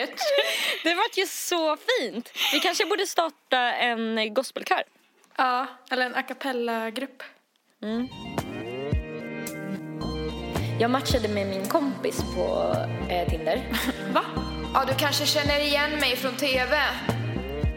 vackert! 0.00 0.20
Det 0.84 0.94
vart 0.94 1.16
ju 1.18 1.26
så 1.26 1.76
fint. 1.76 2.30
Vi 2.52 2.60
kanske 2.60 2.86
borde 2.86 3.06
starta 3.06 3.58
en 3.58 4.34
gospelkör. 4.34 4.82
Ja, 5.36 5.66
eller 5.90 6.06
en 6.06 6.14
a 6.14 6.22
cappella-grupp. 6.22 7.22
Jag 10.80 10.90
matchade 10.90 11.28
med 11.28 11.46
min 11.46 11.66
kompis 11.68 12.22
på 12.34 12.74
eh, 13.10 13.28
Tinder. 13.28 13.62
Va? 14.12 14.24
Ja, 14.74 14.84
du 14.88 14.94
kanske 14.94 15.26
känner 15.26 15.60
igen 15.60 15.90
mig 15.90 16.16
från 16.16 16.36
TV. 16.36 16.76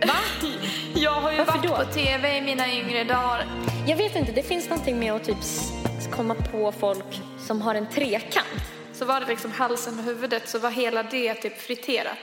Va? 0.07 0.15
Jag 0.95 1.11
har 1.11 1.31
ju 1.31 1.37
Varför 1.37 1.57
varit 1.57 1.69
då? 1.69 1.75
på 1.75 1.85
TV 1.85 2.37
i 2.37 2.41
mina 2.41 2.73
yngre 2.73 3.03
dagar. 3.03 3.45
Jag 3.87 3.97
vet 3.97 4.15
inte, 4.15 4.31
det 4.31 4.43
finns 4.43 4.69
någonting 4.69 4.99
med 4.99 5.13
att 5.13 5.23
typ 5.23 5.37
komma 6.11 6.35
på 6.51 6.71
folk 6.71 7.21
som 7.39 7.61
har 7.61 7.75
en 7.75 7.89
trekant. 7.89 8.63
Så 9.03 9.07
var 9.07 9.19
det 9.19 9.25
liksom 9.27 9.51
halsen 9.51 9.99
och 9.99 10.05
huvudet 10.05 10.49
så 10.49 10.59
var 10.59 10.71
hela 10.71 11.03
det 11.03 11.33
typ 11.33 11.57
friterat. 11.61 12.17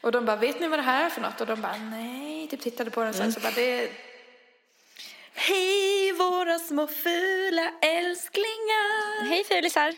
Och 0.00 0.12
de 0.12 0.24
bara, 0.24 0.36
vet 0.36 0.60
ni 0.60 0.68
vad 0.68 0.78
det 0.78 0.82
här 0.82 1.04
är 1.06 1.10
för 1.10 1.20
något? 1.20 1.40
Och 1.40 1.46
de 1.46 1.60
bara, 1.60 1.76
nej. 1.76 2.48
Typ 2.48 2.60
tittade 2.60 2.90
på 2.90 3.02
den 3.04 3.14
sen 3.14 3.32
så 3.32 3.40
bara, 3.40 3.52
det. 3.52 3.90
Hej 5.34 6.12
våra 6.12 6.58
små 6.58 6.86
fula 6.86 7.72
älsklingar. 7.80 9.24
Hej 9.28 9.44
fulisar! 9.44 9.94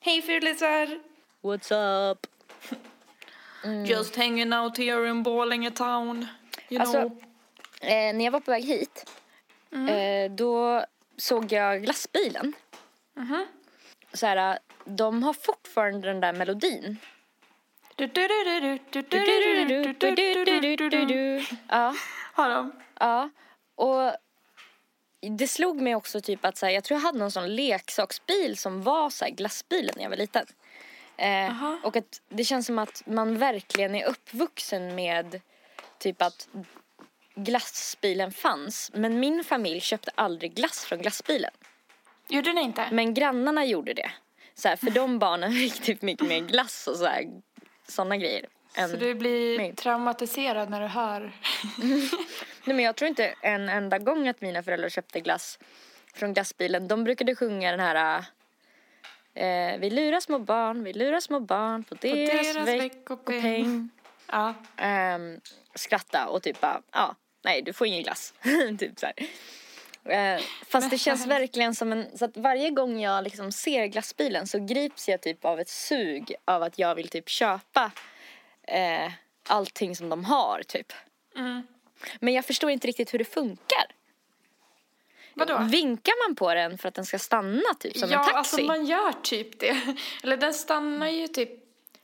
Hej 0.00 0.22
fulisar. 0.22 1.00
What's 1.42 1.72
up? 2.10 2.26
Just 3.86 4.16
hanging 4.16 4.52
out 4.52 4.78
here 4.78 5.08
in 5.08 5.22
Borlänge 5.22 5.70
town. 5.70 6.26
You 6.68 6.80
Alltså, 6.80 7.00
know. 7.00 7.22
eh, 7.80 8.14
när 8.14 8.24
jag 8.24 8.32
var 8.32 8.40
på 8.40 8.50
väg 8.50 8.64
hit, 8.64 9.10
eh, 9.72 10.30
då 10.30 10.84
såg 11.16 11.52
jag 11.52 11.82
glassbilen. 11.82 12.52
Så 14.12 14.26
här, 14.26 14.58
de 14.86 15.22
har 15.22 15.32
fortfarande 15.32 16.08
den 16.08 16.20
där 16.20 16.32
melodin. 16.32 16.96
Ja. 21.68 21.94
Har 22.32 22.50
de? 22.50 22.72
Ja. 23.00 23.30
Och 23.74 24.12
det 25.20 25.48
slog 25.48 25.80
mig 25.80 25.94
också 25.94 26.20
typ 26.20 26.44
att 26.44 26.56
så 26.56 26.66
här, 26.66 26.72
jag 26.72 26.84
tror 26.84 27.00
jag 27.00 27.06
hade 27.06 27.18
någon 27.18 27.30
sån 27.30 27.54
leksaksbil 27.54 28.56
som 28.56 28.82
var 28.82 29.10
så 29.10 29.24
här 29.24 29.32
glassbilen 29.32 29.94
när 29.96 30.02
jag 30.02 30.10
var 30.10 30.16
liten. 30.16 30.46
Eh, 31.16 31.74
och 31.82 31.96
att 31.96 32.22
det 32.28 32.44
känns 32.44 32.66
som 32.66 32.78
att 32.78 33.02
man 33.06 33.38
verkligen 33.38 33.94
är 33.94 34.06
uppvuxen 34.06 34.94
med 34.94 35.40
typ 35.98 36.22
att 36.22 36.48
glassbilen 37.34 38.32
fanns. 38.32 38.90
Men 38.94 39.20
min 39.20 39.44
familj 39.44 39.80
köpte 39.80 40.10
aldrig 40.14 40.54
glass 40.54 40.84
från 40.84 40.98
glassbilen. 40.98 41.50
Gjorde 42.28 42.52
ni 42.52 42.60
inte? 42.60 42.88
Men 42.92 43.14
grannarna 43.14 43.64
gjorde 43.64 43.94
det. 43.94 44.10
Så 44.58 44.68
här, 44.68 44.76
för 44.76 44.90
de 44.90 45.18
barnen 45.18 45.52
fick 45.70 45.82
typ 45.82 46.02
mycket 46.02 46.26
mer 46.28 46.40
glass 46.40 46.86
och 46.86 46.96
så 46.96 47.06
här, 47.06 47.24
såna 47.88 48.16
grejer. 48.16 48.46
Så 48.90 48.96
du 48.96 49.14
blir 49.14 49.58
mig. 49.58 49.74
traumatiserad 49.74 50.70
när 50.70 50.80
du 50.80 50.86
hör. 50.86 51.20
Nej 52.64 52.76
men 52.76 52.80
jag 52.80 52.96
tror 52.96 53.08
inte 53.08 53.34
en 53.42 53.68
enda 53.68 53.98
gång 53.98 54.28
att 54.28 54.40
mina 54.40 54.62
föräldrar 54.62 54.88
köpte 54.88 55.20
glass 55.20 55.58
från 56.14 56.34
glassbilen. 56.34 56.88
De 56.88 57.04
brukade 57.04 57.34
sjunga 57.36 57.70
den 57.70 57.80
här 57.80 58.24
eh, 59.34 59.78
Vi 59.80 59.90
lurar 59.90 60.20
små 60.20 60.38
barn, 60.38 60.84
vi 60.84 60.92
lurar 60.92 61.20
små 61.20 61.40
barn 61.40 61.84
på 61.84 61.94
deras, 61.94 62.54
deras 62.54 62.68
veckopeng. 62.68 63.36
veckopeng. 63.36 63.90
Ja. 64.32 64.54
Ehm, 64.76 65.40
skratta 65.74 66.28
och 66.28 66.42
typ 66.42 66.60
bara, 66.60 66.82
ja, 66.92 67.14
nej 67.44 67.62
du 67.62 67.72
får 67.72 67.86
ingen 67.86 68.02
glass. 68.02 68.34
typ 68.78 68.98
så 68.98 69.06
här. 69.06 69.14
Eh, 70.08 70.40
fast 70.66 70.90
det 70.90 70.98
känns 70.98 71.26
verkligen 71.26 71.74
som 71.74 71.92
en, 71.92 72.18
så 72.18 72.24
att 72.24 72.36
varje 72.36 72.70
gång 72.70 73.00
jag 73.00 73.24
liksom 73.24 73.52
ser 73.52 73.86
glassbilen 73.86 74.46
så 74.46 74.58
grips 74.58 75.08
jag 75.08 75.20
typ 75.20 75.44
av 75.44 75.60
ett 75.60 75.68
sug 75.68 76.34
av 76.44 76.62
att 76.62 76.78
jag 76.78 76.94
vill 76.94 77.08
typ 77.08 77.28
köpa 77.28 77.90
eh, 78.62 79.12
allting 79.48 79.96
som 79.96 80.08
de 80.08 80.24
har 80.24 80.62
typ. 80.62 80.92
Mm. 81.36 81.66
Men 82.20 82.34
jag 82.34 82.44
förstår 82.44 82.70
inte 82.70 82.86
riktigt 82.88 83.14
hur 83.14 83.18
det 83.18 83.24
funkar. 83.24 83.86
Vadå? 85.34 85.58
Vinkar 85.58 86.28
man 86.28 86.36
på 86.36 86.54
den 86.54 86.78
för 86.78 86.88
att 86.88 86.94
den 86.94 87.06
ska 87.06 87.18
stanna 87.18 87.74
typ 87.80 87.96
som 87.96 88.10
ja, 88.10 88.18
en 88.18 88.24
taxi? 88.24 88.36
alltså 88.36 88.60
man 88.60 88.86
gör 88.86 89.12
typ 89.22 89.60
det. 89.60 89.76
Eller 90.22 90.36
den 90.36 90.54
stannar 90.54 91.08
ju 91.08 91.28
typ... 91.28 91.50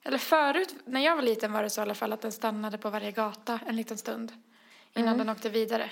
Eller 0.05 0.19
förut, 0.19 0.75
när 0.85 1.01
jag 1.01 1.17
var 1.17 1.23
liten 1.23 1.53
var 1.53 1.62
det 1.62 1.71
så 1.71 1.81
i 1.81 1.83
alla 1.83 1.95
fall 1.95 2.12
att 2.12 2.21
den 2.21 2.33
stannade 2.33 2.79
på 2.79 2.91
varje 2.91 3.11
gata 3.11 3.61
en 3.67 3.77
liten 3.77 3.99
stund. 3.99 4.33
Innan 4.95 5.09
Mm. 5.15 5.19
den 5.19 5.37
åkte 5.37 5.49
vidare. 5.49 5.91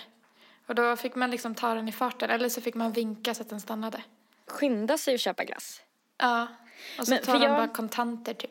Och 0.71 0.77
då 0.77 0.97
fick 0.97 1.15
man 1.15 1.31
liksom 1.31 1.55
ta 1.55 1.75
den 1.75 1.89
i 1.89 1.93
farten. 1.93 2.31
Eller 2.31 2.49
så 2.49 2.61
fick 2.61 2.75
man 2.75 2.93
vinka 2.93 3.35
så 3.35 3.43
att 3.43 3.49
den 3.49 3.61
stannade. 3.61 4.03
Skynda 4.47 4.99
sig 4.99 5.15
att 5.15 5.21
köpa 5.21 5.45
glass. 5.45 5.83
Ja. 6.19 6.47
Och 6.99 7.07
så 7.07 7.15
Men 7.15 7.23
tar 7.23 7.33
de 7.39 7.43
jag- 7.43 7.57
bara 7.57 7.69
kontanter 7.69 8.35
typ. 8.35 8.51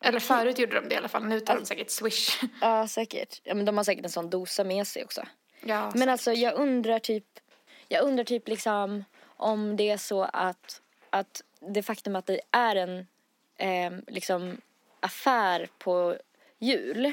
Eller 0.00 0.20
förut 0.20 0.58
gjorde 0.58 0.80
de 0.80 0.88
det 0.88 0.94
i 0.94 0.98
alla 0.98 1.08
fall. 1.08 1.24
Nu 1.24 1.40
tar 1.40 1.56
de 1.56 1.64
säkert 1.66 1.90
swish. 1.90 2.42
Ja, 2.60 2.88
säkert. 2.88 3.40
Ja, 3.44 3.54
men 3.54 3.64
de 3.64 3.76
har 3.76 3.84
säkert 3.84 4.04
en 4.04 4.10
sån 4.10 4.30
dosa 4.30 4.64
med 4.64 4.86
sig 4.86 5.04
också. 5.04 5.22
ja, 5.60 5.92
Men 5.94 6.08
alltså 6.08 6.32
jag 6.32 6.54
undrar 6.54 6.98
typ, 6.98 7.26
jag 7.88 8.04
undrar 8.04 8.24
typ 8.24 8.48
liksom 8.48 9.04
om 9.26 9.76
det 9.76 9.90
är 9.90 9.96
så 9.96 10.22
att, 10.22 10.80
att 11.10 11.42
det 11.60 11.82
faktum 11.82 12.16
att 12.16 12.26
det 12.26 12.40
är 12.50 12.76
en 12.76 13.06
eh, 13.56 13.98
liksom 14.06 14.60
affär 15.00 15.68
på 15.78 16.16
jul. 16.58 17.12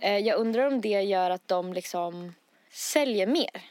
Eh, 0.00 0.18
jag 0.18 0.38
undrar 0.38 0.66
om 0.66 0.80
det 0.80 1.02
gör 1.02 1.30
att 1.30 1.48
de 1.48 1.72
liksom 1.72 2.34
säljer 2.74 3.26
mer. 3.26 3.62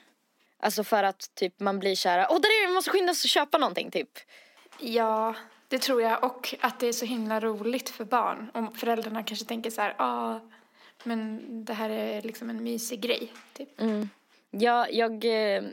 Alltså 0.60 0.84
för 0.84 1.04
att 1.04 1.36
typ 1.36 1.60
man 1.60 1.80
blir 1.80 1.96
kära, 1.96 2.28
åh 2.30 2.40
där 2.42 2.50
är 2.50 2.62
det, 2.62 2.68
vi 2.68 2.74
måste 2.74 2.92
skynda 2.92 3.12
oss 3.12 3.24
och 3.24 3.30
köpa 3.30 3.58
någonting 3.58 3.92
typ. 3.92 4.10
Ja, 4.80 5.36
det 5.68 5.80
tror 5.80 6.02
jag. 6.02 6.24
Och 6.24 6.56
att 6.62 6.80
det 6.80 6.88
är 6.88 6.94
så 6.94 7.06
himla 7.06 7.40
roligt 7.40 7.90
för 7.90 8.06
barn. 8.06 8.52
Om 8.54 8.76
föräldrarna 8.76 9.24
kanske 9.24 9.46
tänker 9.46 9.70
så 9.70 9.82
här, 9.82 9.96
ja, 9.98 10.06
ah, 10.06 10.42
men 11.04 11.42
det 11.66 11.74
här 11.74 11.90
är 11.90 12.22
liksom 12.22 12.50
en 12.50 12.64
mysig 12.64 13.02
grej. 13.02 13.34
Typ. 13.54 13.82
Mm. 13.82 14.10
Ja, 14.52 14.88
jag 14.90 15.26
eh, 15.26 15.64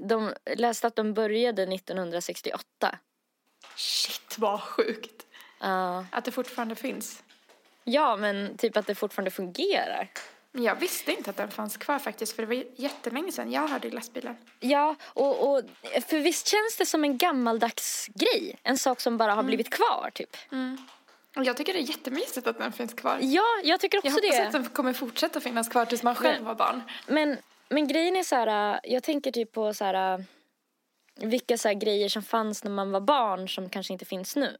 de 0.00 0.32
läste 0.56 0.86
att 0.86 0.96
de 0.96 1.14
började 1.14 1.62
1968. 1.62 2.98
Shit, 3.76 4.38
vad 4.38 4.60
sjukt. 4.60 5.26
Ja. 5.60 6.06
Att 6.10 6.24
det 6.24 6.30
fortfarande 6.30 6.74
finns. 6.74 7.22
ja, 7.84 8.16
men 8.16 8.56
typ 8.56 8.76
att 8.76 8.86
det 8.86 8.94
fortfarande 8.94 9.30
fungerar. 9.30 10.10
Jag 10.56 10.74
visste 10.76 11.12
inte 11.12 11.30
att 11.30 11.36
den 11.36 11.50
fanns 11.50 11.76
kvar 11.76 11.98
faktiskt, 11.98 12.32
för 12.36 12.42
det 12.42 12.46
var 12.46 12.64
jättelänge 12.76 13.32
sedan 13.32 13.52
jag 13.52 13.68
hörde 13.68 13.88
glassbilen. 13.90 14.36
Ja, 14.60 14.94
och, 15.04 15.48
och 15.54 15.62
för 16.08 16.18
visst 16.20 16.46
känns 16.46 16.76
det 16.78 16.86
som 16.86 17.04
en 17.04 17.18
gammaldags 17.18 18.06
grej? 18.14 18.56
En 18.62 18.78
sak 18.78 19.00
som 19.00 19.16
bara 19.16 19.34
har 19.34 19.42
blivit 19.42 19.70
kvar 19.70 20.10
typ. 20.14 20.36
Och 21.36 21.44
jag 21.44 21.56
tycker 21.56 21.72
det 21.72 21.78
är 21.78 21.88
jättemysigt 21.88 22.46
att 22.46 22.58
den 22.58 22.72
finns 22.72 22.94
kvar. 22.94 23.18
Ja, 23.20 23.42
jag 23.64 23.80
tycker 23.80 23.96
Jag 23.98 24.04
också 24.04 24.20
hoppas 24.26 24.36
det. 24.38 24.46
att 24.46 24.52
den 24.52 24.64
kommer 24.64 24.92
fortsätta 24.92 25.40
finnas 25.40 25.68
kvar 25.68 25.84
tills 25.84 26.02
man 26.02 26.14
själv 26.14 26.34
Men- 26.36 26.44
var 26.44 26.54
barn. 26.54 26.82
Men, 27.06 27.36
men 27.68 27.88
grejen 27.88 28.16
är 28.16 28.22
så 28.22 28.36
här, 28.36 28.80
jag 28.84 29.02
tänker 29.02 29.30
typ 29.32 29.52
på 29.52 29.74
så 29.74 29.84
här 29.84 30.24
vilka 31.16 31.58
så 31.58 31.68
här 31.68 31.74
grejer 31.74 32.08
som 32.08 32.22
fanns 32.22 32.64
när 32.64 32.70
man 32.70 32.90
var 32.90 33.00
barn 33.00 33.48
som 33.48 33.68
kanske 33.70 33.92
inte 33.92 34.04
finns 34.04 34.36
nu. 34.36 34.56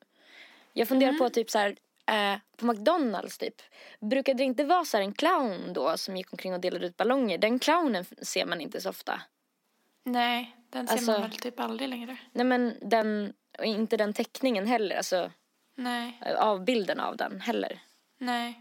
Jag 0.73 0.89
funderar 0.89 1.13
på 1.13 1.31
typ 1.31 1.51
så 1.51 1.59
här 1.59 1.77
eh, 2.07 2.39
på 2.57 2.67
McDonalds 2.67 3.39
typ. 3.39 3.63
Brukade 4.01 4.39
det 4.39 4.45
inte 4.45 4.65
vara 4.65 4.85
så 4.85 4.97
här 4.97 5.05
en 5.05 5.13
clown 5.13 5.73
då 5.73 5.97
som 5.97 6.17
gick 6.17 6.33
omkring 6.33 6.55
och 6.55 6.61
delade 6.61 6.87
ut 6.87 6.97
ballonger? 6.97 7.39
Den 7.39 7.59
clownen 7.59 8.05
ser 8.23 8.47
man 8.47 8.61
inte 8.61 8.81
så 8.81 8.91
ofta. 8.91 9.21
Nej, 10.05 10.57
den 10.71 10.87
ser 10.87 10.93
Alltså- 10.95 11.11
man 11.13 11.21
väl 11.21 11.31
typ 11.31 11.61
aldrig 11.61 11.89
längre. 11.89 12.17
Nej 12.33 12.45
men 12.47 12.75
den, 12.83 13.33
inte 13.63 13.97
den 13.97 14.13
teckningen 14.13 14.67
heller, 14.67 14.97
alltså 14.97 15.31
Nej, 15.77 16.21
avbilden 16.39 17.01
av 17.01 17.17
den 17.17 17.41
heller. 17.41 17.79
nej. 18.19 18.61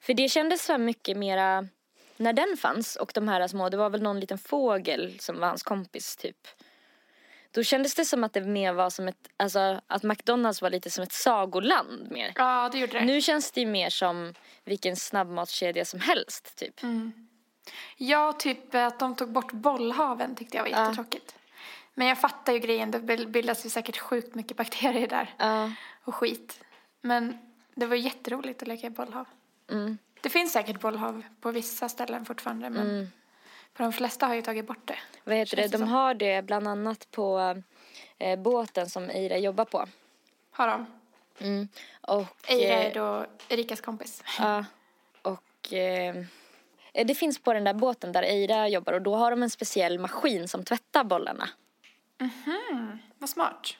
För 0.00 0.14
det 0.14 0.28
kändes 0.28 0.64
så 0.64 0.78
mycket 0.78 1.16
mera 1.16 1.68
när 2.16 2.32
den 2.32 2.56
fanns 2.58 2.96
och 2.96 3.12
de 3.14 3.28
här 3.28 3.48
små, 3.48 3.68
det 3.68 3.76
var 3.76 3.90
väl 3.90 4.02
någon 4.02 4.20
liten 4.20 4.38
fågel 4.38 5.20
som 5.20 5.40
var 5.40 5.48
hans 5.48 5.62
kompis 5.62 6.16
typ. 6.16 6.36
Då 7.52 7.62
kändes 7.62 7.94
det 7.94 8.04
som 8.04 8.24
att 8.24 8.32
det 8.32 8.40
mer 8.40 8.72
var 8.72 8.90
som 8.90 9.08
ett, 9.08 9.28
alltså 9.36 9.80
att 9.86 10.02
McDonalds 10.02 10.62
var 10.62 10.70
lite 10.70 10.90
som 10.90 11.02
ett 11.04 11.12
sagoland 11.12 12.10
mer. 12.10 12.32
Ja, 12.36 12.68
det 12.72 12.78
gjorde 12.78 12.92
det. 12.92 13.04
Nu 13.04 13.20
känns 13.20 13.50
det 13.52 13.60
ju 13.60 13.66
mer 13.66 13.90
som 13.90 14.34
vilken 14.64 14.96
snabbmatskedja 14.96 15.84
som 15.84 16.00
helst 16.00 16.56
typ. 16.56 16.80
Ja, 17.96 18.32
typ 18.32 18.74
att 18.74 18.98
de 18.98 19.14
tog 19.16 19.32
bort 19.32 19.52
bollhaven 19.52 20.34
tyckte 20.34 20.56
jag 20.56 20.64
var 20.64 20.70
jättetråkigt. 20.70 21.34
Men 21.94 22.06
jag 22.06 22.20
fattar 22.20 22.52
ju 22.52 22.58
grejen, 22.58 22.90
det 22.90 22.98
bil- 23.00 23.28
bildas 23.28 23.66
ju 23.66 23.70
säkert 23.70 23.98
sjukt 23.98 24.34
mycket 24.34 24.56
bakterier 24.56 25.08
där. 25.08 25.34
Ja. 25.38 25.72
Och 26.04 26.14
skit. 26.14 26.60
Men 27.00 27.38
det 27.74 27.86
var 27.86 27.96
jätteroligt 27.96 28.62
att 28.62 28.68
leka 28.68 28.86
i 28.86 28.90
bollhav. 28.90 29.26
Mm. 29.70 29.98
Det 30.20 30.28
finns 30.28 30.52
säkert 30.52 30.80
bollhav 30.80 31.22
på 31.40 31.50
vissa 31.50 31.88
ställen 31.88 32.24
fortfarande, 32.24 32.70
men 32.70 33.10
på 33.10 33.19
Och 33.80 33.84
de 33.84 33.92
flesta 33.92 34.26
har 34.26 34.34
ju 34.34 34.42
tagit 34.42 34.66
bort 34.66 34.86
det. 34.86 34.98
Vad 35.24 35.36
heter 35.36 35.56
det? 35.56 35.68
De 35.68 35.82
har 35.82 36.14
det 36.14 36.42
bland 36.42 36.68
annat 36.68 37.10
på 37.10 37.56
eh, 38.18 38.38
båten 38.38 38.90
som 38.90 39.10
Eira 39.10 39.38
jobbar 39.38 39.64
på. 39.64 39.88
Har 40.50 40.66
de? 40.66 40.86
Mm. 41.38 41.68
Och, 42.00 42.26
Eira 42.48 42.74
eh, 42.74 42.86
är 42.86 42.94
då 42.94 43.26
Erikas 43.48 43.80
kompis. 43.80 44.22
Ja. 44.38 44.64
Och 45.22 45.72
eh, 45.72 46.24
det 46.92 47.14
finns 47.14 47.42
på 47.42 47.52
den 47.52 47.64
där 47.64 47.74
båten 47.74 48.12
där 48.12 48.22
Eira 48.22 48.68
jobbar 48.68 48.92
och 48.92 49.02
då 49.02 49.14
har 49.14 49.30
de 49.30 49.42
en 49.42 49.50
speciell 49.50 49.98
maskin 49.98 50.48
som 50.48 50.64
tvättar 50.64 51.04
bollarna. 51.04 51.48
Vad 53.18 53.30
smart. 53.30 53.76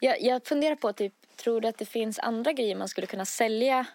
Jag, 0.00 0.22
jag 0.22 0.46
funderar 0.46 0.76
på, 0.76 0.92
typ, 0.92 1.14
tror 1.36 1.60
du 1.60 1.68
att 1.68 1.78
det 1.78 1.86
finns 1.86 2.18
andra 2.18 2.52
grejer 2.52 2.76
man 2.76 2.88
skulle 2.88 3.06
kunna 3.06 3.24
sälja? 3.24 3.86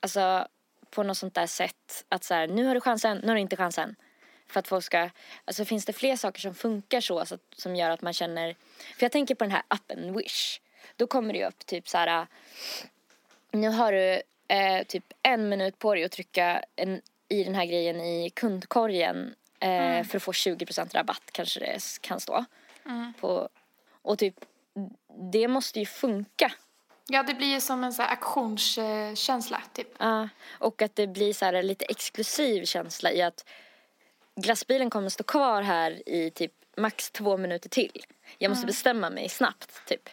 Alltså 0.00 0.48
på 0.90 1.02
något 1.02 1.18
sånt 1.18 1.34
där 1.34 1.46
sätt. 1.46 2.04
Att 2.08 2.24
så 2.24 2.34
här, 2.34 2.46
nu 2.46 2.66
har 2.66 2.74
du 2.74 2.80
chansen, 2.80 3.18
nu 3.18 3.28
har 3.28 3.34
du 3.34 3.40
inte 3.40 3.56
chansen. 3.56 3.96
För 4.52 4.60
att 4.60 4.68
folk 4.68 4.84
ska, 4.84 5.10
alltså 5.44 5.64
finns 5.64 5.84
det 5.84 5.92
fler 5.92 6.16
saker 6.16 6.40
som 6.40 6.54
funkar 6.54 7.00
så, 7.00 7.26
så 7.26 7.34
att, 7.34 7.40
som 7.56 7.76
gör 7.76 7.90
att 7.90 8.02
man 8.02 8.12
känner, 8.12 8.56
för 8.96 9.04
jag 9.04 9.12
tänker 9.12 9.34
på 9.34 9.44
den 9.44 9.50
här 9.50 9.62
appen 9.68 10.16
Wish. 10.16 10.60
Då 10.96 11.06
kommer 11.06 11.32
det 11.32 11.38
ju 11.38 11.46
upp 11.46 11.66
typ 11.66 11.88
så 11.88 11.98
här, 11.98 12.26
nu 13.50 13.68
har 13.68 13.92
du 13.92 14.22
eh, 14.48 14.82
typ 14.86 15.04
en 15.22 15.48
minut 15.48 15.78
på 15.78 15.94
dig 15.94 16.04
att 16.04 16.12
trycka 16.12 16.64
en, 16.76 17.00
i 17.28 17.44
den 17.44 17.54
här 17.54 17.64
grejen 17.64 18.00
i 18.00 18.30
kundkorgen 18.30 19.34
eh, 19.60 20.04
för 20.04 20.16
att 20.16 20.22
få 20.22 20.32
20% 20.32 20.94
rabatt 20.94 21.22
kanske 21.32 21.60
det 21.60 21.80
kan 22.00 22.20
stå. 22.20 22.44
På, 23.20 23.48
och 24.02 24.18
typ, 24.18 24.34
det 25.32 25.48
måste 25.48 25.78
ju 25.78 25.86
funka. 25.86 26.52
Ja, 27.08 27.22
det 27.22 27.34
blir 27.34 27.46
ju 27.46 27.60
som 27.60 27.84
en 27.84 27.92
så 27.92 28.02
här 28.02 28.10
auktionskänsla, 28.10 29.62
typ. 29.72 29.88
Ja, 29.98 30.28
och 30.50 30.82
att 30.82 30.96
det 30.96 31.06
blir 31.06 31.32
så 31.32 31.44
här 31.44 31.62
lite 31.62 31.84
exklusiv 31.84 32.64
känsla 32.64 33.12
i 33.12 33.22
att 33.22 33.44
glassbilen 34.40 34.90
kommer 34.90 35.08
stå 35.08 35.24
kvar 35.24 35.62
här 35.62 36.08
i 36.08 36.30
typ 36.30 36.52
max 36.76 37.10
två 37.10 37.36
minuter 37.36 37.68
till. 37.68 38.04
Jag 38.38 38.48
måste 38.48 38.66
bestämma 38.66 39.10
mig 39.10 39.28
snabbt, 39.28 39.84
typ. 39.86 40.08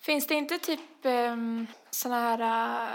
Finns 0.00 0.26
det 0.26 0.34
inte 0.34 0.58
typ 0.58 0.80
um, 1.02 1.66
såna 1.90 2.20
här 2.20 2.40
uh, 2.40 2.90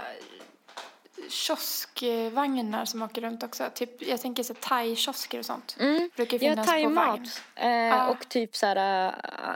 kioskvagnar 1.28 2.84
som 2.84 3.02
åker 3.02 3.20
runt 3.20 3.42
också? 3.42 3.70
Typ, 3.74 4.02
jag 4.02 4.20
tänker 4.20 4.42
så 4.42 4.54
thai-kiosker 4.54 5.38
och 5.38 5.44
sånt. 5.46 5.76
Mm. 5.80 6.10
Brukar 6.16 6.36
Ja, 6.36 6.38
finnas 6.40 6.66
på 6.66 6.72
vagn. 6.72 6.94
thaimat. 6.94 7.42
Eh, 7.56 7.68
Ja. 7.70 8.08
Och 8.08 8.28
typ 8.28 8.56
så 8.56 8.66
här 8.66 9.06
äh, 9.08 9.14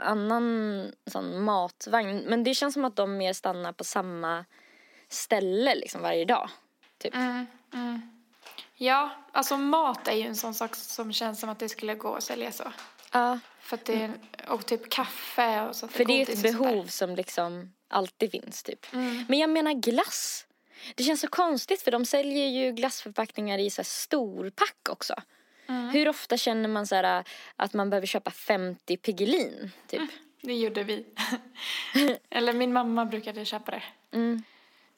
annan 0.09 0.91
sån 1.05 1.43
matvagn. 1.43 2.17
Men 2.27 2.43
det 2.43 2.53
känns 2.53 2.73
som 2.73 2.85
att 2.85 2.95
de 2.95 3.17
mer 3.17 3.33
stannar 3.33 3.73
på 3.73 3.83
samma 3.83 4.45
ställe 5.09 5.75
liksom 5.75 6.01
varje 6.01 6.25
dag. 6.25 6.49
Typ. 6.97 7.15
Mm, 7.15 7.47
mm. 7.73 8.14
Ja, 8.77 9.09
alltså 9.31 9.57
mat 9.57 10.07
är 10.07 10.13
ju 10.13 10.21
en 10.21 10.35
sån 10.35 10.53
sak 10.53 10.75
som 10.75 11.13
känns 11.13 11.39
som 11.39 11.49
att 11.49 11.59
det 11.59 11.69
skulle 11.69 11.95
gå 11.95 12.15
att 12.15 12.23
sälja 12.23 12.51
så. 12.51 12.71
Ja, 13.11 13.39
För 13.59 13.77
att 13.77 13.85
det 13.85 13.93
är, 13.93 14.11
och 14.47 14.65
typ 14.65 14.89
kaffe 14.89 15.61
och 15.61 15.75
så. 15.75 15.87
för 15.87 16.05
det 16.05 16.13
är 16.13 16.21
ett 16.21 16.39
sånt 16.39 16.57
behov 16.57 16.85
som 16.85 17.15
liksom 17.15 17.73
alltid 17.87 18.31
finns 18.31 18.63
typ. 18.63 18.93
Mm. 18.93 19.25
Men 19.29 19.39
jag 19.39 19.49
menar 19.49 19.73
glass. 19.73 20.45
Det 20.95 21.03
känns 21.03 21.21
så 21.21 21.27
konstigt 21.27 21.81
för 21.81 21.91
de 21.91 22.05
säljer 22.05 22.47
ju 22.47 22.71
glassförpackningar 22.71 23.57
i 23.57 23.69
så 23.69 23.79
här 23.81 23.85
storpack 23.85 24.89
också. 24.89 25.15
Mm. 25.67 25.89
Hur 25.89 26.07
ofta 26.09 26.37
känner 26.37 26.69
man 26.69 26.87
så 26.87 26.95
här 26.95 27.23
att 27.55 27.73
man 27.73 27.89
behöver 27.89 28.07
köpa 28.07 28.31
50 28.31 28.97
Piggelin 28.97 29.71
typ? 29.87 30.01
Det 30.41 30.53
gjorde 30.53 30.83
vi. 30.83 31.05
Eller 32.29 32.53
min 32.53 32.73
mamma 32.73 33.05
brukade 33.05 33.45
köpa 33.45 33.71
det. 33.71 33.83
Mm. 34.13 34.43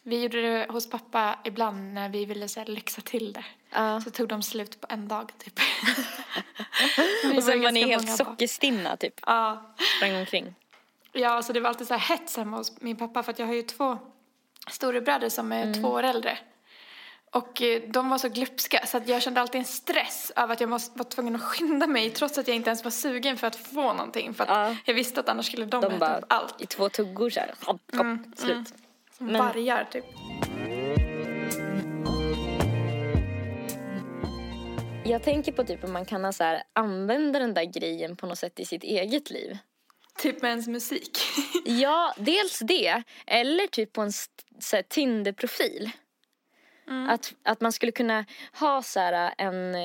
Vi 0.08 0.22
gjorde 0.24 0.42
det 0.42 0.66
hos 0.70 0.90
pappa 0.90 1.40
ibland 1.44 1.94
när 1.94 2.10
vi 2.10 2.26
ville 2.26 2.48
så 2.48 2.60
här, 2.60 2.68
lyxa 2.68 3.02
till 3.02 3.34
det. 3.34 3.46
Ja. 3.72 4.02
Så 4.02 4.10
tog 4.10 4.28
de 4.28 4.42
slut 4.44 4.82
på 4.82 4.88
en 4.90 5.08
dag 5.08 5.32
typ. 5.38 5.60
Och 7.38 7.44
sen 7.44 7.62
var 7.62 7.72
ni 7.72 7.84
helt 7.88 8.18
sockerstinna 8.18 8.98
typ. 8.98 9.14
Ja. 9.26 9.76
Sprang 9.98 10.16
omkring. 10.16 10.56
Ja, 11.14 11.30
alltså 11.30 11.54
det 11.54 11.60
var 11.60 11.70
alltid 11.70 11.88
så 11.88 11.94
här 11.94 12.18
hets 12.18 12.38
hemma 12.38 12.58
hos 12.58 12.82
min 12.82 12.96
pappa 12.96 13.24
för 13.24 13.32
att 13.32 13.40
jag 13.40 13.46
har 13.48 13.54
ju 13.54 13.62
två 13.62 13.98
storebröder 14.70 15.30
som 15.30 15.52
är 15.52 15.74
två 15.82 15.88
år 15.90 16.04
äldre. 16.04 16.38
Och 17.32 17.62
eh, 17.62 17.82
de 17.90 18.10
var 18.10 18.18
så 18.18 18.30
glupska 18.30 18.86
så 18.86 18.98
att 18.98 19.08
jag 19.08 19.22
kände 19.22 19.42
alltid 19.42 19.60
en 19.60 19.66
stress 19.66 20.32
av 20.36 20.52
att 20.52 20.62
jag 20.62 20.70
måste, 20.70 20.98
var 20.98 21.06
tvungen 21.06 21.36
att 21.36 21.42
skynda 21.42 21.88
mig 21.88 22.10
trots 22.10 22.38
att 22.38 22.48
jag 22.48 22.56
inte 22.56 22.70
ens 22.70 22.84
var 22.84 22.92
sugen 22.92 23.38
för 23.38 23.48
att 23.48 23.56
få 23.56 23.94
någonting. 23.94 24.34
För 24.34 24.44
att 24.44 24.50
Ja. 24.50 24.76
jag 24.86 24.94
visste 24.94 25.20
att 25.20 25.30
annars 25.30 25.46
skulle 25.46 25.66
de, 25.66 25.82
De 25.82 25.88
äta 25.88 25.98
bara 26.00 26.18
upp 26.18 26.26
allt. 26.28 26.62
i 26.62 26.66
två 26.66 26.90
tuggor 26.90 27.30
så 27.30 27.40
här. 27.40 27.54
Hopp, 27.66 27.82
hopp, 27.96 28.38
slut. 28.38 28.68
Som 28.68 28.78
Men- 29.20 29.34
vargar 29.34 29.84
typ. 29.84 30.06
Jag 35.06 35.24
tänker 35.24 35.52
på 35.52 35.64
typ 35.64 35.84
om 35.84 35.94
man 35.94 36.06
kan 36.06 36.34
så 36.34 36.44
här, 36.44 36.64
använda 36.74 37.40
den 37.40 37.54
där 37.54 37.64
grejen 37.64 38.16
på 38.16 38.26
något 38.26 38.38
sätt 38.38 38.60
i 38.60 38.66
sitt 38.66 38.84
eget 38.84 39.30
liv. 39.30 39.58
Typ 40.18 40.42
med 40.42 40.50
ens 40.50 40.68
musik. 40.68 41.18
Ja, 41.66 42.14
dels 42.18 42.60
det. 42.60 43.04
Eller 43.28 43.68
typ 43.68 43.94
på 43.94 44.02
en 44.02 44.12
Tinder-profil. 44.90 45.92
Att, 47.10 47.34
att 47.44 47.62
man 47.62 47.72
skulle 47.72 47.92
kunna 47.92 48.26
ha 48.60 48.82
så 48.82 49.00
här 49.00 49.34
en, 49.38 49.76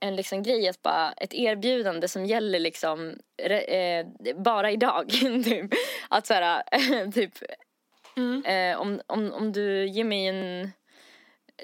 en 0.00 0.16
liksom 0.16 0.42
grej, 0.42 0.68
att 0.68 0.82
bara, 0.82 1.12
ett 1.12 1.34
erbjudande 1.34 2.08
som 2.08 2.26
gäller 2.26 2.60
liksom 2.60 3.14
re, 3.42 3.60
eh, 3.60 4.06
bara 4.36 4.70
idag. 4.70 5.10
typ. 5.44 5.70
Att 6.08 6.26
så 6.26 6.34
här, 6.34 6.62
typ 7.12 7.34
eh, 8.44 8.80
om, 8.80 9.00
om, 9.06 9.32
om 9.32 9.52
du 9.52 9.86
ger 9.88 10.04
mig 10.04 10.26
en 10.26 10.72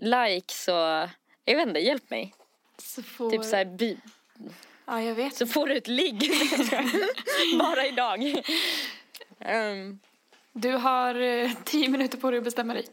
like 0.00 0.54
så, 0.54 1.08
jag 1.44 1.56
vet 1.56 1.68
inte, 1.68 1.80
hjälp 1.80 2.10
mig. 2.10 2.34
Så 2.78 3.02
får... 3.02 3.30
Typ 3.30 3.44
så 3.44 3.56
här, 3.56 3.64
by, 3.64 3.96
Ja, 4.86 5.02
jag 5.02 5.14
vet. 5.14 5.36
så 5.36 5.46
får 5.46 5.66
du 5.66 5.76
ett 5.76 5.88
ligg. 5.88 6.30
bara 7.58 7.86
idag. 7.86 8.42
Ehm, 9.40 9.98
Du 10.52 10.70
har 10.72 11.14
eh, 11.14 11.50
tio 11.64 11.88
minuter 11.88 12.18
på 12.18 12.30
dig 12.30 12.38
att 12.38 12.44
bestämma 12.44 12.74
dig. 12.74 12.86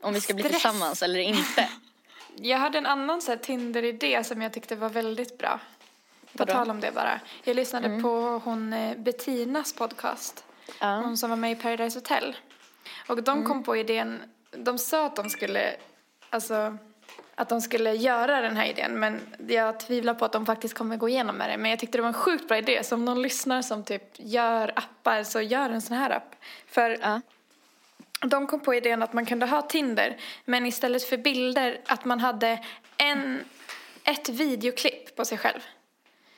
om 0.00 0.14
vi 0.14 0.20
ska 0.20 0.34
bli 0.34 0.42
Stress. 0.44 0.54
tillsammans 0.62 1.02
eller 1.02 1.20
inte. 1.20 1.68
Jag 2.40 2.58
hade 2.58 2.78
en 2.78 2.86
annan 2.86 3.22
så 3.22 3.36
Tinder-idé 3.36 4.24
som 4.24 4.42
jag 4.42 4.52
tyckte 4.52 4.76
var 4.76 4.88
väldigt 4.88 5.38
bra. 5.38 5.60
På 6.36 6.46
tal 6.46 6.70
om 6.70 6.80
det 6.80 6.92
bara. 6.92 7.20
Jag 7.44 7.56
lyssnade 7.56 8.02
på 8.02 8.40
hon 8.44 8.72
eh, 8.72 8.96
Bettinas 8.98 9.72
podcast. 9.72 10.44
Ja. 10.80 11.00
Hon 11.00 11.16
som 11.16 11.30
var 11.30 11.36
med 11.36 11.52
i 11.52 11.54
Paradise 11.54 11.98
Hotel. 11.98 12.36
Och 13.08 13.22
de 13.22 13.44
kom 13.44 13.62
på 13.64 13.76
idén, 13.76 14.22
de 14.50 14.78
sa 14.78 15.06
att 15.06 15.16
de 15.16 15.30
skulle, 15.30 15.76
alltså 16.30 16.78
att 17.34 17.48
de 17.48 17.60
skulle 17.60 17.92
göra 17.94 18.40
den 18.40 18.56
här 18.56 18.66
idén 18.66 19.00
men 19.00 19.20
jag 19.48 19.80
tvivlar 19.80 20.14
på 20.14 20.24
att 20.24 20.32
de 20.32 20.46
faktiskt 20.46 20.74
kommer 20.74 20.96
gå 20.96 21.08
igenom 21.08 21.36
med 21.36 21.50
det. 21.50 21.56
Men 21.56 21.70
jag 21.70 21.78
tyckte 21.80 21.98
det 21.98 22.02
var 22.02 22.08
en 22.08 22.14
sjukt 22.14 22.48
bra 22.48 22.58
idé 22.58 22.84
så 22.84 22.94
om 22.94 23.04
någon 23.04 23.22
lyssnar 23.22 23.62
som 23.62 23.84
typ 23.84 24.02
gör 24.16 24.72
appar 24.76 25.22
så 25.22 25.40
gör 25.40 25.70
en 25.70 25.82
sån 25.82 25.96
här 25.96 26.10
app. 26.10 26.34
För 26.66 26.98
Ja. 27.00 27.20
de 28.20 28.46
kom 28.46 28.60
på 28.60 28.74
idén 28.74 29.02
att 29.02 29.12
man 29.12 29.26
kunde 29.26 29.46
ha 29.46 29.62
Tinder 29.62 30.16
men 30.44 30.66
istället 30.66 31.02
för 31.04 31.16
bilder 31.16 31.80
att 31.86 32.04
man 32.04 32.20
hade 32.20 32.64
en, 32.96 33.44
ett 34.04 34.28
videoklipp 34.28 35.16
på 35.16 35.24
sig 35.24 35.38
själv. 35.38 35.60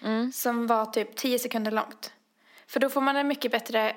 Mm. 0.04 0.32
Som 0.32 0.66
var 0.66 0.86
typ 0.86 1.16
10 1.16 1.38
sekunder 1.38 1.70
långt. 1.70 2.12
För 2.66 2.80
då 2.80 2.88
får 2.88 3.00
man 3.00 3.16
en 3.16 3.28
mycket 3.28 3.52
bättre 3.52 3.96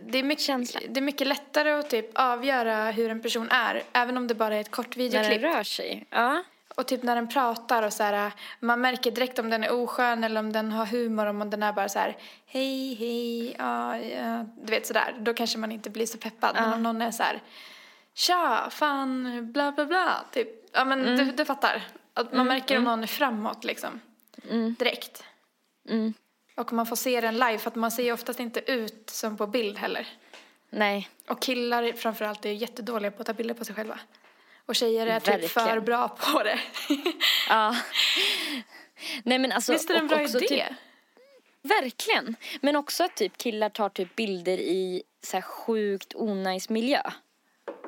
det 0.00 0.18
är, 0.18 0.22
mycket, 0.22 0.44
Känsla. 0.44 0.80
det 0.88 1.00
är 1.00 1.02
mycket 1.02 1.26
lättare 1.26 1.70
att 1.70 1.90
typ 1.90 2.06
avgöra 2.14 2.90
hur 2.90 3.10
en 3.10 3.20
person 3.22 3.48
är 3.50 3.82
även 3.92 4.16
om 4.16 4.26
det 4.26 4.34
bara 4.34 4.56
är 4.56 4.60
ett 4.60 4.70
kort 4.70 4.96
När 4.96 5.02
videoklipp. 5.04 5.42
den 5.42 5.52
rör 5.52 5.62
sig. 5.62 6.06
Ja. 6.10 6.42
Och 6.74 6.86
typ 6.86 7.02
när 7.02 7.14
den 7.14 7.28
pratar 7.28 7.82
och 7.82 7.92
så 7.92 8.02
här, 8.02 8.32
man 8.60 8.80
märker 8.80 9.10
direkt 9.10 9.38
om 9.38 9.50
den 9.50 9.64
är 9.64 9.72
oskön 9.72 10.24
eller 10.24 10.40
om 10.40 10.52
den 10.52 10.72
har 10.72 10.86
humor, 10.86 11.26
om 11.26 11.50
den 11.50 11.62
är 11.62 11.72
bara 11.72 11.88
så 11.88 11.98
här, 11.98 12.16
hej, 12.46 12.94
hej, 12.94 13.56
ja, 13.58 13.98
ja, 13.98 14.46
du 14.62 14.70
vet 14.70 14.86
sådär. 14.86 15.14
Då 15.18 15.34
kanske 15.34 15.58
man 15.58 15.72
inte 15.72 15.90
blir 15.90 16.06
så 16.06 16.18
peppad. 16.18 16.54
Men 16.54 16.72
om 16.72 16.82
någon 16.82 17.02
är 17.02 17.10
så 17.10 17.22
här, 17.22 17.40
tja, 18.14 18.68
fan, 18.70 19.52
bla, 19.52 19.72
bla, 19.72 19.86
bla, 19.86 20.24
typ. 20.32 20.48
Ja, 20.72 20.84
men 20.84 21.16
du, 21.16 21.24
du 21.24 21.44
fattar. 21.44 21.82
Att 22.14 22.32
man 22.32 22.46
märker 22.46 22.78
om 22.78 22.84
någon 22.84 23.02
är 23.02 23.06
framåt 23.06 23.64
liksom. 23.64 24.00
Direkt. 24.78 25.24
Mm. 25.88 26.14
Och 26.54 26.72
man 26.72 26.86
får 26.86 26.96
se 26.96 27.20
den 27.20 27.34
live 27.34 27.58
för 27.58 27.70
att 27.70 27.74
man 27.76 27.90
ser 27.90 28.02
ju 28.02 28.12
oftast 28.12 28.40
inte 28.40 28.72
ut 28.72 29.10
som 29.10 29.36
på 29.36 29.46
bild 29.46 29.78
heller. 29.78 30.06
Nej. 30.70 31.08
Och 31.28 31.42
killar 31.42 31.92
framförallt 31.92 32.46
är 32.46 32.50
jättedåliga 32.50 33.10
på 33.10 33.20
att 33.20 33.26
ta 33.26 33.32
bilder 33.32 33.54
på 33.54 33.64
sig 33.64 33.74
själva. 33.74 33.98
Och 34.66 34.74
tjejer 34.74 35.06
är 35.06 35.20
typ 35.20 35.28
Verkligen. 35.28 35.48
för 35.68 35.80
bra 35.80 36.08
på 36.08 36.42
det. 36.42 36.58
Ja. 37.48 37.76
Nej 39.24 39.38
men 39.38 39.52
alltså. 39.52 39.72
Visst 39.72 39.90
är 39.90 39.94
det 39.94 40.00
en 40.00 40.08
bra 40.08 40.22
idé? 40.22 40.38
Typ, 40.38 40.62
verkligen. 41.62 42.36
Men 42.60 42.76
också 42.76 43.04
att 43.04 43.14
typ 43.16 43.38
killar 43.38 43.68
tar 43.68 43.88
typ 43.88 44.16
bilder 44.16 44.58
i 44.58 45.02
så 45.22 45.36
här 45.36 45.42
sjukt 45.42 46.14
onajs 46.14 46.68
miljö. 46.68 47.02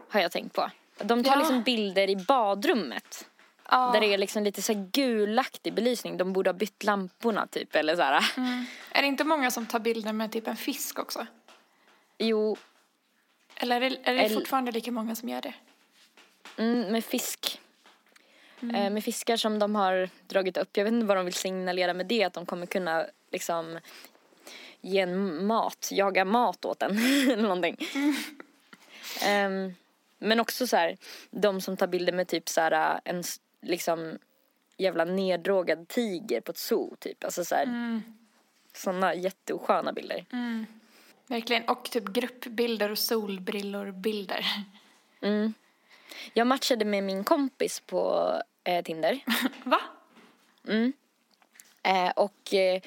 Har 0.09 0.21
jag 0.21 0.33
tänkt 0.33 0.52
på. 0.52 0.71
De 0.99 1.25
tar 1.25 1.33
Ja. 1.33 1.38
liksom 1.38 1.62
bilder 1.62 2.11
i 2.11 2.16
badrummet. 2.16 3.28
Ja. 3.71 3.90
Där 3.92 4.00
det 4.00 4.06
är 4.14 4.18
liksom 4.18 4.42
lite 4.44 4.62
så 4.62 4.88
gulaktig 4.92 5.75
belysning. 5.75 6.16
De 6.16 6.33
borde 6.33 6.50
ha 6.50 6.54
bytt 6.54 6.85
lamporna 6.85 7.47
typ 7.47 7.75
eller 7.75 7.97
så 7.97 8.02
här. 8.02 8.33
Mm. 8.37 8.64
Är 8.90 9.02
det 9.02 9.09
inte 9.09 9.25
många 9.25 9.50
som 9.50 9.66
tar 9.66 9.78
bilder 9.78 10.12
med 10.12 10.33
typ 10.33 10.47
en 10.49 10.56
fisk 10.56 10.99
också? 10.99 11.26
Jo, 12.18 12.56
Eller 13.56 13.76
är 13.76 13.80
det, 13.80 13.87
är 14.04 14.14
det 14.14 14.21
Eller- 14.21 14.35
fortfarande 14.35 14.73
lika 14.73 14.90
många 14.92 15.14
som 15.14 15.28
gör 15.28 15.42
det? 15.42 15.54
mm, 16.56 16.92
med 16.92 17.04
fisk. 17.04 17.61
eh, 18.62 18.90
med 18.90 19.04
fiskar 19.04 19.37
som 19.37 19.59
de 19.59 19.75
har 19.75 20.09
dragit 20.26 20.56
upp. 20.56 20.76
Jag 20.76 20.85
vet 20.85 20.92
inte 20.92 21.06
vad 21.06 21.16
de 21.16 21.25
vill 21.25 21.35
signalera 21.35 21.94
med 21.94 22.06
det, 22.06 22.25
att 22.25 22.33
de 22.33 22.47
kommer 22.47 22.66
kunna 22.66 23.06
liksom 23.33 23.78
ge 24.80 25.00
en 25.00 25.47
mat, 25.47 25.88
jaga 25.92 26.25
mat 26.25 26.64
åt 26.64 26.83
en 26.83 26.90
eller 27.30 27.42
någonting. 27.42 27.76
Ehm, 29.23 29.75
men 30.18 30.40
också 30.40 30.66
så 30.66 30.76
här, 30.76 30.97
de 31.30 31.61
som 31.61 31.76
tar 31.76 31.87
bilder 31.87 32.12
med 32.12 32.28
typ 32.28 32.49
så 32.49 32.61
här 32.61 33.00
en 33.04 33.23
liksom 33.64 34.18
jävla 34.76 35.04
neddrogad 35.04 35.88
tiger 35.88 36.40
på 36.40 36.50
ett 36.52 36.59
zoo 36.59 36.97
typ. 36.99 37.25
Alltså 37.25 37.44
så 37.44 37.54
här, 37.54 38.00
sådana 38.73 39.14
jätteosköna 39.14 39.92
bilder. 39.92 40.25
Verkligen. 41.26 41.64
Och 41.64 41.90
typ 41.90 42.04
gruppbilder 42.04 42.90
och 42.90 42.99
solbrillor-bilder. 42.99 44.47
Jag 46.33 46.47
matchade 46.47 46.85
med 46.85 47.04
min 47.04 47.25
kompis 47.25 47.80
på 47.80 48.33
eh, 48.64 48.83
Tinder. 48.83 49.25
Va? 49.64 49.80
Eh, 51.83 52.11
och 52.16 52.54
eh, 52.54 52.80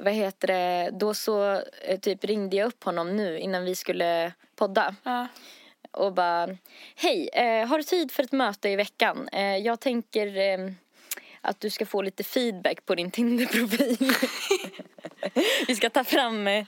vad 0.00 0.12
heter 0.12 0.48
det, 0.48 0.90
då 0.92 1.14
så 1.14 1.62
eh, 1.82 2.00
typ 2.00 2.24
ringde 2.24 2.56
jag 2.56 2.66
upp 2.66 2.84
honom 2.84 3.16
nu 3.16 3.38
innan 3.38 3.64
vi 3.64 3.74
skulle 3.74 4.32
podda. 4.56 4.94
Ja. 5.02 5.26
Och 5.94 6.12
bara, 6.12 6.56
hej, 6.96 7.28
eh, 7.32 7.66
har 7.66 7.78
du 7.78 7.84
tid 7.84 8.12
för 8.12 8.22
ett 8.22 8.32
möte 8.32 8.68
i 8.68 8.76
veckan? 8.76 9.28
Eh, 9.32 9.56
jag 9.56 9.80
tänker 9.80 10.36
eh, 10.36 10.70
att 11.40 11.60
du 11.60 11.70
ska 11.70 11.86
få 11.86 12.02
lite 12.02 12.24
feedback 12.24 12.86
på 12.86 12.94
din 12.94 13.10
Tinder-profil. 13.10 13.96
vi 15.66 15.76
ska 15.76 15.90
ta 15.90 16.04
fram 16.04 16.46
eh, 16.46 16.64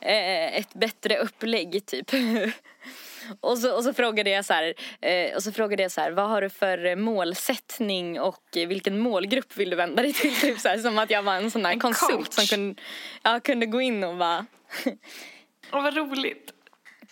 eh, 0.00 0.56
ett 0.58 0.74
bättre 0.74 1.18
upplägg 1.18 1.86
typ. 1.86 2.10
Och 3.40 3.58
så, 3.58 3.76
och 3.76 3.84
så 3.84 3.92
frågade 3.92 4.30
jag 4.30 4.44
så 4.44 4.52
här, 4.52 4.74
eh, 5.00 5.36
och 5.36 5.42
så 5.42 5.52
frågade 5.52 5.82
jag 5.82 5.92
så 5.92 6.00
här, 6.00 6.10
vad 6.10 6.28
har 6.28 6.42
du 6.42 6.50
för 6.50 6.96
målsättning 6.96 8.20
och 8.20 8.42
vilken 8.52 8.98
målgrupp 8.98 9.56
vill 9.56 9.70
du 9.70 9.76
vända 9.76 10.02
dig 10.02 10.12
till? 10.12 10.36
Typ 10.40 10.58
så 10.58 10.68
här, 10.68 10.78
som 10.78 10.98
att 10.98 11.10
jag 11.10 11.22
var 11.22 11.34
en 11.34 11.50
sån 11.50 11.64
här 11.64 11.72
En 11.72 11.80
konsult 11.80 12.34
coach. 12.34 12.34
som 12.34 12.46
kunde, 12.46 12.82
ja, 13.22 13.40
kunde 13.40 13.66
gå 13.66 13.80
in 13.80 14.04
och 14.04 14.16
bara, 14.16 14.46
Och 15.70 15.82
vad 15.82 15.96
roligt. 15.96 16.49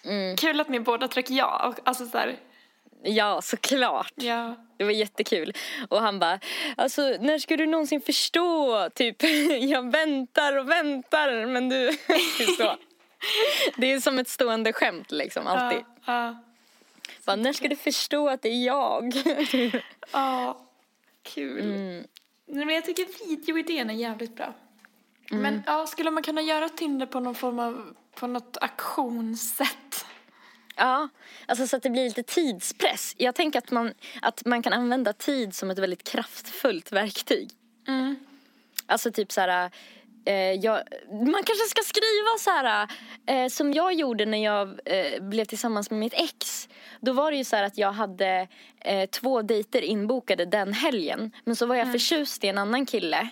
Mm. 0.05 0.37
Kul 0.37 0.61
att 0.61 0.69
ni 0.69 0.81
båda 0.81 1.09
tryckte 1.09 1.35
ja. 1.35 1.75
Alltså 1.85 2.07
så 2.07 2.19
här, 2.19 2.37
ja 3.02 3.40
såklart. 3.43 4.12
ja. 4.17 4.57
Det 4.76 4.85
var 4.85 4.90
jättekul. 4.90 5.52
Och 5.88 6.00
han 6.00 6.19
bara, 6.19 6.40
alltså 6.76 7.02
när 7.02 7.38
ska 7.38 7.57
du 7.57 7.67
någonsin 7.67 8.00
förstå? 8.00 8.88
Typ, 8.95 9.17
jag 9.61 9.90
väntar 9.90 10.57
och 10.57 10.71
väntar 10.71 11.47
men 11.47 11.69
du... 11.69 11.93
typ 12.38 12.57
så. 12.57 12.76
Det 13.76 13.93
är 13.93 14.00
som 14.00 14.19
ett 14.19 14.28
stående 14.28 14.73
skämt 14.73 15.11
liksom, 15.11 15.47
alltid. 15.47 15.85
Ja. 16.05 16.37
Bara, 17.25 17.37
när 17.37 17.52
ska 17.52 17.69
du 17.69 17.76
förstå 17.76 18.28
att 18.28 18.43
det 18.43 18.49
är 18.49 18.67
jag? 18.67 19.12
Ja. 20.12 20.64
Kul. 21.23 21.61
Mm. 21.61 22.05
Men 22.47 22.69
jag 22.69 22.85
tycker 22.85 23.28
videoidén 23.28 23.90
är 23.90 23.95
jävligt 23.95 24.37
bra. 24.37 24.55
Men 25.31 25.62
ja, 25.67 25.87
skulle 25.87 26.11
man 26.11 26.23
kunna 26.23 26.40
göra 26.43 26.69
Tinder 26.69 27.07
på 27.07 27.21
någon 27.21 27.35
form 27.35 27.59
av, 27.59 27.95
på 28.21 28.27
något 28.27 28.57
auktionssätt? 28.61 30.07
Ja, 30.77 31.09
alltså 31.47 31.67
så 31.67 31.77
att 31.77 31.83
det 31.83 31.91
blir 31.91 32.05
lite 32.05 32.23
tidspress. 32.23 33.15
Jag 33.19 33.35
tänker 33.35 33.59
att 33.59 33.71
man, 33.71 33.95
att 34.23 34.45
man 34.47 34.63
kan 34.63 34.73
använda 34.73 35.13
tid 35.13 35.55
som 35.55 35.71
ett 35.71 35.79
väldigt 35.79 36.05
kraftfullt 36.05 36.93
verktyg. 36.93 37.51
Alltså 38.87 39.13
typ 39.13 39.33
så 39.33 39.41
här... 39.41 39.71
Eh, 40.25 40.53
jag, 40.53 40.83
man 41.11 41.43
kanske 41.45 41.69
ska 41.69 41.83
skriva 41.83 42.39
så 42.39 42.51
här 42.51 42.89
eh, 43.27 43.49
som 43.49 43.73
jag 43.73 43.93
gjorde 43.93 44.27
när 44.27 44.45
jag 44.45 44.81
eh, 44.85 45.23
blev 45.23 45.45
tillsammans 45.45 45.91
med 45.91 46.01
mitt 46.01 46.15
ex. 46.15 46.69
Då 47.01 47.13
var 47.13 47.31
det 47.31 47.37
ju 47.37 47.45
så 47.45 47.57
här 47.57 47.63
att 47.63 47.79
jag 47.79 47.93
hade 47.93 48.49
eh, 48.81 49.09
två 49.09 49.43
dejter 49.43 49.83
inbokade 49.83 50.45
den 50.45 50.73
helgen. 50.73 51.33
Men 51.45 51.57
så 51.57 51.67
var 51.67 51.75
jag 51.75 51.93
förtjust 51.93 52.45
i 52.45 52.49
en 52.49 52.59
annan 52.59 52.87
kille. 52.87 53.29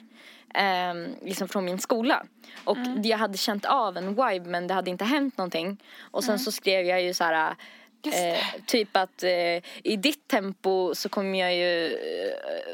Eh, 0.54 0.94
liksom 1.22 1.48
från 1.48 1.64
min 1.64 1.78
skola. 1.78 2.22
Och 2.64 2.78
jag 3.02 3.18
hade 3.18 3.38
känt 3.38 3.64
av 3.64 3.96
en 3.96 4.08
vibe 4.08 4.48
men 4.50 4.66
det 4.66 4.74
hade 4.74 4.90
inte 4.90 5.04
hänt 5.04 5.38
någonting. 5.38 5.82
Och 6.10 6.24
sen 6.24 6.38
så 6.38 6.52
skrev 6.52 6.86
jag 6.86 7.02
ju 7.02 7.14
så 7.14 7.24
här. 7.24 7.54
Eh, 8.06 8.38
typ 8.66 8.96
att 8.96 9.22
eh, 9.22 9.30
i 9.82 9.96
ditt 9.96 10.28
tempo 10.28 10.94
så 10.94 11.08
kommer 11.08 11.38
jag 11.38 11.54
ju 11.56 11.86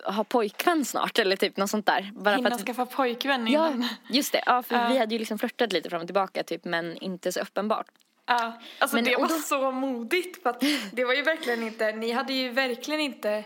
eh, 0.04 0.12
ha 0.14 0.24
pojkvän 0.24 0.84
snart 0.84 1.18
eller 1.18 1.36
typ 1.36 1.56
något 1.56 1.70
sånt 1.70 1.86
där. 1.86 2.10
Bara 2.14 2.36
Hinna 2.36 2.50
för 2.50 2.56
att, 2.56 2.66
skaffa 2.66 2.86
pojkvän 2.86 3.46
ja, 3.46 3.68
innan. 3.68 3.88
just 4.10 4.32
det. 4.32 4.42
Ja, 4.46 4.62
för 4.62 4.74
Ja. 4.74 4.88
vi 4.88 4.98
hade 4.98 5.14
ju 5.14 5.18
liksom 5.18 5.38
flörtat 5.38 5.72
lite 5.72 5.90
fram 5.90 6.00
och 6.00 6.06
tillbaka 6.06 6.42
typ 6.42 6.64
men 6.64 6.96
inte 6.96 7.32
så 7.32 7.40
uppenbart. 7.40 7.86
Ja, 8.26 8.58
alltså 8.78 8.96
Men- 8.96 9.04
det 9.04 9.16
var 9.16 9.28
då- 9.28 9.34
så 9.34 9.70
modigt 9.70 10.42
för 10.42 10.50
att 10.50 10.62
det 10.92 11.04
var 11.04 11.14
ju 11.14 11.22
verkligen 11.22 11.62
inte, 11.62 11.92
ni 11.92 12.10
hade 12.12 12.32
ju 12.32 12.48
verkligen 12.50 13.00
inte 13.00 13.44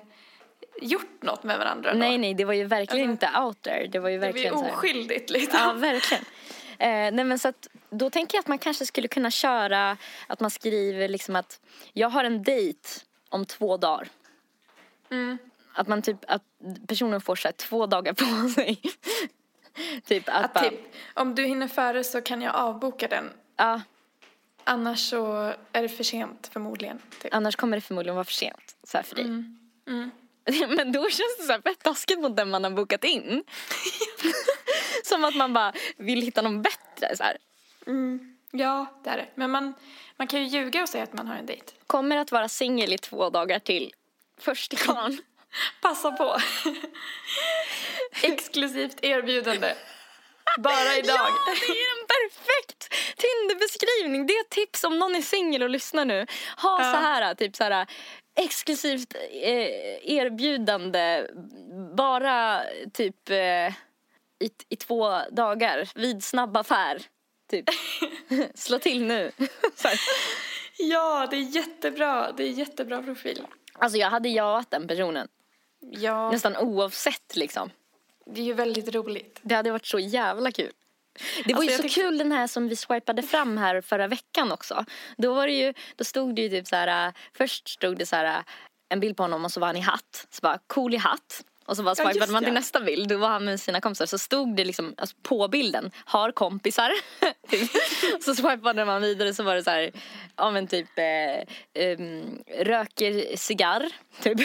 gjort 0.83 1.23
något 1.23 1.43
med 1.43 1.59
varandra 1.59 1.93
då. 1.93 1.99
Nej 1.99 2.19
nej 2.19 2.35
det 2.35 2.45
var 2.45 2.55
ju 2.55 2.65
verkligen 2.65 3.11
Alltså, 3.11 3.27
inte 3.27 3.41
out 3.41 3.63
there. 3.63 3.87
Det 3.87 3.99
var 3.99 4.09
ju 4.09 4.19
Det 4.19 4.21
var 4.21 4.27
ju 4.27 4.33
verkligen 4.33 4.59
så 4.59 4.65
här. 4.65 4.73
oskyldigt 4.77 5.31
liksom. 5.31 5.59
Ja, 5.61 5.73
verkligen. 5.73 6.25
Eh, 6.79 7.13
nej 7.13 7.25
men 7.25 7.39
så 7.39 7.49
att, 7.49 7.69
då 7.91 8.11
tänker 8.11 8.37
jag 8.37 8.41
att 8.43 8.49
man 8.49 8.59
kanske 8.59 8.87
skulle 8.87 9.09
kunna 9.09 9.31
köra 9.31 9.97
att 10.27 10.41
man 10.41 10.51
skriver 10.51 11.09
liksom 11.09 11.37
att 11.37 11.61
jag 11.93 12.09
har 12.09 12.25
en 12.25 12.43
dejt 12.43 12.89
om 13.29 13.47
två 13.47 13.77
dagar. 13.77 14.09
Mm. 15.11 15.39
Att 15.73 15.89
man 15.89 16.03
typ, 16.03 16.17
att 16.29 16.43
personen 16.87 17.21
får 17.21 17.37
så 17.37 17.49
här 17.49 17.53
två 17.53 17.87
dagar 17.87 18.13
på 18.13 18.49
sig. 18.55 18.81
typ 20.05 20.29
att, 20.29 20.45
Att 20.45 20.55
bara, 20.55 20.71
typ, 20.71 20.81
om 21.15 21.35
du 21.35 21.45
hinner 21.45 21.69
före 21.69 22.05
så 22.05 22.21
kan 22.21 22.43
jag 22.43 22.55
avboka 22.55 23.09
den. 23.09 23.31
ja, 23.57 23.81
Annars 24.69 25.11
så 25.11 25.53
är 25.73 25.83
det 25.83 25.89
för 25.89 26.05
sent 26.05 26.51
förmodligen. 26.53 26.99
Typ. 27.23 27.35
annars 27.35 27.57
kommer 27.57 27.77
det 27.77 27.81
förmodligen 27.81 28.15
vara 28.15 28.25
för 28.25 28.33
sent 28.33 28.77
så 28.83 28.97
här 28.99 29.03
för 29.05 29.15
dig. 29.17 29.25
Mm. 29.25 30.11
Men 30.69 30.93
då 30.93 31.03
känns 31.03 31.37
det 31.39 31.45
så 31.45 31.53
här 31.53 31.61
fett 31.61 31.79
taskigt 31.83 32.19
mot 32.21 32.37
den 32.37 32.51
man 32.51 32.65
har 32.65 32.71
bokat 32.71 33.05
in. 33.05 33.45
Som 35.05 35.25
att 35.25 35.35
man 35.37 35.53
bara 35.53 35.73
vill 35.97 36.23
hitta 36.23 36.43
någon 36.43 36.63
bättre 36.63 37.17
så 37.17 37.23
här. 37.23 37.37
Ja, 38.51 39.01
det 39.05 39.11
är 39.11 39.17
det. 39.17 39.27
Men 39.35 39.51
man, 39.51 39.75
man 40.17 40.27
kan 40.27 40.41
ju 40.41 40.47
ljuga 40.47 40.83
och 40.83 40.89
säga 40.89 41.05
att 41.05 41.13
man 41.13 41.27
har 41.27 41.35
en 41.37 41.47
dejt. 41.47 41.65
Kommer 41.87 42.17
att 42.17 42.33
vara 42.33 42.49
singel 42.49 42.93
i 42.93 42.99
två 42.99 43.31
dagar 43.31 43.59
till. 43.59 43.93
Först 44.41 44.79
kvarn. 44.79 45.19
Passa 45.83 46.13
på. 46.13 46.39
Exklusivt 48.23 49.05
erbjudande. 49.05 49.75
Bara 50.59 50.97
idag. 50.97 51.17
Ja, 51.17 51.55
det 51.61 51.73
är 51.73 52.01
en 52.01 52.07
perfekt 52.07 52.95
Tinderbeskrivning. 53.17 54.27
Det 54.27 54.33
är 54.37 54.41
ett 54.41 54.51
tips 54.51 54.85
om 54.85 54.99
någon 54.99 55.15
är 55.15 55.23
singel 55.23 55.63
och 55.63 55.71
lyssnar 55.71 56.05
nu. 56.05 56.27
Ha 56.57 56.83
Ja. 56.83 56.93
så 56.93 56.97
här, 56.99 57.35
typ 57.35 57.57
så 57.57 57.65
här 57.65 57.87
exklusivt 58.37 59.15
eh, 59.15 60.11
erbjudande. 60.17 61.27
Bara 61.97 62.63
typ 62.93 63.31
eh, 63.31 63.73
i, 64.39 64.51
i 64.69 64.77
två 64.77 65.21
dagar 65.31 65.89
vid 65.95 66.25
snabb 66.25 66.57
affär. 66.57 67.03
Typ. 67.51 67.65
Slå 68.55 68.79
till 68.79 69.05
nu. 69.05 69.31
Ja, 70.79 71.27
det 71.31 71.37
är 71.37 71.41
jättebra. 71.41 72.33
Det 72.33 72.43
är 72.43 72.51
jättebra 72.51 73.03
profil. 73.03 73.47
Alltså 73.73 73.99
jag 73.99 74.11
hade 74.11 74.29
jaat 74.29 74.71
den 74.71 74.89
personen. 74.89 75.29
Ja, 75.81 76.31
Nästan 76.31 76.57
oavsett 76.57 77.37
liksom. 77.37 77.71
det 78.27 78.41
är 78.41 78.45
ju 78.45 78.53
väldigt 78.53 78.95
roligt. 78.95 79.39
Det 79.43 79.55
hade 79.55 79.71
varit 79.71 79.87
så 79.87 79.99
jävla 79.99 80.53
kul. 80.53 80.73
Det 81.45 81.55
var 81.55 81.61
Alltså, 81.61 81.71
ju 81.73 81.77
så 81.77 81.83
tyckte- 81.83 82.01
kul 82.01 82.19
den 82.19 82.33
här 82.33 82.47
som 82.47 82.69
vi 82.69 82.77
swipade 82.77 83.23
fram 83.23 83.57
här 83.59 83.81
förra 83.81 84.07
veckan 84.09 84.53
också. 84.53 84.85
Då 85.17 85.35
var 85.35 85.47
det 85.47 85.53
ju, 85.53 85.75
då 85.97 86.05
stod 86.05 86.35
det 86.37 86.43
ju 86.43 86.49
typ 86.49 86.67
så 86.67 86.77
här, 86.77 87.07
äh, 87.09 87.13
först 87.39 87.69
stod 87.69 87.99
det 87.99 88.07
så 88.07 88.17
här 88.17 88.25
äh, 88.25 88.45
en 88.89 89.01
bild 89.01 89.17
på 89.17 89.23
honom 89.23 89.45
och 89.45 89.53
så 89.53 89.61
var 89.61 89.67
han 89.67 89.77
i 89.77 89.81
hatt. 89.81 90.27
Så 90.31 90.41
bara 90.43 90.59
cool 90.67 90.95
i 90.95 90.97
hatt. 90.97 91.43
Och 91.67 91.77
så 91.77 91.83
bara 91.83 91.95
Ja, 91.99 92.11
swipade 92.11 92.33
man 92.33 92.45
till 92.45 92.53
nästa 92.53 92.81
bild, 92.81 93.09
då 93.09 93.17
var 93.19 93.29
han 93.29 93.45
med 93.45 93.61
sina 93.61 93.81
kompisar. 93.81 94.07
Så 94.07 94.19
stod 94.19 94.57
det 94.57 94.65
liksom 94.65 94.95
alltså 94.99 95.17
på 95.23 95.49
bilden, 95.49 95.91
har 96.05 96.33
kompisar. 96.33 96.93
Typ. 97.49 97.71
så 98.25 98.35
swipade 98.35 98.85
man 98.85 99.03
vidare 99.03 99.35
så 99.35 99.43
var 99.43 99.55
det 99.55 99.63
så 99.63 99.71
här, 99.71 99.93
ja 100.37 100.51
men 100.51 100.67
typ 100.67 100.89
eh, 100.99 101.85
em, 101.85 102.39
röker 102.61 103.37
cigarr. 103.37 103.89
Typ. 104.23 104.41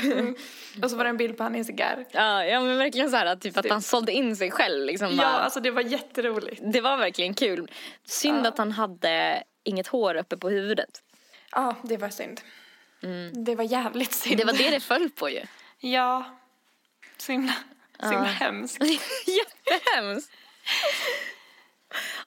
Och 0.83 0.89
så 0.89 0.95
var 0.97 1.03
det 1.03 1.09
en 1.09 1.17
bild 1.17 1.37
på 1.37 1.43
han 1.43 1.55
i 1.55 1.59
en 1.59 1.65
cigarr. 1.65 2.05
ja, 2.11 2.45
ja 2.45 2.59
men 2.61 2.77
verkligen 2.77 3.09
så 3.09 3.17
här 3.17 3.35
typ 3.35 3.57
att 3.57 3.69
han 3.69 3.81
sålde 3.81 4.11
in 4.11 4.35
sig 4.35 4.51
själv 4.51 4.85
liksom. 4.85 5.09
Ja, 5.09 5.15
bara. 5.17 5.27
alltså 5.27 5.59
det 5.59 5.71
var 5.71 5.81
jätteroligt. 5.81 6.61
Det 6.73 6.81
var 6.81 6.97
verkligen 6.97 7.33
kul. 7.33 7.71
Synd 8.05 8.45
Ja. 8.45 8.49
att 8.49 8.57
han 8.57 8.71
hade 8.71 9.43
inget 9.63 9.87
hår 9.87 10.15
uppe 10.15 10.37
på 10.37 10.49
huvudet. 10.49 11.01
Ja, 11.51 11.75
det 11.83 11.97
var 11.97 12.09
synd. 12.09 12.41
Det 13.45 13.55
var 13.55 13.63
jävligt 13.63 14.13
synd. 14.13 14.37
Det 14.37 14.45
var 14.45 14.53
det 14.53 14.69
det 14.69 14.79
föll 14.83 15.09
på 15.09 15.29
ju. 15.29 15.41
Ja. 15.79 16.23
Så 17.21 17.31
himla, 17.31 17.53
så 17.99 18.05
himla 18.09 18.27
Ja. 18.27 18.33
hemskt. 18.33 18.83
Jättehemskt. 19.27 20.31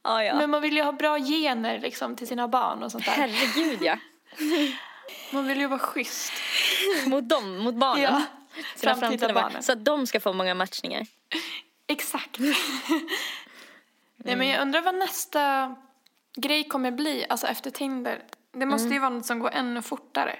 Ja, 0.02 0.24
ja. 0.24 0.34
Men 0.36 0.50
man 0.50 0.62
vill 0.62 0.76
ju 0.76 0.82
ha 0.82 0.92
bra 0.92 1.18
gener 1.18 1.78
liksom 1.78 2.16
till 2.16 2.28
sina 2.28 2.48
barn 2.48 2.82
och 2.82 2.92
sånt 2.92 3.04
där. 3.04 3.12
Herregud 3.12 3.82
ja. 3.82 3.98
Man 5.32 5.46
vill 5.46 5.58
ju 5.60 5.66
vara 5.66 5.78
schysst. 5.78 6.32
Mot 7.06 7.28
dem, 7.28 7.58
mot 7.58 7.74
barnen. 7.74 8.02
Ja. 8.02 8.22
Sina 8.76 8.94
Framtida 8.96 9.26
barn. 9.26 9.34
barnen. 9.34 9.62
Så 9.62 9.72
att 9.72 9.84
de 9.84 10.06
ska 10.06 10.20
få 10.20 10.32
många 10.32 10.54
matchningar. 10.54 11.06
Exakt. 11.86 12.38
Nej 14.16 14.36
men 14.36 14.48
jag 14.48 14.62
undrar 14.62 14.80
vad 14.82 14.94
nästa 14.94 15.74
grej 16.36 16.68
kommer 16.68 16.90
bli, 16.90 17.26
alltså 17.28 17.46
efter 17.46 17.70
Tinder. 17.70 18.22
Det 18.52 18.66
måste 18.66 18.88
ju 18.88 18.98
vara 18.98 19.10
något 19.10 19.26
som 19.26 19.38
går 19.38 19.50
ännu 19.50 19.82
fortare. 19.82 20.38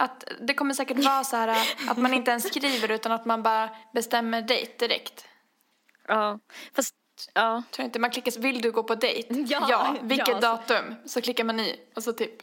Att 0.00 0.24
det 0.40 0.54
kommer 0.54 0.74
säkert 0.74 1.04
vara 1.04 1.24
så 1.24 1.36
här 1.36 1.56
att 1.88 1.98
man 1.98 2.14
inte 2.14 2.30
ens 2.30 2.48
skriver 2.48 2.90
utan 2.90 3.12
att 3.12 3.24
man 3.24 3.42
bara 3.42 3.70
bestämmer 3.94 4.42
dejt 4.42 4.72
direkt. 4.86 5.24
Ja, 6.08 6.38
fast 6.74 6.94
ja. 7.34 7.62
Tror 7.70 7.84
inte. 7.84 7.98
Man 7.98 8.10
klickar, 8.10 8.40
vill 8.40 8.62
du 8.62 8.70
gå 8.72 8.82
på 8.82 8.94
dejt? 8.94 9.34
Ja, 9.48 9.96
Vilket 10.02 10.28
ja, 10.28 10.34
så- 10.34 10.40
datum? 10.40 10.94
Så 11.06 11.20
klickar 11.20 11.44
man 11.44 11.60
i 11.60 11.80
och 11.96 12.02
så 12.02 12.12
typ. 12.12 12.42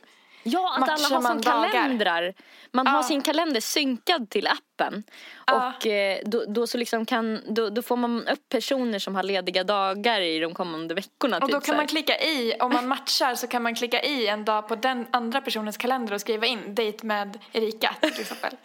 Ja, 0.51 0.75
att 0.77 0.89
alla 0.89 1.07
har 1.15 1.21
man 1.21 1.43
som 1.43 1.51
dagar? 1.53 1.71
kalendrar. 1.71 2.33
Man 2.71 2.87
har 2.87 2.97
Ja. 2.97 3.03
sin 3.03 3.21
kalender 3.21 3.61
synkad 3.61 4.29
till 4.29 4.47
appen. 4.47 5.03
Ja. 5.47 5.73
Och 5.77 5.87
eh, 5.87 6.19
då, 6.25 6.43
då, 6.47 6.67
så 6.67 6.77
liksom 6.77 7.05
kan, 7.05 7.41
då, 7.47 7.69
då 7.69 7.81
får 7.81 7.95
man 7.97 8.27
upp 8.27 8.49
personer 8.49 8.99
som 8.99 9.15
har 9.15 9.23
lediga 9.23 9.63
dagar 9.63 10.21
i 10.21 10.39
de 10.39 10.53
kommande 10.53 10.93
veckorna. 10.95 11.37
Och 11.37 11.43
typ 11.43 11.51
då 11.51 11.61
kan 11.61 11.77
man 11.77 11.87
klicka 11.87 12.19
i, 12.19 12.53
om 12.59 12.73
man 12.73 12.87
matchar 12.87 13.35
så 13.35 13.47
kan 13.47 13.63
man 13.63 13.75
klicka 13.75 14.01
i 14.01 14.27
en 14.27 14.45
dag 14.45 14.67
på 14.67 14.75
den 14.75 15.07
andra 15.11 15.41
personens 15.41 15.77
kalender 15.77 16.13
och 16.13 16.21
skriva 16.21 16.45
in 16.45 16.75
dejt 16.75 17.05
med 17.05 17.39
Erika 17.53 17.95
till 18.01 18.21
exempel. 18.21 18.53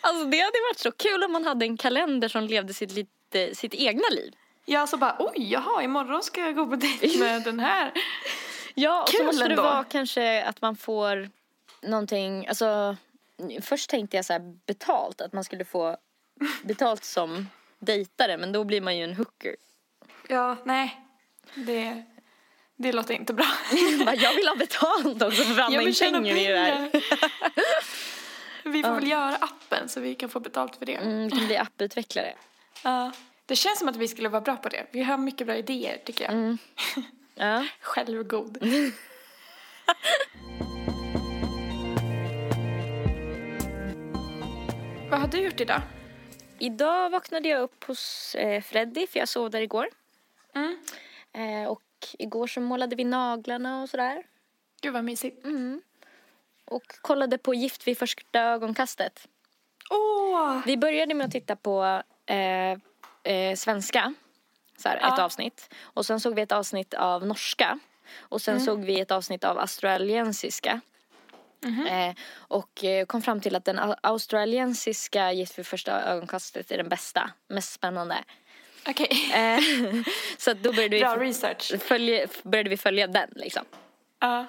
Alltså 0.00 0.24
det 0.24 0.38
hade 0.38 0.58
varit 0.70 0.78
så 0.78 0.92
kul 0.92 1.24
om 1.24 1.32
man 1.32 1.44
hade 1.44 1.64
en 1.66 1.76
kalender 1.76 2.28
som 2.28 2.44
levde 2.44 2.74
sitt, 2.74 2.92
lite, 2.92 3.54
sitt 3.54 3.74
egna 3.74 4.08
liv. 4.10 4.32
Ja, 4.64 4.86
så 4.86 4.96
bara 4.96 5.16
oj, 5.18 5.52
jaha, 5.52 5.82
imorgon 5.82 6.22
ska 6.22 6.40
jag 6.40 6.54
gå 6.56 6.66
på 6.66 6.76
dejt 6.76 7.18
med 7.18 7.42
den 7.42 7.60
här. 7.60 7.92
Ja, 8.74 9.02
och 9.02 9.08
så 9.08 9.16
Kul 9.16 9.26
måste 9.26 9.44
det 9.44 9.50
ändå. 9.50 9.62
vara 9.62 9.84
kanske 9.84 10.44
att 10.44 10.62
man 10.62 10.76
får 10.76 11.30
någonting, 11.82 12.46
alltså 12.46 12.96
först 13.60 13.90
tänkte 13.90 14.16
jag 14.16 14.24
så 14.24 14.32
här 14.32 14.56
betalt, 14.66 15.20
att 15.20 15.32
man 15.32 15.44
skulle 15.44 15.64
få 15.64 15.96
betalt 16.62 17.04
som 17.04 17.48
dejtare 17.78 18.36
men 18.36 18.52
då 18.52 18.64
blir 18.64 18.80
man 18.80 18.96
ju 18.96 19.04
en 19.04 19.14
hooker. 19.14 19.56
Ja, 20.28 20.56
nej, 20.64 21.00
det, 21.54 22.04
det 22.76 22.92
låter 22.92 23.14
inte 23.14 23.32
bra. 23.34 23.46
Jag 24.16 24.34
vill 24.34 24.48
ha 24.48 24.56
betalt 24.56 25.22
också 25.22 25.42
för 25.42 25.60
att 25.60 25.72
Jag 25.72 25.84
vill 25.84 25.94
tjäna 25.94 26.18
pengar 26.18 26.36
i 26.36 26.46
det 26.46 26.58
här. 26.58 26.90
Vi 28.64 28.82
får 28.82 28.94
väl 28.94 29.08
göra 29.08 29.36
appen 29.36 29.88
så 29.88 30.00
vi 30.00 30.14
kan 30.14 30.28
få 30.28 30.40
betalt 30.40 30.76
för 30.76 30.86
det. 30.86 30.94
Mm, 30.94 31.24
vi 31.24 31.30
kan 31.30 31.46
bli 31.46 31.56
apputvecklare. 31.56 32.34
Ja. 32.84 33.12
Det 33.46 33.56
känns 33.56 33.78
som 33.78 33.88
att 33.88 33.96
vi 33.96 34.08
skulle 34.08 34.28
vara 34.28 34.40
bra 34.40 34.56
på 34.56 34.68
det. 34.68 34.86
Vi 34.90 35.02
har 35.02 35.18
mycket 35.18 35.46
bra 35.46 35.56
idéer 35.56 35.98
tycker 36.04 36.24
jag. 36.24 36.32
Mm. 36.32 36.58
Ja. 37.40 37.66
Självgod. 37.80 38.58
Vad 45.10 45.20
har 45.20 45.28
du 45.28 45.38
gjort 45.38 45.60
idag? 45.60 45.80
Idag 46.58 47.10
vaknade 47.10 47.48
jag 47.48 47.60
upp 47.60 47.84
hos 47.84 48.34
eh, 48.34 48.62
Freddy 48.62 49.06
för 49.06 49.18
jag 49.18 49.28
sov 49.28 49.50
där 49.50 49.60
igår. 49.60 49.88
Mm. 50.54 50.78
Eh, 51.32 51.68
och 51.68 51.82
igår 52.18 52.46
så 52.46 52.60
målade 52.60 52.96
vi 52.96 53.04
naglarna 53.04 53.82
och 53.82 53.88
sådär. 53.88 54.22
Gud 54.80 54.92
vad 54.92 55.04
mysigt. 55.04 55.46
Och 56.64 56.86
kollade 57.00 57.38
på 57.38 57.54
Gift 57.54 57.86
vid 57.86 57.98
första 57.98 58.40
ögonkastet. 58.40 59.28
Åh! 59.90 60.60
Vi 60.66 60.76
började 60.76 61.14
med 61.14 61.26
att 61.26 61.32
titta 61.32 61.56
på 61.56 62.02
eh, 62.26 62.72
eh, 63.22 63.56
svenska, 63.56 64.14
så 64.80 64.88
här, 64.88 64.96
ett 64.96 65.02
Ja. 65.16 65.22
avsnitt. 65.24 65.74
Och 65.82 66.06
sen 66.06 66.20
såg 66.20 66.34
vi 66.34 66.42
ett 66.42 66.52
avsnitt 66.52 66.94
av 66.94 67.26
norska. 67.26 67.78
Och 68.18 68.42
sen 68.42 68.60
såg 68.60 68.84
vi 68.84 69.00
ett 69.00 69.10
avsnitt 69.10 69.44
av 69.44 69.58
australiensiska. 69.58 70.80
Eh, 71.88 72.14
och 72.34 72.84
eh, 72.84 73.06
kom 73.06 73.22
fram 73.22 73.40
till 73.40 73.56
att 73.56 73.64
den 73.64 73.78
au- 73.80 73.96
australiensiska 74.02 75.32
Gift 75.32 75.58
vid 75.58 75.66
första 75.66 76.02
ögonkastet 76.02 76.70
är 76.72 76.76
den 76.76 76.88
bästa, 76.88 77.30
mest 77.48 77.72
spännande. 77.72 78.24
Okej. 78.88 79.32
Eh, 79.34 79.60
så 80.38 80.52
då 80.52 80.72
började 80.72 80.96
vi, 80.96 81.00
Bra 81.00 81.16
research. 81.16 81.72
följa, 81.82 82.26
började 82.42 82.70
vi 82.70 82.76
följa 82.76 83.06
den 83.06 83.30
liksom. 83.36 83.64
Ja. 84.20 84.46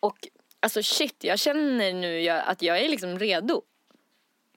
Och 0.00 0.28
alltså 0.60 0.82
shit, 0.82 1.24
jag 1.24 1.38
känner 1.38 1.92
nu 1.92 2.20
jag, 2.20 2.42
att 2.46 2.62
jag 2.62 2.78
är 2.80 2.88
liksom 2.88 3.18
redo. 3.18 3.62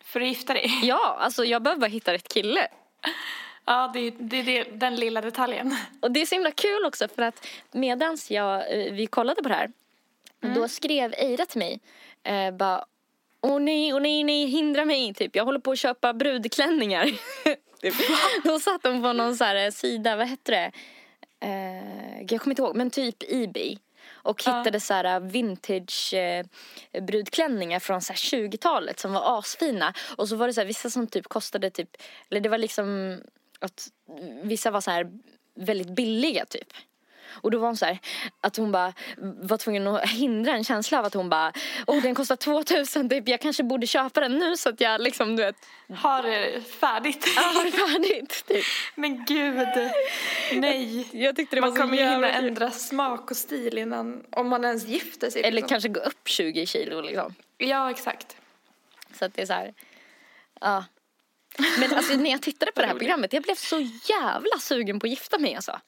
För 0.03 0.21
att 0.21 0.27
gifta 0.27 0.53
dig. 0.53 0.79
Ja, 0.83 1.17
alltså 1.19 1.45
jag 1.45 1.63
behöver 1.63 1.79
bara 1.81 1.87
hitta 1.87 2.13
rätt 2.13 2.33
kille. 2.33 2.67
Ja, 3.65 3.91
det 3.93 3.99
är, 3.99 4.13
det 4.19 4.41
det, 4.41 4.63
den 4.63 4.95
lilla 4.95 5.21
detaljen. 5.21 5.75
Och 6.01 6.11
det 6.11 6.21
är 6.21 6.25
så 6.25 6.35
himla 6.35 6.51
kul 6.51 6.85
också 6.85 7.07
för 7.07 7.21
att 7.21 7.47
medans 7.71 8.31
jag, 8.31 8.55
eh, 8.55 8.93
vi 8.93 9.07
kollade 9.07 9.43
på 9.43 9.49
det 9.49 9.55
här 9.55 9.71
då 10.53 10.67
skrev 10.67 11.13
Eira 11.17 11.45
till 11.45 11.59
mig 11.59 11.79
eh, 12.23 12.51
bara 12.51 12.85
Åh 13.41 13.59
nej, 13.59 13.93
åh 13.93 14.01
nej, 14.01 14.23
nej, 14.23 14.45
hindra 14.45 14.85
mig 14.85 15.13
typ. 15.13 15.35
Jag 15.35 15.45
håller 15.45 15.59
på 15.59 15.71
att 15.71 15.79
köpa 15.79 16.13
brudklänningar. 16.13 17.05
typ. 17.81 17.93
Då 18.43 18.59
satt 18.59 18.83
hon 18.83 19.01
på 19.01 19.13
någon 19.13 19.37
så 19.37 19.43
här 19.43 19.65
eh, 19.65 19.71
sida, 19.71 20.15
vad 20.15 20.27
hette 20.27 20.51
det? 20.51 20.71
Eh, 21.47 22.21
jag 22.29 22.41
kommer 22.41 22.51
inte 22.51 22.61
ihåg, 22.61 22.75
men 22.75 22.89
typ 22.89 23.23
Ebay. 23.29 23.77
Och 24.11 24.43
hittade 24.43 24.79
så 24.79 24.93
här 24.93 25.19
vintage 25.19 26.13
eh, 26.13 26.45
brudklänningar 27.01 27.79
från 27.79 28.01
så 28.01 28.13
här 28.13 28.17
20-talet 28.17 28.99
som 28.99 29.13
var 29.13 29.39
asfina. 29.39 29.93
Och 30.17 30.29
så 30.29 30.35
var 30.35 30.47
det 30.47 30.53
så 30.53 30.61
här, 30.61 30.67
vissa 30.67 30.89
som 30.89 31.07
typ 31.07 31.27
kostade 31.27 31.69
typ, 31.69 31.97
eller 32.29 32.41
det 32.41 32.49
var 32.49 32.57
liksom 32.57 33.19
att 33.65 33.87
vissa 34.43 34.71
var 34.71 34.81
så 34.81 34.91
här 34.91 35.11
väldigt 35.55 35.89
billiga 35.89 36.45
typ. 36.45 36.73
Och 37.41 37.51
då 37.51 37.57
var 37.57 37.67
hon 37.67 37.77
så 37.77 37.85
här, 37.85 37.99
att 38.41 38.57
hon 38.57 38.71
bara 38.71 38.93
var 39.17 39.57
tvungen 39.57 39.87
att 39.87 40.09
hindra 40.09 40.51
en 40.51 40.63
känsla 40.63 40.99
av 40.99 41.05
att 41.05 41.13
hon 41.13 41.29
bara, 41.29 41.53
åh 41.87 42.01
den 42.01 42.15
kostar 42.15 42.35
2000 42.35 43.09
typ, 43.09 43.27
jag 43.27 43.41
kanske 43.41 43.63
borde 43.63 43.87
köpa 43.87 44.19
den 44.19 44.37
nu 44.37 44.57
så 44.57 44.69
att 44.69 44.81
jag 44.81 45.01
liksom 45.01 45.35
du 45.35 45.43
vet, 45.43 45.55
Har 45.95 46.23
det 46.23 46.61
färdigt. 46.61 47.27
jag 47.35 47.43
har 47.43 47.65
det 47.65 47.71
färdigt 47.71 48.45
typ. 48.47 48.65
Men 48.95 49.25
gud, 49.25 49.67
nej. 50.53 51.07
Jag 51.11 51.35
tyckte 51.35 51.55
det 51.55 51.61
Man 51.61 51.69
var 51.69 51.77
kommer 51.77 51.97
ju 51.97 52.03
hinna 52.03 52.31
ändra 52.31 52.71
smak 52.71 53.31
och 53.31 53.37
stil 53.37 53.77
innan, 53.77 54.23
om 54.29 54.47
man 54.47 54.65
ens 54.65 54.85
gifter 54.87 55.29
sig. 55.29 55.41
Eller 55.41 55.51
liksom. 55.51 55.69
kanske 55.69 55.89
gå 55.89 55.99
upp 55.99 56.27
20 56.27 56.65
kilo 56.65 57.01
liksom. 57.01 57.35
Ja, 57.57 57.91
exakt. 57.91 58.35
Så 59.19 59.25
att 59.25 59.33
det 59.33 59.41
är 59.41 59.45
så 59.45 59.53
här, 59.53 59.73
ja. 60.61 60.83
Men 61.79 61.93
alltså 61.93 62.13
när 62.17 62.29
jag 62.31 62.41
tittade 62.41 62.71
på 62.71 62.81
det 62.81 62.87
här 62.87 62.95
programmet, 62.95 63.33
jag 63.33 63.43
blev 63.43 63.55
så 63.55 63.79
jävla 64.09 64.57
sugen 64.59 64.99
på 64.99 65.05
att 65.05 65.09
gifta 65.11 65.37
mig 65.37 65.55
alltså. 65.55 65.79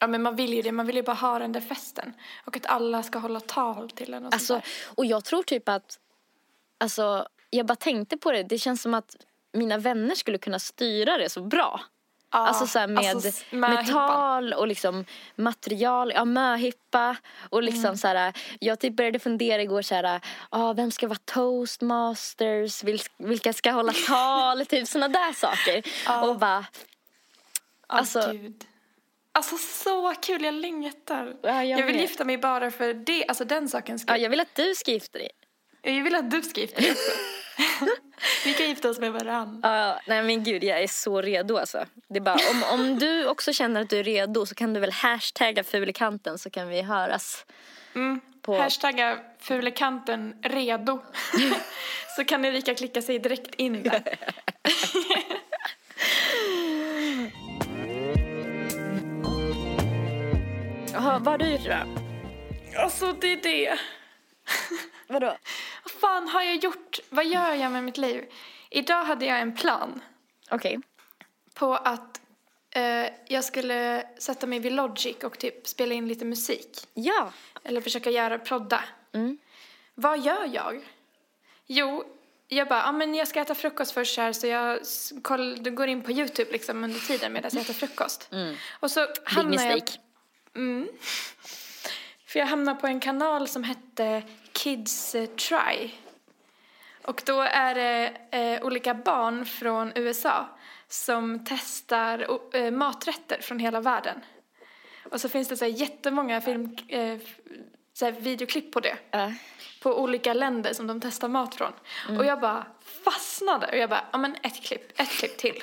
Ja, 0.00 0.06
men 0.06 0.22
man 0.22 0.36
vill 0.36 0.54
ju 0.54 0.62
det. 0.62 0.72
Man 0.72 0.86
vill 0.86 0.96
ju 0.96 1.02
bara 1.02 1.16
ha 1.16 1.38
den 1.38 1.52
där 1.52 1.60
festen. 1.60 2.12
Och 2.44 2.56
att 2.56 2.66
alla 2.66 3.02
ska 3.02 3.18
hålla 3.18 3.40
tal 3.40 3.90
till 3.90 4.14
en 4.14 4.26
och 4.26 4.32
Alltså, 4.34 4.46
sånt 4.54 4.64
där. 4.64 4.72
och 4.94 5.06
jag 5.06 5.24
tror 5.24 5.42
typ 5.42 5.68
att, 5.68 5.98
alltså, 6.78 7.28
jag 7.50 7.66
bara 7.66 7.76
tänkte 7.76 8.16
på 8.16 8.32
det, 8.32 8.42
det 8.42 8.58
känns 8.58 8.82
som 8.82 8.94
att 8.94 9.16
mina 9.52 9.78
vänner 9.78 10.14
skulle 10.14 10.38
kunna 10.38 10.58
styra 10.58 11.18
det 11.18 11.28
så 11.28 11.40
bra. 11.42 11.80
Ja, 12.30 12.38
alltså 12.38 12.66
så 12.66 12.86
med 12.86 12.98
alltså, 13.14 13.44
metall 13.56 14.52
och 14.52 14.66
liksom 14.68 15.04
material, 15.36 16.12
ja 16.14 16.24
möhippa 16.24 17.16
och 17.50 17.62
liksom 17.62 17.84
Mm. 17.84 17.96
så 17.96 18.08
här, 18.08 18.32
jag 18.60 18.78
typ 18.80 18.96
började 18.96 19.18
fundera 19.18 19.62
igår 19.62 19.82
så 19.82 19.94
här, 19.94 20.20
ah, 20.50 20.72
vem 20.72 20.90
ska 20.90 21.08
vara 21.08 21.18
toastmasters, 21.24 22.84
Vil- 22.84 23.08
vilka 23.16 23.52
ska 23.52 23.70
hålla 23.70 23.92
tal, 24.08 24.66
typ 24.66 24.88
såna 24.88 25.08
där 25.08 25.32
saker. 25.32 25.82
Ja. 26.06 26.22
Och 26.28 26.38
bara, 26.38 26.64
Ja, 27.88 27.94
alltså- 27.98 28.32
gud. 28.32 28.64
Alltså 29.32 29.56
så 29.56 30.14
kul, 30.22 30.44
jag 30.44 30.54
längtar. 30.54 31.34
Ja, 31.42 31.64
jag 31.64 31.80
jag 31.80 31.86
vill 31.86 31.96
gifta 32.00 32.24
mig 32.24 32.38
bara 32.38 32.70
för 32.70 32.94
det, 32.94 33.26
alltså 33.28 33.44
den 33.44 33.68
sakens 33.68 34.04
ja, 34.06 34.12
skull. 34.14 34.22
jag 34.22 34.30
vill 34.30 34.40
att 34.40 34.54
du 34.54 34.74
ska 34.74 34.90
gifta 34.90 35.18
dig. 35.18 35.30
Jag 35.82 36.04
vill 36.04 36.14
att 36.14 36.30
du 36.30 36.42
ska 36.42 36.60
gifta 36.60 36.80
dig 36.80 36.90
också. 36.92 37.10
Vi 38.44 38.54
kan 38.54 38.68
gifta 38.68 38.90
oss 38.90 38.98
med 38.98 39.12
varann. 39.12 39.60
Ja, 39.62 40.00
nej 40.06 40.22
men 40.22 40.44
gud 40.44 40.64
jag 40.64 40.82
är 40.82 40.86
så 40.86 41.22
redo 41.22 41.56
alltså. 41.56 41.84
Det 42.08 42.16
är 42.16 42.20
bara, 42.20 42.38
om, 42.50 42.64
om 42.80 42.98
du 42.98 43.26
också 43.28 43.52
känner 43.52 43.80
att 43.80 43.90
du 43.90 43.98
är 43.98 44.04
redo 44.04 44.46
så 44.46 44.54
kan 44.54 44.74
du 44.74 44.80
väl 44.80 44.92
hashtagga 44.92 45.64
fulikanten 45.64 46.38
så 46.38 46.50
kan 46.50 46.68
vi 46.68 46.82
höras. 46.82 47.46
Mm. 47.94 48.20
På- 48.42 48.58
Hashtagga 48.58 49.18
fulekanten 49.40 50.34
redo. 50.42 51.02
så 52.16 52.24
kan 52.24 52.44
Erika 52.44 52.74
klicka 52.74 53.02
sig 53.02 53.18
direkt 53.18 53.54
in 53.54 53.82
där. 53.82 54.02
Jaha, 60.92 61.18
vad 61.18 61.26
har 61.28 61.38
du 61.38 61.50
gjort 61.50 61.64
idag? 61.66 61.86
Alltså 62.76 63.12
det 63.12 63.32
är 63.32 63.36
det. 63.42 63.78
Vadå? 65.08 65.36
Fan 66.08 66.28
har 66.28 66.42
jag 66.42 66.56
gjort? 66.56 66.98
Vad 67.10 67.26
gör 67.26 67.54
jag 67.54 67.72
med 67.72 67.84
mitt 67.84 67.96
liv? 67.98 68.24
Idag 68.70 69.04
hade 69.04 69.26
jag 69.26 69.40
en 69.40 69.54
plan 69.56 70.00
Okej. 70.50 70.78
på 71.54 71.74
att 71.74 72.20
eh, 72.70 73.06
jag 73.28 73.44
skulle 73.44 74.06
sätta 74.18 74.46
mig 74.46 74.58
vid 74.58 74.72
Logic 74.72 75.16
och 75.24 75.38
typ 75.38 75.66
spela 75.68 75.94
in 75.94 76.08
lite 76.08 76.24
musik. 76.24 76.86
Ja. 76.94 77.32
Eller 77.64 77.80
försöka 77.80 78.10
göra 78.10 78.38
prodda. 78.38 78.84
Mm. 79.12 79.38
Vad 79.94 80.18
gör 80.20 80.50
jag? 80.52 80.88
Jo, 81.66 82.04
jag 82.48 82.68
bara, 82.68 82.80
ja 82.80 82.92
men 82.92 83.14
jag 83.14 83.28
ska 83.28 83.40
äta 83.40 83.54
frukost 83.54 83.92
först 83.92 84.16
här 84.18 84.32
så 84.32 84.46
jag 84.46 84.80
s- 84.80 85.12
koll, 85.22 85.62
du 85.62 85.70
går 85.70 85.88
in 85.88 86.02
på 86.02 86.12
Youtube 86.12 86.52
liksom 86.52 86.84
under 86.84 87.00
tiden 87.00 87.32
medan 87.32 87.50
jag 87.54 87.62
äter 87.62 87.74
frukost. 87.74 88.28
Och 88.80 88.90
så 88.90 89.00
Mm. 89.00 89.12
Big 89.14 89.34
hamnar 89.36 89.64
jag, 89.64 89.74
mistake. 89.74 89.98
mm, 90.56 90.88
för 92.26 92.38
jag 92.38 92.46
hamnar 92.46 92.74
på 92.74 92.86
en 92.86 93.00
kanal 93.00 93.48
som 93.48 93.64
hette 93.64 94.22
Kids 94.52 95.14
eh, 95.14 95.26
Try. 95.26 95.90
Och 97.02 97.22
då 97.26 97.40
är 97.40 97.74
det 97.74 98.12
eh, 98.30 98.66
olika 98.66 98.94
barn 98.94 99.46
från 99.46 99.92
USA 99.94 100.48
som 100.88 101.44
testar 101.48 102.38
eh, 102.52 102.70
maträtter 102.70 103.40
från 103.40 103.58
hela 103.58 103.80
världen. 103.80 104.24
Och 105.10 105.20
så 105.20 105.28
finns 105.28 105.48
det 105.48 105.56
så 105.56 105.64
här 105.64 105.72
jättemånga 105.72 106.40
film, 106.40 106.76
eh, 106.88 107.18
så 107.92 108.04
här, 108.04 108.12
videoklipp 108.12 108.72
på 108.72 108.80
det. 108.80 108.96
Ja. 109.10 109.32
På 109.82 110.00
olika 110.00 110.34
länder 110.34 110.72
som 110.72 110.86
de 110.86 111.00
testar 111.00 111.28
mat 111.28 111.54
från. 111.54 111.72
Och 112.18 112.24
jag 112.24 112.40
bara 112.40 112.66
fastnade. 113.04 113.66
Och 113.66 113.76
jag 113.76 113.90
bara, 113.90 114.04
ja 114.12 114.18
men 114.18 114.36
ett 114.42 114.62
klipp, 114.64 115.00
ett 115.00 115.10
klipp 115.10 115.36
till. 115.36 115.62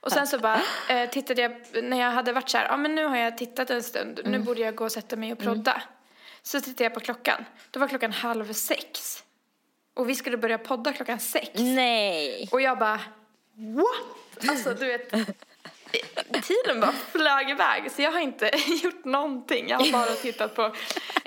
Och 0.00 0.12
sen 0.12 0.26
så 0.26 0.38
bara 0.38 0.60
eh, 0.88 1.10
tittade 1.10 1.42
jag, 1.42 1.84
när 1.84 2.00
jag 2.00 2.10
hade 2.10 2.32
varit 2.32 2.48
så 2.48 2.58
här, 2.58 2.66
ja 2.66 2.76
men 2.76 2.94
nu 2.94 3.04
har 3.04 3.16
jag 3.16 3.38
tittat 3.38 3.70
en 3.70 3.82
stund, 3.82 4.20
nu 4.24 4.38
borde 4.38 4.60
jag 4.60 4.74
gå 4.74 4.84
och 4.84 4.92
sätta 4.92 5.16
mig 5.16 5.32
och 5.32 5.38
prodda. 5.38 5.82
Så 6.46 6.60
tittade 6.60 6.84
jag 6.84 6.94
på 6.94 7.00
klockan, 7.00 7.44
då 7.70 7.80
var 7.80 7.88
klockan 7.88 8.12
halv 8.12 8.52
sex. 8.52 9.22
Och 9.94 10.08
vi 10.08 10.14
skulle 10.14 10.36
börja 10.36 10.58
podda 10.58 10.92
klockan 10.92 11.20
sex. 11.20 11.50
Nej. 11.54 12.48
Och 12.52 12.60
jag 12.60 12.78
bara, 12.78 13.00
what? 13.54 14.48
Alltså 14.50 14.74
du 14.74 14.86
vet, 14.86 15.10
tiden 16.44 16.80
bara 16.80 16.92
flög 16.92 17.50
iväg. 17.50 17.92
Så 17.92 18.02
jag 18.02 18.12
har 18.12 18.20
inte 18.20 18.50
gjort 18.82 19.04
någonting. 19.04 19.68
Jag 19.68 19.78
har 19.78 19.92
bara 19.92 20.14
tittat 20.14 20.54
på 20.54 20.74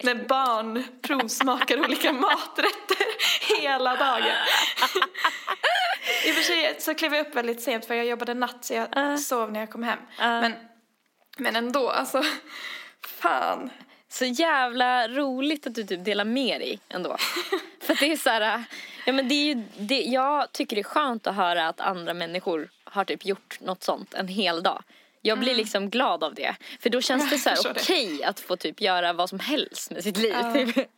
när 0.02 0.16
barn 0.16 0.84
provsmakar 1.02 1.80
olika 1.80 2.14
maträtter 2.14 3.06
hela 3.62 3.96
dagen. 3.96 4.36
I 6.26 6.32
och 6.32 6.36
för 6.36 6.44
sig 6.44 6.76
så 6.80 6.96
klev 6.96 7.14
jag 7.14 7.28
upp 7.28 7.36
väldigt 7.36 7.62
sent 7.62 7.86
för 7.86 7.94
jag 7.94 8.06
jobbade 8.06 8.34
natt 8.34 8.66
så 8.66 8.74
jag 8.74 9.20
sov 9.20 9.52
när 9.52 9.60
jag 9.60 9.72
kom 9.72 9.84
hem. 9.84 10.00
Men, 10.18 10.54
men 11.38 11.56
ändå, 11.56 11.90
alltså, 11.90 12.24
fan. 13.02 13.70
Så 14.10 14.26
jävla 14.26 15.08
roligt 15.08 15.68
att 15.68 15.76
du 15.76 15.84
typ 15.84 16.06
delar 16.06 16.26
med 16.26 16.62
dig 16.62 16.80
ändå. 16.90 17.18
För 17.82 17.96
det 18.00 18.12
är 18.12 18.18
så 18.18 18.30
här, 18.30 18.64
ja 19.06 19.14
men 19.14 19.28
det 19.28 19.36
är 19.36 19.46
ju, 19.46 19.64
det, 19.78 20.02
jag 20.02 20.52
tycker 20.52 20.76
det 20.76 20.82
är 20.82 20.84
skönt 20.84 21.28
att 21.28 21.36
höra 21.36 21.68
att 21.68 21.80
andra 21.80 22.14
människor 22.14 22.70
har 22.84 23.06
typ 23.06 23.26
gjort 23.26 23.60
något 23.60 23.84
sånt 23.84 24.14
en 24.14 24.28
hel 24.28 24.64
dag. 24.64 24.84
Jag 25.22 25.40
blir 25.40 25.56
liksom 25.56 25.90
glad 25.90 26.24
av 26.24 26.34
det. 26.34 26.56
För 26.80 26.90
då 26.90 27.02
känns 27.02 27.30
det 27.30 27.38
så 27.40 27.50
här 27.50 27.72
okej 27.72 28.24
att 28.24 28.40
få 28.40 28.56
typ 28.56 28.82
göra 28.82 29.14
vad 29.14 29.30
som 29.30 29.40
helst 29.40 29.92
med 29.92 30.04
sitt 30.04 30.18
liv. 30.18 30.36
Typ. 30.54 30.90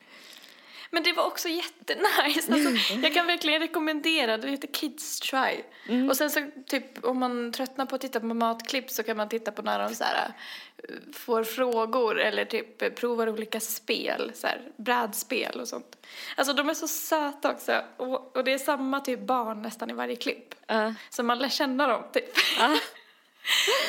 Men 0.91 1.03
det 1.03 1.13
var 1.13 1.25
också 1.25 1.49
jättenice. 1.49 2.53
Alltså, 2.53 2.95
jag 3.01 3.13
kan 3.13 3.27
verkligen 3.27 3.59
rekommendera, 3.61 4.37
det 4.37 4.49
heter 4.49 4.67
Kids 4.67 5.19
Try. 5.19 5.63
Och 6.09 6.17
sen 6.17 6.29
så 6.31 6.47
typ 6.65 7.05
om 7.05 7.19
man 7.19 7.51
tröttnar 7.51 7.85
på 7.85 7.95
att 7.95 8.01
titta 8.01 8.19
på 8.19 8.25
matklipp 8.25 8.89
så 8.91 9.03
kan 9.03 9.17
man 9.17 9.29
titta 9.29 9.51
på 9.51 9.61
när 9.61 9.79
de 9.79 9.95
så 9.95 10.03
här, 10.03 10.33
eh, 10.77 10.95
får 11.13 11.43
frågor 11.43 12.19
eller 12.19 12.45
typ 12.45 12.81
eh, 12.81 12.89
provar 12.89 13.29
olika 13.29 13.59
spel, 13.59 14.31
så 14.35 14.47
här, 14.47 14.61
brädspel 14.77 15.59
och 15.59 15.67
sånt. 15.67 16.07
Alltså 16.35 16.53
de 16.53 16.69
är 16.69 16.73
så 16.73 16.87
söta 16.87 17.51
också 17.51 17.83
och, 17.97 18.37
och 18.37 18.43
det 18.43 18.53
är 18.53 18.57
samma 18.57 18.99
typ 18.99 19.19
barn 19.19 19.61
nästan 19.61 19.89
i 19.89 19.93
varje 19.93 20.15
klipp. 20.15 20.55
Ja. 20.67 20.93
Så 21.09 21.23
man 21.23 21.39
lär 21.39 21.49
känna 21.49 21.87
dem 21.87 22.03
typ. 22.13 22.37
Ja. 22.59 22.77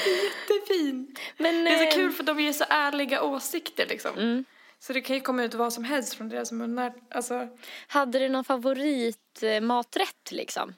Jättefint. 0.07 1.19
Men, 1.37 1.65
Det 1.65 1.71
är 1.71 1.79
så 1.79 1.85
eh, 1.85 1.95
kul 1.95 2.13
för 2.13 2.25
de 2.25 2.41
ger 2.41 2.53
så 2.53 2.65
ärliga 2.69 3.23
åsikter 3.23 3.87
liksom. 3.87 4.45
Så 4.81 4.93
det 4.93 5.01
kan 5.01 5.17
ju 5.17 5.23
komma 5.23 5.45
ut 5.45 5.55
vad 5.55 5.73
som 5.73 5.85
helst 5.85 6.15
från 6.15 6.29
deras 6.29 6.53
munnar. 6.53 6.93
Alltså, 7.11 7.49
Hade 7.87 8.19
du 8.19 8.29
någon 8.29 8.45
favoritmaträtt 8.45 10.31
liksom? 10.31 10.75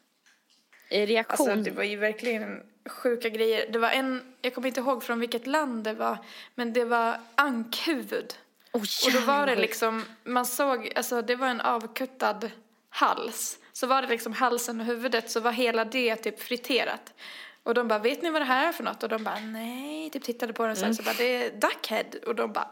I 0.91 1.07
reaktion? 1.07 1.51
Alltså 1.51 1.65
det 1.65 1.77
var 1.77 1.85
ju 1.85 1.97
verkligen 1.97 2.63
sjuka 2.91 3.29
grejer. 3.29 3.73
Det 3.73 3.79
var 3.79 3.91
en, 3.91 4.35
jag 4.43 4.55
kommer 4.55 4.69
inte 4.69 4.81
ihåg 4.81 5.03
från 5.03 5.21
vilket 5.21 5.47
land 5.47 5.85
det 5.85 5.95
var, 5.95 6.19
men 6.55 6.73
det 6.73 6.85
var 6.85 7.21
ankhuvud. 7.35 8.35
oh, 8.73 8.83
Och 9.07 9.13
då 9.13 9.21
var 9.21 9.47
det 9.47 9.57
liksom, 9.57 10.05
man 10.25 10.47
såg, 10.47 10.93
alltså 10.97 11.23
det 11.23 11.37
var 11.37 11.47
en 11.47 11.61
avkuttad 11.61 12.51
hals. 12.91 13.59
Så 13.73 13.87
var 13.87 14.03
det 14.03 14.09
liksom 14.09 14.33
halsen 14.33 14.81
och 14.81 14.87
huvudet 14.87 15.31
så 15.31 15.41
var 15.41 15.53
hela 15.53 15.85
det 15.85 16.17
typ 16.17 16.41
friterat. 16.41 17.15
Och 17.63 17.75
de 17.75 17.89
bara, 17.89 17.99
vet 17.99 18.23
ni 18.23 18.31
vad 18.31 18.41
det 18.43 18.47
här 18.47 18.69
är 18.69 18.73
för 18.73 18.85
något? 18.85 19.03
Och 19.03 19.09
de 19.09 19.25
bara, 19.25 19.39
nej, 19.39 20.11
typ 20.11 20.23
tittade 20.23 20.53
på 20.53 20.67
den 20.67 20.77
så 20.77 20.85
här, 20.85 20.93
så 20.93 21.03
bara, 21.03 21.15
det 21.19 21.37
är 21.37 21.51
duckhead. 21.51 22.05
Och 22.27 22.35
de 22.35 22.53
bara, 22.53 22.71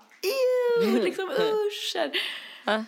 ew, 0.82 1.02
liksom 1.02 1.30
usch. 1.30 1.96
Ja. 2.66 2.84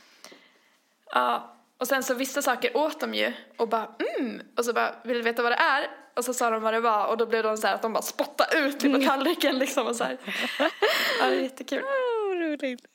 Ja, 1.11 1.57
och 1.79 1.88
sen 1.88 2.03
så 2.03 2.15
vissa 2.15 2.43
saker 2.43 2.77
åt 2.77 3.01
de 3.01 3.15
ju 3.15 3.33
och 3.57 3.69
bara 3.69 3.91
mm. 4.19 4.43
Och 4.57 4.65
så 4.65 4.73
bara, 4.73 4.95
vill 5.05 5.17
du 5.17 5.23
veta 5.23 5.43
vad 5.43 5.53
det 5.53 5.57
är? 5.57 5.91
Och 6.17 6.25
så 6.25 6.35
sa 6.35 6.51
de 6.51 6.62
vad 6.62 6.75
det 6.75 6.81
var 6.81 7.07
och 7.07 7.17
då 7.17 7.27
blev 7.27 7.43
de 7.43 7.57
så 7.57 7.67
här 7.67 7.75
att 7.75 7.83
de 7.83 7.93
bara 7.93 8.03
spottade 8.03 8.59
ut 8.59 8.81
typ 8.81 8.95
på 8.95 9.01
tallriken 9.09 9.59
liksom 9.59 9.87
och 9.87 9.97
så 9.97 10.05
här. 10.05 10.19
Ja, 10.59 11.27
det 11.27 11.37
är 11.37 11.41
jättekul. 11.41 11.83
Åh, 11.85 12.35
roligt. 12.38 12.87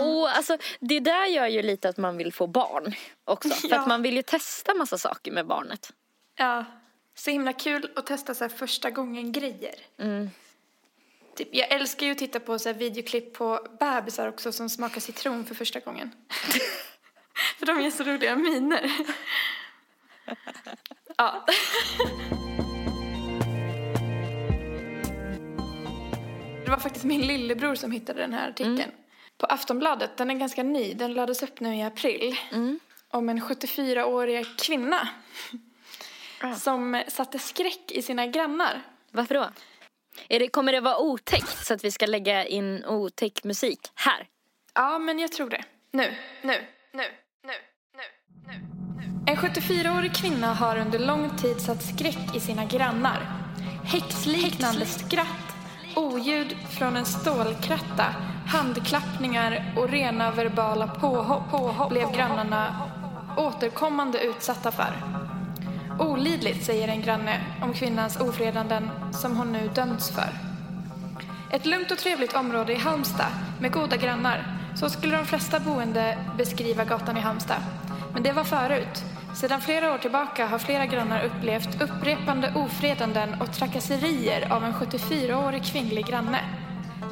Och 0.00 0.36
alltså, 0.36 0.56
det 0.80 1.00
där 1.00 1.26
gör 1.26 1.46
ju 1.46 1.62
lite 1.62 1.88
att 1.88 1.96
man 1.96 2.16
vill 2.16 2.32
få 2.32 2.46
barn 2.46 2.94
också. 3.24 3.48
För 3.48 3.68
Ja. 3.68 3.80
att 3.80 3.86
man 3.86 4.02
vill 4.02 4.16
ju 4.16 4.22
testa 4.22 4.74
massa 4.74 4.98
saker 4.98 5.32
med 5.32 5.46
barnet. 5.46 5.92
Ja, 6.36 6.64
så 7.14 7.30
himla 7.30 7.52
kul 7.52 7.90
att 7.96 8.06
testa 8.06 8.34
så 8.34 8.48
första 8.48 8.90
gången 8.90 9.32
grejer. 9.32 9.74
Typ, 11.36 11.48
jag 11.52 11.72
älskar 11.72 12.06
ju 12.06 12.12
att 12.12 12.18
titta 12.18 12.40
på 12.40 12.58
så 12.58 12.72
videoklipp 12.72 13.32
på 13.32 13.66
bebisar 13.80 14.28
också 14.28 14.52
som 14.52 14.70
smakar 14.70 15.00
citron 15.00 15.44
för 15.44 15.54
första 15.54 15.80
gången. 15.80 16.10
för 17.58 17.66
de 17.66 17.80
gör 17.82 17.90
så 17.90 18.04
roliga 18.04 18.36
miner. 18.36 18.92
ja. 21.16 21.46
Det 26.64 26.70
var 26.70 26.78
faktiskt 26.78 27.04
min 27.04 27.20
lillebror 27.20 27.74
som 27.74 27.90
hittade 27.90 28.20
den 28.20 28.32
här 28.32 28.48
artikeln. 28.50 28.92
På 29.38 29.46
Aftonbladet, 29.46 30.16
den 30.16 30.30
är 30.30 30.34
ganska 30.34 30.62
ny, 30.62 30.94
den 30.94 31.14
lades 31.14 31.42
upp 31.42 31.60
nu 31.60 31.76
i 31.76 31.82
april. 31.82 32.36
Om 33.08 33.28
en 33.28 33.40
74-årig 33.40 34.46
kvinna. 34.58 35.08
Som 36.52 37.02
satte 37.08 37.38
skräck 37.38 37.90
i 37.90 38.02
sina 38.02 38.26
grannar. 38.26 38.82
Varför 39.10 39.34
då? 39.34 39.50
Är 40.28 40.38
det, 40.38 40.48
kommer 40.48 40.72
det 40.72 40.80
vara 40.80 40.98
otäckt 40.98 41.66
så 41.66 41.74
att 41.74 41.84
vi 41.84 41.90
ska 41.90 42.06
lägga 42.06 42.44
in 42.44 42.84
otäck 42.84 43.44
musik 43.44 43.80
här? 43.94 44.26
Ja, 44.74 44.98
men 44.98 45.18
jag 45.18 45.32
tror 45.32 45.50
det. 45.50 45.64
Nu, 45.90 46.14
nu, 46.42 46.52
nu, 46.92 47.04
nu, 47.46 47.52
nu, 47.92 48.02
nu. 48.46 48.54
En 49.26 49.36
74-årig 49.36 50.14
kvinna 50.14 50.54
har 50.54 50.78
under 50.78 50.98
lång 50.98 51.36
tid 51.36 51.60
satt 51.60 51.82
skräck 51.82 52.36
i 52.36 52.40
sina 52.40 52.64
grannar. 52.64 53.20
Häxliknande 53.84 54.86
skratt, 54.86 55.54
oljud 55.96 56.56
från 56.78 56.96
en 56.96 57.06
stålkratta, 57.06 58.04
handklappningar 58.46 59.74
och 59.76 59.88
rena 59.88 60.30
verbala 60.30 60.86
påhopp 60.86 61.90
blev 61.90 62.12
grannarna 62.12 62.90
återkommande 63.36 64.20
utsatta 64.20 64.72
för. 64.72 64.92
Olidligt, 65.98 66.64
säger 66.64 66.88
en 66.88 67.02
granne 67.02 67.40
om 67.62 67.72
kvinnans 67.72 68.20
ofredanden 68.20 68.90
som 69.12 69.36
hon 69.36 69.52
nu 69.52 69.70
dömts 69.74 70.10
för. 70.10 70.28
Ett 71.50 71.66
lugnt 71.66 71.90
och 71.90 71.98
trevligt 71.98 72.34
område 72.34 72.72
i 72.72 72.78
Halmstad 72.78 73.32
med 73.60 73.72
goda 73.72 73.96
grannar. 73.96 74.58
Så 74.74 74.88
skulle 74.88 75.16
de 75.16 75.26
flesta 75.26 75.60
boende 75.60 76.18
beskriva 76.38 76.84
gatan 76.84 77.16
i 77.16 77.20
Halmstad. 77.20 77.62
Men 78.12 78.22
det 78.22 78.32
var 78.32 78.44
förut. 78.44 79.04
Sedan 79.34 79.60
flera 79.60 79.94
år 79.94 79.98
tillbaka 79.98 80.46
har 80.46 80.58
flera 80.58 80.86
grannar 80.86 81.24
upplevt 81.24 81.82
upprepande 81.82 82.52
ofredanden 82.56 83.40
och 83.40 83.52
trakasserier 83.52 84.52
av 84.52 84.64
en 84.64 84.72
74-årig 84.72 85.64
kvinnlig 85.64 86.06
granne. 86.06 86.40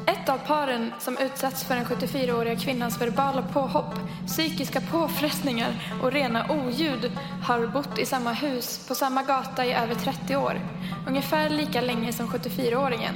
Ett 0.07 0.29
av 0.29 0.37
paren 0.37 0.93
som 0.99 1.17
utsatts 1.17 1.63
för 1.63 1.75
den 1.75 1.85
74-åriga 1.85 2.55
kvinnans 2.55 3.01
verbala 3.01 3.41
påhopp, 3.41 3.93
psykiska 4.27 4.81
påfrestningar 4.81 5.99
och 6.01 6.11
rena 6.11 6.45
oljud 6.49 7.11
har 7.43 7.67
bott 7.67 7.99
i 7.99 8.05
samma 8.05 8.33
hus 8.33 8.87
på 8.87 8.95
samma 8.95 9.23
gata 9.23 9.65
i 9.65 9.73
över 9.73 9.95
30 9.95 10.35
år. 10.35 10.59
Ungefär 11.07 11.49
lika 11.49 11.81
länge 11.81 12.13
som 12.13 12.27
74-åringen. 12.27 13.13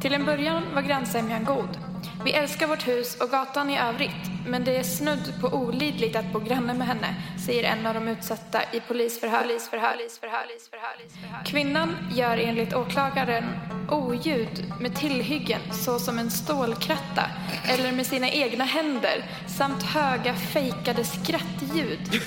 Till 0.00 0.14
en 0.14 0.24
början 0.24 0.62
var 0.74 0.82
grannsämjan 0.82 1.44
god. 1.44 1.91
Vi 2.24 2.32
älskar 2.32 2.66
vårt 2.66 2.88
hus 2.88 3.16
och 3.20 3.30
gatan 3.30 3.70
i 3.70 3.78
övrigt, 3.78 4.30
men 4.46 4.64
det 4.64 4.76
är 4.76 4.82
snudd 4.82 5.34
på 5.40 5.48
olidligt 5.48 6.16
att 6.16 6.32
bo 6.32 6.38
granne 6.38 6.74
med 6.74 6.86
henne, 6.86 7.14
säger 7.46 7.64
en 7.64 7.86
av 7.86 7.94
de 7.94 8.08
utsatta 8.08 8.62
i 8.72 8.80
polisförhör. 8.80 9.42
Polisförhör. 9.42 9.92
Polisförhör. 9.92 10.46
Polisförhör. 10.46 11.44
Kvinnan 11.44 11.96
gör 12.14 12.38
enligt 12.38 12.74
åklagaren 12.74 13.44
oljud 13.90 14.72
med 14.80 14.94
tillhyggen 14.94 15.60
såsom 15.72 16.18
en 16.18 16.30
stålkratta 16.30 17.24
eller 17.68 17.92
med 17.92 18.06
sina 18.06 18.28
egna 18.28 18.64
händer 18.64 19.24
samt 19.58 19.82
höga 19.82 20.34
fejkade 20.34 21.04
skrattljud. 21.04 22.22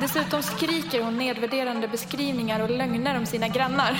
Dessutom 0.00 0.42
skriker 0.42 1.02
hon 1.02 1.18
nedvärderande 1.18 1.88
beskrivningar 1.88 2.60
och 2.60 2.70
lögner 2.70 3.18
om 3.18 3.26
sina 3.26 3.48
grannar. 3.48 3.98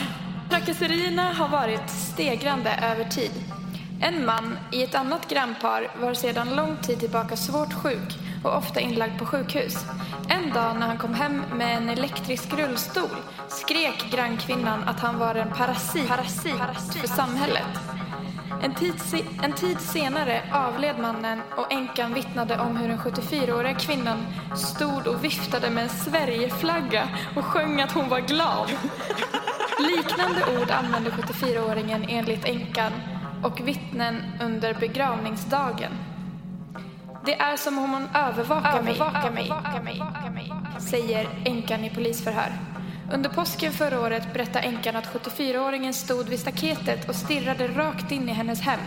Trakasserierna 0.52 1.32
har 1.32 1.48
varit 1.48 1.90
stegrande 1.90 2.70
över 2.82 3.04
tid. 3.04 3.30
En 4.00 4.24
man 4.24 4.58
i 4.72 4.82
ett 4.82 4.94
annat 4.94 5.28
grannpar 5.28 5.90
var 6.00 6.14
sedan 6.14 6.56
lång 6.56 6.76
tid 6.76 7.00
tillbaka 7.00 7.36
svårt 7.36 7.72
sjuk 7.72 8.18
och 8.44 8.56
ofta 8.56 8.80
inlagd 8.80 9.18
på 9.18 9.26
sjukhus. 9.26 9.76
En 10.28 10.52
dag 10.52 10.76
när 10.78 10.86
han 10.86 10.98
kom 10.98 11.14
hem 11.14 11.42
med 11.54 11.76
en 11.76 11.88
elektrisk 11.88 12.52
rullstol 12.52 13.16
skrek 13.48 14.10
grannkvinnan 14.10 14.82
att 14.82 15.00
han 15.00 15.18
var 15.18 15.34
en 15.34 15.50
parasit, 15.50 16.08
parasit 16.08 16.94
för 16.94 17.08
samhället. 17.08 17.78
En 18.62 18.74
tid, 18.74 19.00
se- 19.00 19.24
en 19.42 19.52
tid 19.52 19.80
senare 19.80 20.42
avled 20.52 20.98
mannen 20.98 21.42
och 21.56 21.72
änkan 21.72 22.14
vittnade 22.14 22.58
om 22.58 22.76
hur 22.76 22.88
den 22.88 22.98
74-åriga 22.98 23.74
kvinnan 23.74 24.18
stod 24.56 25.06
och 25.06 25.24
viftade 25.24 25.70
med 25.70 25.82
en 25.82 25.88
Sverigeflagga 25.88 27.08
och 27.36 27.44
sjöng 27.44 27.80
att 27.80 27.92
hon 27.92 28.08
var 28.08 28.20
glad. 28.20 28.70
Liknande 29.78 30.60
ord 30.60 30.70
använde 30.70 31.10
74-åringen 31.10 32.06
enligt 32.08 32.44
änkan 32.44 32.92
och 33.42 33.60
vittnen 33.68 34.22
under 34.40 34.74
begravningsdagen. 34.74 35.92
Det 37.24 37.40
är 37.40 37.56
som 37.56 37.78
om 37.78 37.90
hon 37.90 38.08
övervakar, 38.14 38.82
mig, 38.82 38.94
övervakar 38.94 39.80
mig, 39.80 40.02
mig, 40.34 40.52
säger 40.78 41.28
änkan 41.44 41.84
i 41.84 41.90
polisförhör. 41.90 42.52
Under 43.12 43.30
påsken 43.30 43.72
förra 43.72 44.00
året 44.00 44.32
berättade 44.32 44.58
änkan 44.58 44.96
att 44.96 45.06
74-åringen 45.06 45.92
stod 45.92 46.28
vid 46.28 46.40
staketet 46.40 47.08
och 47.08 47.14
stirrade 47.14 47.68
rakt 47.68 48.12
in 48.12 48.28
i 48.28 48.32
hennes 48.32 48.60
hem 48.60 48.80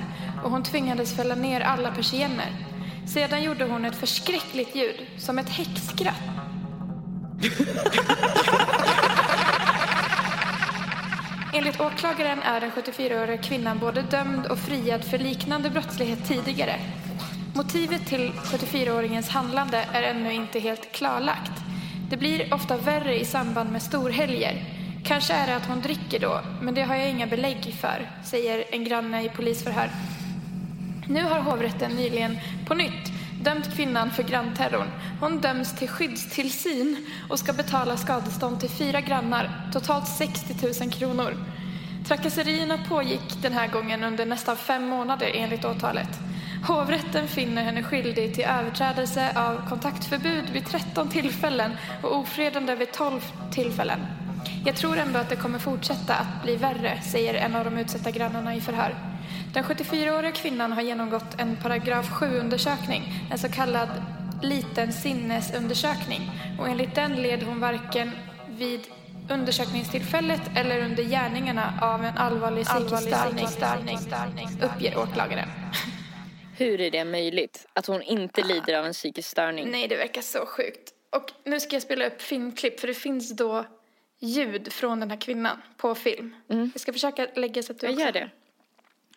och 0.43 0.51
hon 0.51 0.63
tvingades 0.63 1.15
fälla 1.15 1.35
ner 1.35 1.61
alla 1.61 1.91
persienner. 1.91 2.49
Sedan 3.07 3.43
gjorde 3.43 3.65
hon 3.65 3.85
ett 3.85 3.95
förskräckligt 3.95 4.75
ljud, 4.75 5.07
som 5.17 5.39
ett 5.39 5.49
häxskratt. 5.49 6.21
Enligt 11.53 11.81
åklagaren 11.81 12.41
är 12.41 12.61
den 12.61 12.71
74-åriga 12.71 13.37
kvinnan 13.37 13.79
både 13.79 14.01
dömd 14.01 14.45
och 14.45 14.59
friad 14.59 15.03
för 15.03 15.17
liknande 15.17 15.69
brottslighet 15.69 16.27
tidigare. 16.27 16.79
Motivet 17.53 18.07
till 18.07 18.31
74-åringens 18.31 19.29
handlande 19.29 19.85
är 19.93 20.03
ännu 20.03 20.33
inte 20.33 20.59
helt 20.59 20.91
klarlagt. 20.91 21.64
Det 22.09 22.17
blir 22.17 22.53
ofta 22.53 22.77
värre 22.77 23.19
i 23.19 23.25
samband 23.25 23.71
med 23.71 23.81
storhelger. 23.81 24.63
Kanske 25.03 25.33
är 25.33 25.47
det 25.47 25.55
att 25.55 25.65
hon 25.65 25.81
dricker 25.81 26.19
då, 26.19 26.41
men 26.61 26.73
det 26.73 26.81
har 26.81 26.95
jag 26.95 27.09
inga 27.09 27.27
belägg 27.27 27.75
för, 27.81 28.11
säger 28.23 28.63
en 28.71 28.83
granne 28.83 29.23
i 29.23 29.29
polisförhör. 29.29 29.89
Nu 31.07 31.23
har 31.23 31.39
hovrätten 31.39 31.91
nyligen 31.91 32.37
på 32.67 32.73
nytt 32.73 33.11
dömt 33.43 33.75
kvinnan 33.75 34.11
för 34.11 34.23
grannterrorn. 34.23 34.87
Hon 35.19 35.41
döms 35.41 35.75
till 35.75 35.89
skyddstillsyn 35.89 37.05
och 37.29 37.39
ska 37.39 37.53
betala 37.53 37.97
skadestånd 37.97 38.59
till 38.59 38.69
fyra 38.69 39.01
grannar, 39.01 39.69
totalt 39.73 40.07
60 40.07 40.81
000 40.81 40.91
kronor. 40.91 41.33
Trakasserierna 42.07 42.77
pågick 42.89 43.41
den 43.41 43.53
här 43.53 43.67
gången 43.67 44.03
under 44.03 44.25
nästan 44.25 44.57
fem 44.57 44.87
månader 44.87 45.31
enligt 45.33 45.65
åtalet. 45.65 46.09
Hovrätten 46.67 47.27
finner 47.27 47.63
henne 47.63 47.83
skyldig 47.83 48.35
till 48.35 48.43
överträdelse 48.43 49.31
av 49.35 49.69
kontaktförbud 49.69 50.49
vid 50.53 50.65
13 50.65 51.09
tillfällen 51.09 51.71
och 52.03 52.15
ofredande 52.15 52.75
vid 52.75 52.91
12 52.91 53.21
tillfällen. 53.51 53.99
Jag 54.65 54.75
tror 54.75 54.97
ändå 54.97 55.19
att 55.19 55.29
det 55.29 55.35
kommer 55.35 55.59
fortsätta 55.59 56.15
att 56.15 56.43
bli 56.43 56.55
värre, 56.55 57.01
säger 57.01 57.33
en 57.33 57.55
av 57.55 57.65
de 57.65 57.77
utsatta 57.77 58.11
grannarna 58.11 58.55
i 58.55 58.61
förhör. 58.61 58.95
Den 59.53 59.63
74-åriga 59.63 60.31
kvinnan 60.31 60.71
har 60.71 60.81
genomgått 60.81 61.39
en 61.39 61.55
paragraf 61.55 62.11
7-undersökning, 62.11 63.03
en 63.31 63.37
så 63.37 63.49
kallad 63.49 63.89
liten 64.41 64.93
sinnesundersökning. 64.93 66.31
Och 66.59 66.67
enligt 66.67 66.95
den 66.95 67.15
led 67.15 67.43
hon 67.43 67.59
varken 67.59 68.11
vid 68.47 68.81
undersökningstillfället 69.29 70.41
eller 70.55 70.83
under 70.83 71.03
gärningarna 71.03 71.73
av 71.81 72.05
en 72.05 72.17
allvarlig 72.17 72.65
psykisk 72.65 73.53
störning, 73.53 73.97
uppger 74.61 74.97
åklagaren. 74.97 75.49
Hur 76.57 76.81
är 76.81 76.91
det 76.91 77.05
möjligt? 77.05 77.67
Att 77.73 77.85
hon 77.85 78.01
inte 78.01 78.43
lider 78.43 78.73
av 78.73 78.85
en 78.85 78.93
psykisk 78.93 79.29
störning? 79.29 79.71
Nej, 79.71 79.87
det 79.87 79.95
verkar 79.95 80.21
så 80.21 80.45
sjukt. 80.45 80.93
Och 81.09 81.31
nu 81.43 81.59
ska 81.59 81.75
jag 81.75 81.83
spela 81.83 82.05
upp 82.07 82.21
filmklipp 82.21 82.79
för 82.79 82.87
det 82.87 82.93
finns 82.93 83.31
då 83.31 83.65
ljud 84.19 84.73
från 84.73 84.99
den 84.99 85.11
här 85.11 85.21
kvinnan 85.21 85.61
på 85.77 85.95
film. 85.95 86.35
Jag 86.47 86.81
ska 86.81 86.93
försöka 86.93 87.27
lägga 87.35 87.63
så 87.63 87.71
att 87.71 87.79
du 87.79 87.85
Jag 87.85 87.93
också... 87.93 88.05
gör 88.05 88.11
det. 88.11 88.29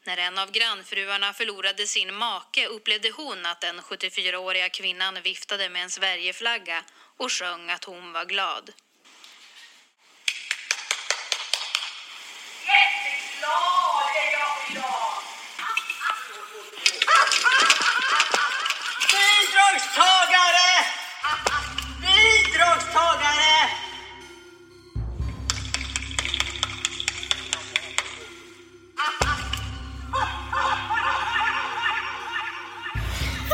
När 0.05 0.17
en 0.17 0.39
av 0.39 0.51
grannfruarna 0.51 1.33
förlorade 1.33 1.87
sin 1.87 2.15
make 2.15 2.67
upplevde 2.67 3.11
hon 3.11 3.47
att 3.47 3.61
den 3.61 3.81
74-åriga 3.81 4.69
kvinnan 4.69 5.19
viftade 5.25 5.69
med 5.69 5.83
en 5.83 5.91
Sverigeflagga 5.91 6.85
och 7.17 7.33
sjöng 7.33 7.71
att 7.71 7.85
hon 7.85 8.13
var 8.13 8.25
glad. 8.25 8.71
Jätteglad 12.67 14.11
är 14.23 14.33
jag! 14.33 14.78
Bidragstagare! 19.11 20.71
Bidragstagare! 22.01 23.55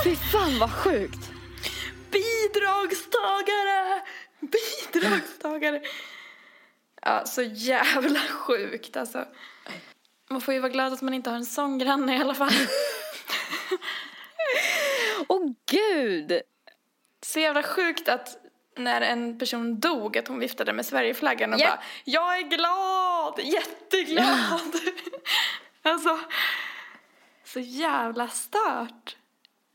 Fy 0.04 0.16
fan 0.16 0.58
vad 0.58 0.70
sjukt! 0.72 1.30
Bidragstagare! 2.10 4.02
Bidragstagare! 4.40 5.82
Ja, 7.02 7.26
så 7.26 7.42
jävla 7.42 8.20
sjukt 8.20 8.96
alltså. 8.96 9.24
Man 10.30 10.40
får 10.40 10.54
ju 10.54 10.60
vara 10.60 10.72
glad 10.72 10.92
att 10.92 11.02
man 11.02 11.14
inte 11.14 11.30
har 11.30 11.36
en 11.36 11.46
sån 11.46 11.78
granne 11.78 12.16
i 12.16 12.20
alla 12.20 12.34
fall. 12.34 12.52
Åh 15.28 15.50
gud! 16.04 16.40
Så 17.22 17.40
jävla 17.40 17.62
sjukt 17.62 18.08
att 18.08 18.36
när 18.76 19.00
en 19.00 19.38
person 19.38 19.80
dog 19.80 20.18
att 20.18 20.28
hon 20.28 20.38
viftade 20.38 20.72
med 20.72 20.86
Sverigeflaggan 20.86 21.52
och 21.54 21.60
Ja. 21.60 21.68
bara 21.68 21.82
Jag 22.04 22.38
är 22.38 22.42
glad! 22.42 23.40
Jätteglad! 23.44 24.74
alltså, 25.82 26.20
så 27.44 27.60
jävla 27.60 28.28
stört. 28.28 29.16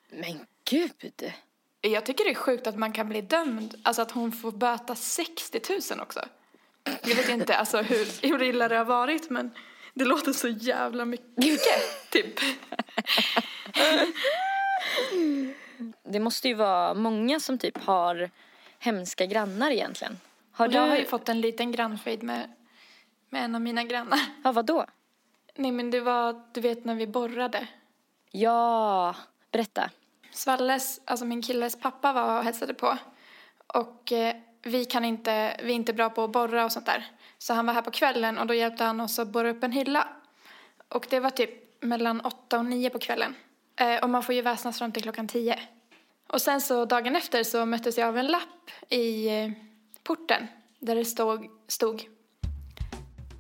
Men 0.10 0.46
gud! 0.70 1.34
Jag 1.82 2.06
tycker 2.06 2.24
det 2.24 2.30
är 2.30 2.36
sjukt 2.36 2.68
att 2.68 2.78
man 2.78 2.94
kan 2.94 3.10
bli 3.10 3.22
dömd, 3.22 3.76
alltså 3.84 4.02
att 4.02 4.12
hon 4.12 4.32
får 4.32 4.52
böta 4.52 4.96
60 4.96 5.62
000 5.92 6.00
också. 6.00 6.26
Jag 6.84 7.16
vet 7.16 7.30
inte 7.30 7.58
alltså 7.58 7.78
hur, 7.82 8.28
hur 8.28 8.44
illa 8.44 8.68
det 8.68 8.76
har 8.76 8.86
varit 8.86 9.30
men 9.30 9.52
det 9.94 10.06
låter 10.06 10.34
så 10.34 10.48
jävla 10.48 11.06
mycket, 11.06 12.10
typ. 12.10 12.40
Det 16.04 16.20
måste 16.20 16.48
ju 16.48 16.54
vara 16.54 16.94
många 16.94 17.40
som 17.40 17.58
typ 17.58 17.78
har 17.78 18.30
hemska 18.80 19.26
grannar 19.26 19.72
egentligen. 19.72 20.20
Har 20.52 20.68
du... 20.68 20.76
jag 20.76 20.88
har 20.88 20.98
ju 20.98 21.06
fått 21.06 21.30
en 21.30 21.42
liten 21.42 21.72
grannfejd 21.72 22.24
med, 22.24 22.50
med 23.30 23.46
en 23.46 23.56
av 23.56 23.62
mina 23.62 23.84
grannar. 23.84 24.20
Ja, 24.44 24.52
vadå? 24.52 24.86
Nej 25.56 25.72
men 25.72 25.92
det 25.92 26.00
var, 26.00 26.44
du 26.54 26.62
vet 26.62 26.86
när 26.86 26.96
vi 26.96 27.08
borrade. 27.08 27.68
Ja, 28.32 29.16
berätta. 29.52 29.90
Svalles, 30.32 31.02
alltså 31.06 31.26
min 31.26 31.42
killes 31.42 31.80
pappa 31.80 32.14
var 32.14 32.38
och 32.38 32.44
hälsade 32.44 32.74
på. 32.74 32.98
Och 33.68 34.12
eh, 34.12 34.36
vi 34.62 34.86
kan 34.86 35.06
inte, 35.06 35.58
vi 35.64 35.72
är 35.72 35.76
inte 35.76 35.94
bra 35.94 36.10
på 36.10 36.24
att 36.24 36.32
borra 36.32 36.66
och 36.66 36.72
sånt 36.72 36.86
där. 36.86 37.06
Så 37.38 37.54
han 37.54 37.66
var 37.66 37.74
här 37.74 37.82
på 37.82 37.92
kvällen 37.92 38.38
och 38.38 38.48
då 38.48 38.54
hjälpte 38.54 38.84
han 38.84 39.02
oss 39.02 39.20
att 39.20 39.28
borra 39.28 39.50
upp 39.50 39.64
en 39.64 39.72
hylla. 39.72 40.08
Och 40.90 41.08
det 41.10 41.20
var 41.20 41.30
typ 41.30 41.84
mellan 41.84 42.22
åtta 42.22 42.60
och 42.60 42.66
nio 42.66 42.90
på 42.90 43.00
kvällen. 43.00 43.36
Eh, 43.80 44.04
och 44.04 44.10
man 44.10 44.24
får 44.24 44.36
ju 44.36 44.42
väsnas 44.42 44.78
fram 44.78 44.92
till 44.92 45.04
klockan 45.04 45.28
tio. 45.28 45.60
Och 46.30 46.42
sen 46.42 46.62
så 46.62 46.86
dagen 46.86 47.16
efter 47.16 47.44
så 47.44 47.66
möttes 47.66 47.98
jag 47.98 48.08
av 48.08 48.18
en 48.18 48.28
lapp 48.28 48.72
i 48.90 49.28
eh, 49.28 49.52
porten 50.04 50.48
där 50.80 50.96
det 50.96 51.06
stod, 51.06 51.46
stod 51.68 52.04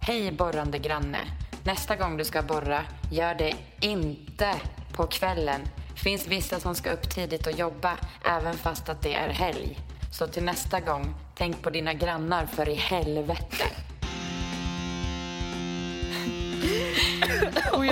Hej 0.01 0.31
borrande 0.31 0.79
granne. 0.79 1.17
Nästa 1.65 1.95
gång 1.95 2.17
du 2.17 2.25
ska 2.25 2.41
borra, 2.41 2.81
gör 3.11 3.35
det 3.35 3.53
inte 3.81 4.55
på 4.95 5.07
kvällen. 5.07 5.61
Finns 6.03 6.27
vissa 6.27 6.59
som 6.59 6.75
ska 6.75 6.91
upp 6.91 7.09
tidigt 7.09 7.47
och 7.47 7.53
jobba, 7.53 7.97
även 8.25 8.53
fast 8.53 8.89
att 8.89 9.01
det 9.01 9.13
är 9.13 9.29
helg. 9.29 9.77
Så 10.13 10.27
till 10.27 10.43
nästa 10.43 10.79
gång, 10.79 11.15
tänk 11.37 11.61
på 11.61 11.69
dina 11.69 11.93
grannar 11.93 12.45
för 12.45 12.69
i 12.69 12.73
helvete. 12.75 13.65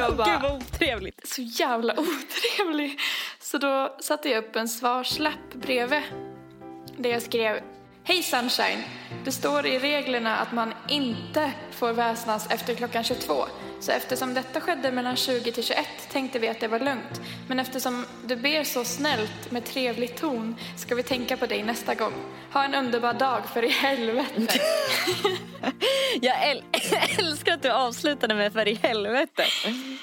Jag 0.07 0.17
bara, 0.17 0.31
Gud 0.31 0.41
vad 0.41 0.51
otrevligt. 0.51 1.27
så 1.27 1.41
jävla 1.41 1.93
otrevlig. 1.93 2.99
Så 3.39 3.57
då 3.57 3.95
satte 3.99 4.29
jag 4.29 4.43
upp 4.43 4.55
en 4.55 4.69
svarslapp 4.69 5.53
bredvid. 5.53 6.01
Där 6.97 7.09
jag 7.09 7.21
skrev 7.21 7.59
Hej 8.03 8.23
Sunshine! 8.23 8.83
Det 9.25 9.31
står 9.31 9.65
i 9.65 9.79
reglerna 9.79 10.37
att 10.37 10.51
man 10.51 10.73
inte 10.89 11.51
får 11.71 11.93
väsnas 11.93 12.47
efter 12.51 12.75
klockan 12.75 13.03
22. 13.03 13.45
Så 13.79 13.91
eftersom 13.91 14.33
detta 14.33 14.61
skedde 14.61 14.91
mellan 14.91 15.15
20 15.15 15.51
till 15.51 15.63
21 15.63 15.87
tänkte 16.11 16.39
vi 16.39 16.47
att 16.47 16.59
det 16.59 16.67
var 16.67 16.79
lugnt. 16.79 17.21
Men 17.47 17.59
eftersom 17.59 18.05
du 18.25 18.35
ber 18.35 18.63
så 18.63 18.83
snällt 18.83 19.51
med 19.51 19.65
trevlig 19.65 20.17
ton 20.17 20.55
ska 20.77 20.95
vi 20.95 21.03
tänka 21.03 21.37
på 21.37 21.45
dig 21.45 21.63
nästa 21.63 21.95
gång. 21.95 22.13
Ha 22.53 22.63
en 22.63 22.75
underbar 22.75 23.13
dag 23.13 23.49
för 23.53 23.63
i 23.63 23.67
helvete. 23.69 24.59
Jag 26.21 26.35
äl- 26.35 26.63
älskar 27.19 27.53
att 27.53 27.61
du 27.61 27.69
avslutade 27.71 28.35
med 28.35 28.53
för 28.53 28.67
i 28.67 28.73
helvete. 28.73 29.43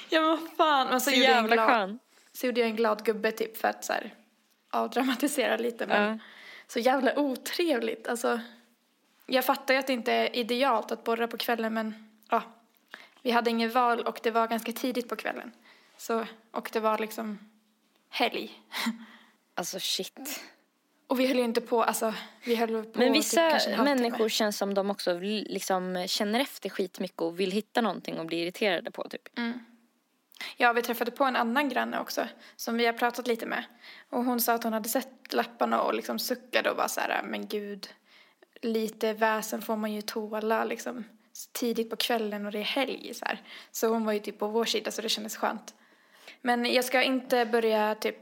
ja 0.09 0.21
men 0.21 0.49
fan. 0.57 0.87
Men 0.87 1.01
så, 1.01 1.09
Så 1.11 1.15
jävla 1.17 1.55
glad, 1.55 1.67
skön. 1.69 1.99
så 2.33 2.45
gjorde 2.45 2.59
jag 2.61 2.69
en 2.69 2.75
glad 2.75 3.05
gubbe 3.05 3.31
typ 3.31 3.57
för 3.57 3.67
att 3.67 3.85
så 3.85 3.93
här, 3.93 4.13
avdramatisera 4.71 5.57
lite. 5.57 5.85
Men 5.87 6.09
Ja. 6.11 6.17
så 6.67 6.79
jävla 6.79 7.19
otrevligt. 7.19 8.07
Alltså, 8.07 8.39
jag 9.25 9.45
fattar 9.45 9.73
ju 9.73 9.79
att 9.79 9.87
det 9.87 9.93
inte 9.93 10.13
är 10.13 10.35
idealt 10.35 10.91
att 10.91 11.03
borra 11.03 11.27
på 11.27 11.37
kvällen 11.37 11.73
men 11.73 12.09
ja, 12.29 12.41
vi 13.25 13.31
hade 13.31 13.49
ingen 13.49 13.71
val 13.71 14.01
och 14.01 14.19
det 14.23 14.31
var 14.31 14.47
ganska 14.47 14.71
tidigt 14.71 15.09
på 15.09 15.15
kvällen. 15.15 15.51
Så, 15.97 16.25
och 16.51 16.69
det 16.73 16.79
var 16.79 16.97
liksom 16.97 17.39
helg. 18.09 18.51
Alltså 19.57 19.79
shit. 19.79 20.43
Och 21.07 21.19
vi 21.19 21.27
höll 21.27 21.37
ju 21.37 21.43
inte 21.43 21.61
på, 21.61 21.83
alltså 21.83 22.13
vi 22.45 22.55
höll 22.55 22.83
på 22.83 22.99
Men 22.99 23.07
typ 23.07 23.15
vissa 23.15 23.41
halvtimme. 23.41 23.83
människor 23.83 24.29
känns 24.29 24.57
som 24.57 24.73
de 24.73 24.89
också 24.89 25.19
liksom 25.19 26.05
känner 26.07 26.39
efter 26.39 26.69
skitmycket 26.69 27.21
och 27.21 27.39
vill 27.39 27.51
hitta 27.51 27.81
någonting 27.81 28.19
och 28.19 28.25
bli 28.25 28.41
irriterade 28.41 28.91
på 28.91 29.09
typ. 29.09 29.37
Mm. 29.37 29.59
Ja, 30.57 30.73
vi 30.73 30.81
träffade 30.81 31.11
på 31.11 31.23
en 31.23 31.35
annan 31.35 31.69
granne 31.69 31.99
också 31.99 32.27
som 32.55 32.77
vi 32.77 32.85
har 32.85 32.93
pratat 32.93 33.27
lite 33.27 33.45
med. 33.45 33.63
Och 34.09 34.23
hon 34.23 34.41
sa 34.41 34.53
att 34.53 34.63
hon 34.63 34.73
hade 34.73 34.89
sett 34.89 35.33
lapparna 35.33 35.81
och 35.81 35.93
liksom 35.93 36.19
suckade 36.19 36.69
och 36.71 36.77
var 36.77 36.87
så 36.87 36.99
här, 36.99 37.23
men 37.23 37.47
gud, 37.47 37.89
lite 38.61 39.13
väsen 39.13 39.61
får 39.61 39.75
man 39.75 39.93
ju 39.93 40.01
tåla 40.01 40.63
liksom 40.63 41.05
tidigt 41.51 41.89
på 41.89 41.95
kvällen 41.95 42.45
och 42.45 42.51
det 42.51 42.59
är 42.59 42.63
helg 42.63 43.13
så 43.13 43.25
här. 43.25 43.41
Så 43.71 43.87
hon 43.87 44.05
var 44.05 44.13
ju 44.13 44.19
typ 44.19 44.39
på 44.39 44.47
vår 44.47 44.65
sida 44.65 44.91
så 44.91 45.01
det 45.01 45.09
kändes 45.09 45.37
skönt. 45.37 45.73
Men 46.41 46.73
jag 46.73 46.85
ska 46.85 47.03
inte 47.03 47.45
börja 47.45 47.95
typ 47.95 48.15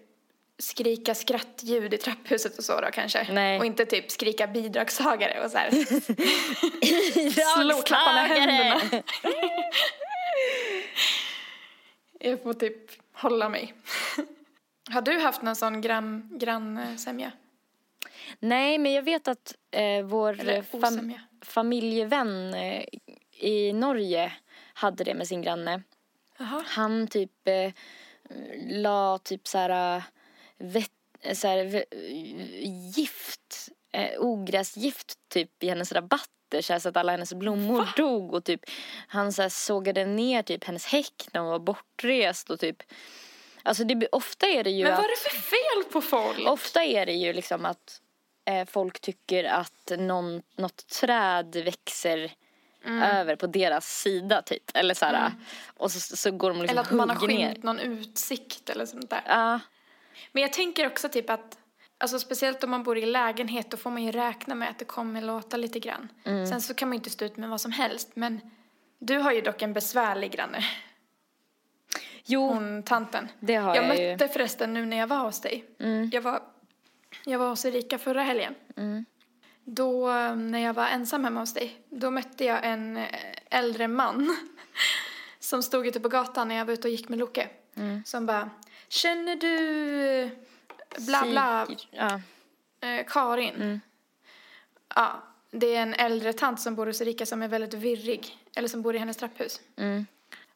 skrika 0.57 1.15
skrattljud 1.15 1.93
i 1.93 1.97
trapphuset 1.97 2.57
och 2.57 2.63
så 2.63 2.81
då 2.81 2.87
kanske. 2.93 3.27
Nej. 3.33 3.59
Och 3.59 3.65
inte 3.65 3.85
typ 3.85 4.11
skrika 4.11 4.47
bidragstagare 4.47 5.45
och 5.45 5.51
så 5.51 5.57
här. 5.57 5.71
Slå 7.63 7.81
klappa 7.81 8.13
med 8.13 8.29
Bidragstagare! 8.29 8.51
händerna. 8.51 9.03
Jag 12.19 12.43
får 12.43 12.53
typ 12.53 12.91
hålla 13.13 13.49
mig. 13.49 13.73
Har 14.91 15.01
du 15.01 15.19
haft 15.19 15.41
någon 15.41 15.55
sån 15.55 15.81
grann, 15.81 16.29
grannsämja? 16.33 17.31
Nej, 18.39 18.77
men 18.77 18.93
jag 18.93 19.03
vet 19.03 19.27
att 19.27 19.55
eh, 19.71 20.03
vår 20.05 20.49
eh, 20.49 20.63
fam- 20.63 21.19
familjevän 21.41 22.53
eh, 22.53 22.83
i 23.43 23.73
Norge 23.73 24.33
hade 24.73 25.03
det 25.03 25.13
med 25.13 25.27
sin 25.27 25.41
granne. 25.41 25.81
Jaha. 26.37 26.63
Han 26.67 27.07
typ 27.07 27.47
eh, 27.47 27.71
la 28.67 29.17
typ 29.17 29.47
så 29.47 29.57
här, 29.57 29.97
eh, 29.97 30.03
vet, 30.57 30.91
så 31.33 31.47
här 31.47 31.85
gift, 32.95 33.69
eh, 33.91 34.19
ogräsgift 34.19 35.17
typ 35.29 35.63
i 35.63 35.69
hennes 35.69 35.91
rabatter 35.91 36.61
så, 36.61 36.73
här, 36.73 36.79
så 36.79 36.89
att 36.89 36.97
alla 36.97 37.11
hennes 37.11 37.33
blommor 37.33 37.87
dog 37.97 38.33
och 38.33 38.43
typ 38.43 38.61
han 39.07 39.33
så 39.33 39.41
här, 39.41 39.49
sågade 39.49 40.05
ner 40.05 40.41
typ 40.41 40.63
hennes 40.63 40.85
häck 40.85 41.27
när 41.31 41.41
hon 41.41 41.49
var 41.49 41.59
bortrest 41.59 42.49
och 42.49 42.59
typ 42.59 42.83
Alltså 43.65 43.83
det, 43.83 44.07
ofta 44.11 44.47
är 44.47 44.63
det 44.63 44.69
ju 44.69 44.83
Men 44.83 44.93
att 44.93 44.99
vad 44.99 45.05
är 45.05 45.09
det 45.09 45.29
för 45.29 45.41
fel 45.41 45.91
på 45.91 46.01
folk? 46.01 46.49
Ofta 46.49 46.83
är 46.83 47.05
det 47.05 47.13
ju 47.13 47.33
liksom 47.33 47.65
att 47.65 48.01
eh, 48.45 48.65
folk 48.65 48.99
tycker 48.99 49.43
att 49.43 49.91
någon, 49.97 50.41
något 50.55 50.87
träd 50.87 51.55
växer 51.55 52.31
Mm. 52.85 53.03
över 53.03 53.35
på 53.35 53.47
deras 53.47 54.01
sida 54.01 54.41
typ. 54.41 54.71
Eller 54.73 54.93
så 54.93 55.05
här, 55.05 55.31
och 55.77 55.91
så, 55.91 56.17
så 56.17 56.31
går 56.31 56.49
de 56.49 56.61
liksom 56.61 56.77
Eller 56.77 56.81
att 56.81 56.91
man 56.91 57.09
har 57.09 57.15
skymt 57.15 57.63
någon 57.63 57.79
utsikt 57.79 58.69
eller 58.69 58.85
sånt 58.85 59.09
där. 59.09 59.21
Ja, 59.27 59.59
Men 60.31 60.41
jag 60.41 60.53
tänker 60.53 60.87
också 60.87 61.09
typ 61.09 61.29
att, 61.29 61.57
alltså 61.97 62.19
speciellt 62.19 62.63
om 62.63 62.69
man 62.69 62.83
bor 62.83 62.97
i 62.97 63.05
lägenhet 63.05 63.71
då 63.71 63.77
får 63.77 63.89
man 63.89 64.03
ju 64.03 64.11
räkna 64.11 64.55
med 64.55 64.69
att 64.69 64.79
det 64.79 64.85
kommer 64.85 65.21
låta 65.21 65.57
lite 65.57 65.79
grann. 65.79 66.09
Mm. 66.23 66.47
Sen 66.47 66.61
så 66.61 66.73
kan 66.73 66.89
man 66.89 66.93
ju 66.93 66.97
inte 66.97 67.09
stå 67.09 67.25
ut 67.25 67.37
med 67.37 67.49
vad 67.49 67.61
som 67.61 67.71
helst 67.71 68.09
men 68.13 68.41
du 68.99 69.17
har 69.17 69.31
ju 69.31 69.41
dock 69.41 69.61
en 69.61 69.73
besvärlig 69.73 70.31
granne, 70.31 70.63
jo, 72.25 72.47
hon 72.47 72.83
tanten. 72.83 73.27
det 73.39 73.55
har 73.55 73.75
jag 73.75 73.85
jag, 73.85 73.99
ju. 73.99 74.11
mötte 74.11 74.27
förresten 74.27 74.73
nu 74.73 74.85
när 74.85 74.97
jag 74.97 75.07
var 75.07 75.19
hos 75.19 75.41
dig. 75.41 75.65
Jag, 76.11 76.21
var, 76.21 76.43
jag 77.25 77.39
var 77.39 77.49
hos 77.49 77.65
Erika 77.65 77.97
förra 77.97 78.23
helgen. 78.23 78.55
Mm. 78.77 79.05
Då, 79.65 80.07
när 80.35 80.59
jag 80.59 80.73
var 80.73 80.87
ensam 80.87 81.23
hemma 81.23 81.39
hos 81.39 81.53
dig, 81.53 81.81
då 81.89 82.11
mötte 82.11 82.45
jag 82.45 82.59
en 82.65 83.05
äldre 83.49 83.87
man 83.87 84.37
som 85.39 85.63
stod 85.63 85.87
ute 85.87 85.99
på 85.99 86.09
gatan 86.09 86.47
när 86.47 86.55
jag 86.55 86.65
var 86.65 86.73
ute 86.73 86.87
och 86.87 86.91
gick 86.91 87.09
med 87.09 87.19
Loke. 87.19 87.49
Mm. 87.75 88.03
Som 88.05 88.25
bara, 88.25 88.49
känner 88.87 89.35
du 89.35 90.29
bla 90.97 91.25
bla 91.25 91.67
Ja. 91.91 92.21
eh, 92.87 93.05
Karin? 93.07 93.55
Mm. 93.55 93.81
Ja, 94.95 95.23
det 95.51 95.75
är 95.75 95.81
en 95.81 95.93
äldre 95.93 96.33
tant 96.33 96.61
som 96.61 96.75
bor 96.75 96.85
hos 96.87 97.01
Erika 97.01 97.25
som 97.25 97.41
är 97.41 97.47
väldigt 97.47 97.73
virrig. 97.73 98.37
Eller 98.55 98.67
som 98.67 98.81
bor 98.81 98.95
i 98.95 98.97
hennes 98.97 99.17
trapphus. 99.17 99.61
Mm. 99.77 100.05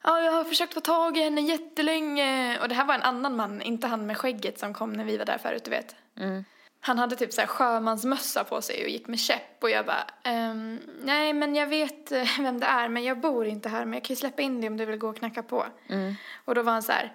Ja, 0.04 0.22
jag 0.22 0.32
har 0.32 0.44
försökt 0.44 0.74
få 0.74 0.80
tag 0.80 1.18
i 1.18 1.24
henne 1.24 1.42
jättelänge. 1.42 2.60
Och 2.62 2.70
det 2.70 2.76
här 2.76 2.86
var 2.86 2.96
en 2.96 3.02
annan 3.02 3.36
man, 3.36 3.62
inte 3.62 3.88
han 3.88 4.06
med 4.06 4.18
skägget 4.18 4.60
som 4.60 4.74
kom 4.74 4.94
när 4.94 5.04
vi 5.04 5.18
var 5.18 5.26
där 5.26 5.38
förut, 5.38 5.64
du 5.64 5.72
vet. 5.72 5.96
Mm. 6.18 6.46
Han 6.80 6.98
hade 7.00 7.16
typ 7.16 7.34
så 7.34 7.42
här 7.42 7.48
sjömansmössa 7.48 8.44
på 8.44 8.62
sig 8.62 8.84
och 8.84 8.90
gick 8.90 9.08
med 9.08 9.20
käpp 9.20 9.64
och 9.64 9.70
jag 9.70 9.86
bara, 9.86 10.08
ehm, 10.24 10.80
nej 11.02 11.34
men 11.34 11.56
jag 11.56 11.68
vet 11.68 12.12
eh, 12.12 12.40
vem 12.40 12.60
det 12.60 12.66
är 12.66 12.90
men 12.90 13.04
jag 13.04 13.20
bor 13.20 13.46
inte 13.48 13.70
här 13.70 13.86
men 13.86 13.94
jag 13.94 14.04
kan 14.04 14.14
ju 14.14 14.16
släppa 14.20 14.42
in 14.42 14.62
dig 14.62 14.68
om 14.70 14.78
du 14.78 14.86
vill 14.86 14.98
gå 14.98 15.10
och 15.10 15.18
knacka 15.18 15.44
på. 15.44 15.66
Mm. 15.90 16.16
Och 16.46 16.56
då 16.56 16.62
var 16.62 16.74
han 16.74 16.84
så 16.84 16.92
här, 16.92 17.14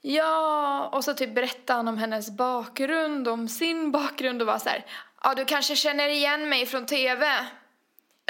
ja, 0.00 0.90
och 0.92 1.04
så 1.04 1.14
typ 1.14 1.34
berättade 1.34 1.76
han 1.76 1.88
om 1.88 1.98
hennes 1.98 2.30
bakgrund, 2.30 3.28
om 3.28 3.48
sin 3.48 3.90
bakgrund 3.90 4.42
och 4.42 4.46
var 4.46 4.58
så 4.58 4.68
här, 4.68 4.84
ja 5.22 5.34
du 5.34 5.44
kanske 5.44 5.76
känner 5.76 6.08
igen 6.08 6.48
mig 6.48 6.66
från 6.66 6.86
tv. 6.86 7.26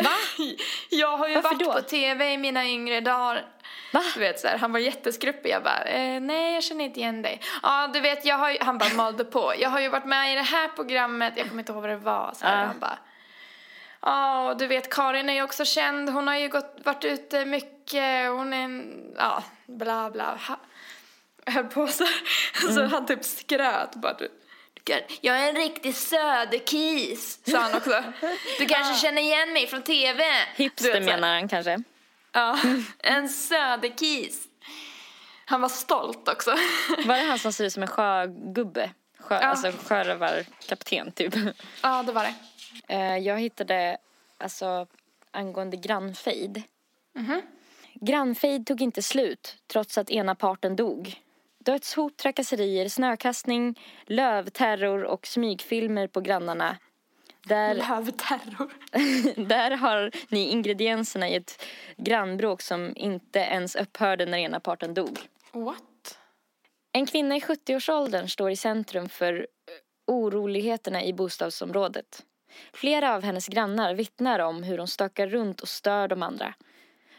Va? 0.03 0.11
jag 0.91 1.17
har 1.17 1.29
ju 1.29 1.35
Varför 1.35 1.49
varit 1.49 1.65
då? 1.67 1.73
på 1.73 1.81
tv 1.81 2.33
i 2.33 2.39
mina 2.39 2.67
yngre 2.67 3.01
dagar. 3.01 3.47
Va? 3.93 4.03
Du 4.15 4.21
vet 4.21 4.41
så 4.41 4.49
här, 4.49 4.59
han 4.59 4.73
var 4.73 4.79
jätteskruppig. 4.79 5.51
Jag 5.51 5.63
bara, 5.63 5.83
eh, 5.85 6.21
nej 6.21 6.55
jag 6.55 6.63
känner 6.63 6.85
inte 6.85 7.01
igen 7.01 7.23
dig. 7.23 7.41
Ja 7.63 7.91
du 7.93 8.01
vet, 8.01 8.25
jag 8.25 8.37
har 8.37 8.51
ju, 8.51 8.59
han 8.61 8.79
bara 8.79 8.95
malde 8.95 9.25
på. 9.25 9.55
Jag 9.59 9.71
har 9.71 9.81
ju 9.81 9.89
varit 9.89 10.05
med 10.05 10.33
i 10.33 10.35
det 10.35 10.43
här 10.43 10.69
programmet, 10.69 11.33
jag 11.37 11.49
kommer 11.49 11.63
inte 11.63 11.73
ihåg 11.73 11.81
vad 11.83 11.91
det 11.91 11.97
var. 11.97 12.33
Så 12.35 12.47
här, 12.47 12.61
Ja. 12.61 12.67
Han 12.67 12.79
bara, 12.79 12.99
ja 14.03 14.51
och 14.51 14.57
du 14.57 14.67
vet 14.67 14.91
Karin 14.95 15.29
är 15.29 15.35
ju 15.35 15.43
också 15.43 15.65
känd. 15.65 16.11
Hon 16.11 16.29
har 16.29 16.37
ju 16.37 16.49
gått, 16.49 16.77
varit 16.85 17.05
ute 17.05 17.45
mycket. 17.45 18.29
Hon 18.31 18.53
är 18.53 18.65
en, 18.65 19.05
ja 19.17 19.43
bla 19.67 20.11
bla. 20.11 20.39
Ha, 20.49 20.57
höll 21.47 21.65
på 21.65 21.87
så 21.87 22.05
här. 22.05 22.73
Så 22.75 22.85
han 22.85 23.07
typ 23.07 23.25
skröt 23.25 23.95
bara. 23.95 24.15
Du, 24.15 24.29
du 24.75 24.83
kan, 24.93 25.01
jag 25.21 25.39
är 25.39 25.49
en 25.49 25.57
riktig 25.57 25.95
söderkis, 25.95 27.41
sa 27.51 27.59
han 27.59 27.75
också. 27.75 28.03
Du 28.59 28.67
kanske 28.67 29.07
känner 29.07 29.23
igen 29.23 29.53
mig 29.53 29.67
från 29.67 29.83
tv. 29.83 30.25
Hipster 30.57 30.93
vet, 30.93 31.05
menar 31.05 31.35
han 31.35 31.49
kanske. 31.49 31.83
Ja, 32.33 32.59
en 32.99 33.29
söderkis. 33.29 34.49
Han 35.45 35.61
var 35.61 35.69
stolt 35.69 36.29
också. 36.29 36.51
Var 37.07 37.17
det 37.17 37.23
han 37.23 37.39
som 37.39 37.53
ser 37.53 37.65
ut 37.65 37.73
som 37.73 37.83
en 37.83 37.89
sjögubbe? 37.89 38.91
Sjö, 39.19 39.35
Ja. 39.35 39.41
Alltså 39.47 39.73
sjörövarkapten 39.73 41.13
typ. 41.13 41.35
Ja, 41.83 42.03
det 42.03 42.13
var 42.13 42.23
det. 42.25 42.35
Eh, 42.95 43.17
jag 43.19 43.41
hittade, 43.41 43.97
alltså 44.39 44.87
angående 45.31 45.77
grannfejd. 45.77 46.63
Grannfejd 47.95 48.67
tog 48.67 48.83
inte 48.83 49.03
slut 49.03 49.57
trots 49.67 49.99
att 49.99 50.11
ena 50.11 50.35
parten 50.35 50.77
dog. 50.77 51.15
Dödshot, 51.59 52.17
trakasserier, 52.17 52.89
snökastning, 52.89 53.81
lövterror 54.07 55.05
och 55.05 55.27
smygfilmer 55.27 56.07
på 56.07 56.21
grannarna. 56.21 56.77
Där, 57.47 57.75
Lövterror. 57.75 58.73
där 59.49 59.71
har 59.71 60.11
ni 60.29 60.49
ingredienserna 60.49 61.29
i 61.29 61.35
ett 61.35 61.65
grannbråk 61.97 62.63
som 62.63 62.93
inte 62.97 63.39
ens 63.39 63.77
upphörde 63.77 64.27
när 64.27 64.39
ena 64.39 64.61
parten 64.61 64.95
dog. 64.95 65.19
What? 65.53 66.19
En 66.93 67.07
kvinna 67.07 67.37
i 67.37 67.41
70-årsåldern 67.41 68.29
står 68.29 68.51
i 68.51 68.57
centrum 68.57 69.09
för 69.09 69.35
eh, 69.35 69.45
oroligheterna 70.07 71.05
i 71.05 71.13
bostadsområdet. 71.13 72.23
Flera 72.73 73.15
av 73.15 73.23
hennes 73.23 73.49
grannar 73.49 73.95
vittnar 73.95 74.39
om 74.39 74.63
hur 74.63 74.79
hon 74.79 74.89
stökar 74.89 75.27
runt 75.27 75.61
och 75.61 75.69
stör 75.69 76.09
de 76.09 76.23
andra. 76.23 76.55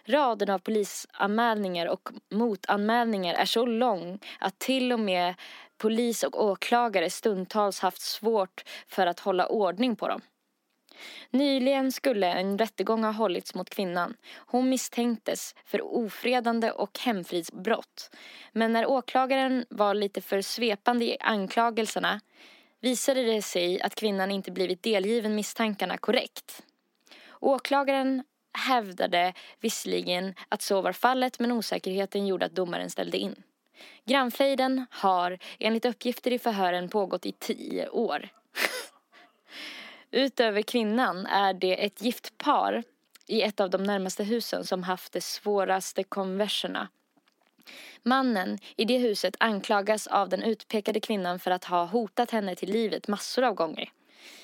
Raden 0.05 0.49
av 0.49 0.59
polisanmälningar 0.59 1.87
och 1.87 2.09
motanmälningar 2.31 3.33
är 3.33 3.45
så 3.45 3.65
lång 3.65 4.19
att 4.39 4.59
till 4.59 4.93
och 4.93 4.99
med 4.99 5.35
polis 5.77 6.23
och 6.23 6.43
åklagare 6.43 7.09
stundtals 7.09 7.79
haft 7.79 8.01
svårt 8.01 8.63
för 8.87 9.07
att 9.07 9.19
hålla 9.19 9.47
ordning 9.47 9.95
på 9.95 10.07
dem. 10.07 10.21
Nyligen 11.29 11.91
skulle 11.91 12.27
en 12.27 12.57
rättegång 12.57 13.03
ha 13.03 13.11
hållits 13.11 13.55
mot 13.55 13.69
kvinnan. 13.69 14.15
Hon 14.35 14.69
misstänktes 14.69 15.55
för 15.65 15.81
ofredande 15.81 16.71
och 16.71 16.99
hemfridsbrott. 16.99 18.15
Men 18.51 18.73
när 18.73 18.85
åklagaren 18.85 19.65
var 19.69 19.93
lite 19.93 20.21
för 20.21 20.41
svepande 20.41 21.05
i 21.05 21.17
anklagelserna 21.19 22.21
visade 22.79 23.23
det 23.23 23.41
sig 23.41 23.81
att 23.81 23.95
kvinnan 23.95 24.31
inte 24.31 24.51
blivit 24.51 24.83
delgiven 24.83 25.35
misstankarna 25.35 25.97
korrekt. 25.97 26.63
Åklagaren 27.39 28.23
hävdade 28.57 29.33
visserligen 29.59 30.35
att 30.49 30.61
så 30.61 30.81
var 30.81 30.91
fallet 30.91 31.39
men 31.39 31.51
osäkerheten 31.51 32.27
gjorde 32.27 32.45
att 32.45 32.55
domaren 32.55 32.89
ställde 32.89 33.17
in. 33.17 33.43
Grannfejden 34.05 34.85
har 34.89 35.37
enligt 35.59 35.85
uppgifter 35.85 36.31
i 36.33 36.39
förhören 36.39 36.89
pågått 36.89 37.25
i 37.25 37.31
tio 37.31 37.89
år. 37.89 38.29
Utöver 40.11 40.61
kvinnan 40.61 41.25
är 41.25 41.53
det 41.53 41.85
ett 41.85 42.01
gift 42.01 42.37
par 42.37 42.83
i 43.27 43.41
ett 43.41 43.59
av 43.59 43.69
de 43.69 43.83
närmaste 43.83 44.23
husen 44.23 44.63
som 44.63 44.83
haft 44.83 45.13
de 45.13 45.21
svåraste 45.21 46.03
konverserna. 46.03 46.87
Mannen 48.03 48.59
i 48.75 48.85
det 48.85 48.97
huset 48.97 49.35
anklagas 49.39 50.07
av 50.07 50.29
den 50.29 50.43
utpekade 50.43 50.99
kvinnan 50.99 51.39
för 51.39 51.51
att 51.51 51.65
ha 51.65 51.85
hotat 51.85 52.31
henne 52.31 52.55
till 52.55 52.71
livet 52.71 53.07
massor 53.07 53.43
av 53.43 53.53
gånger. 53.53 53.91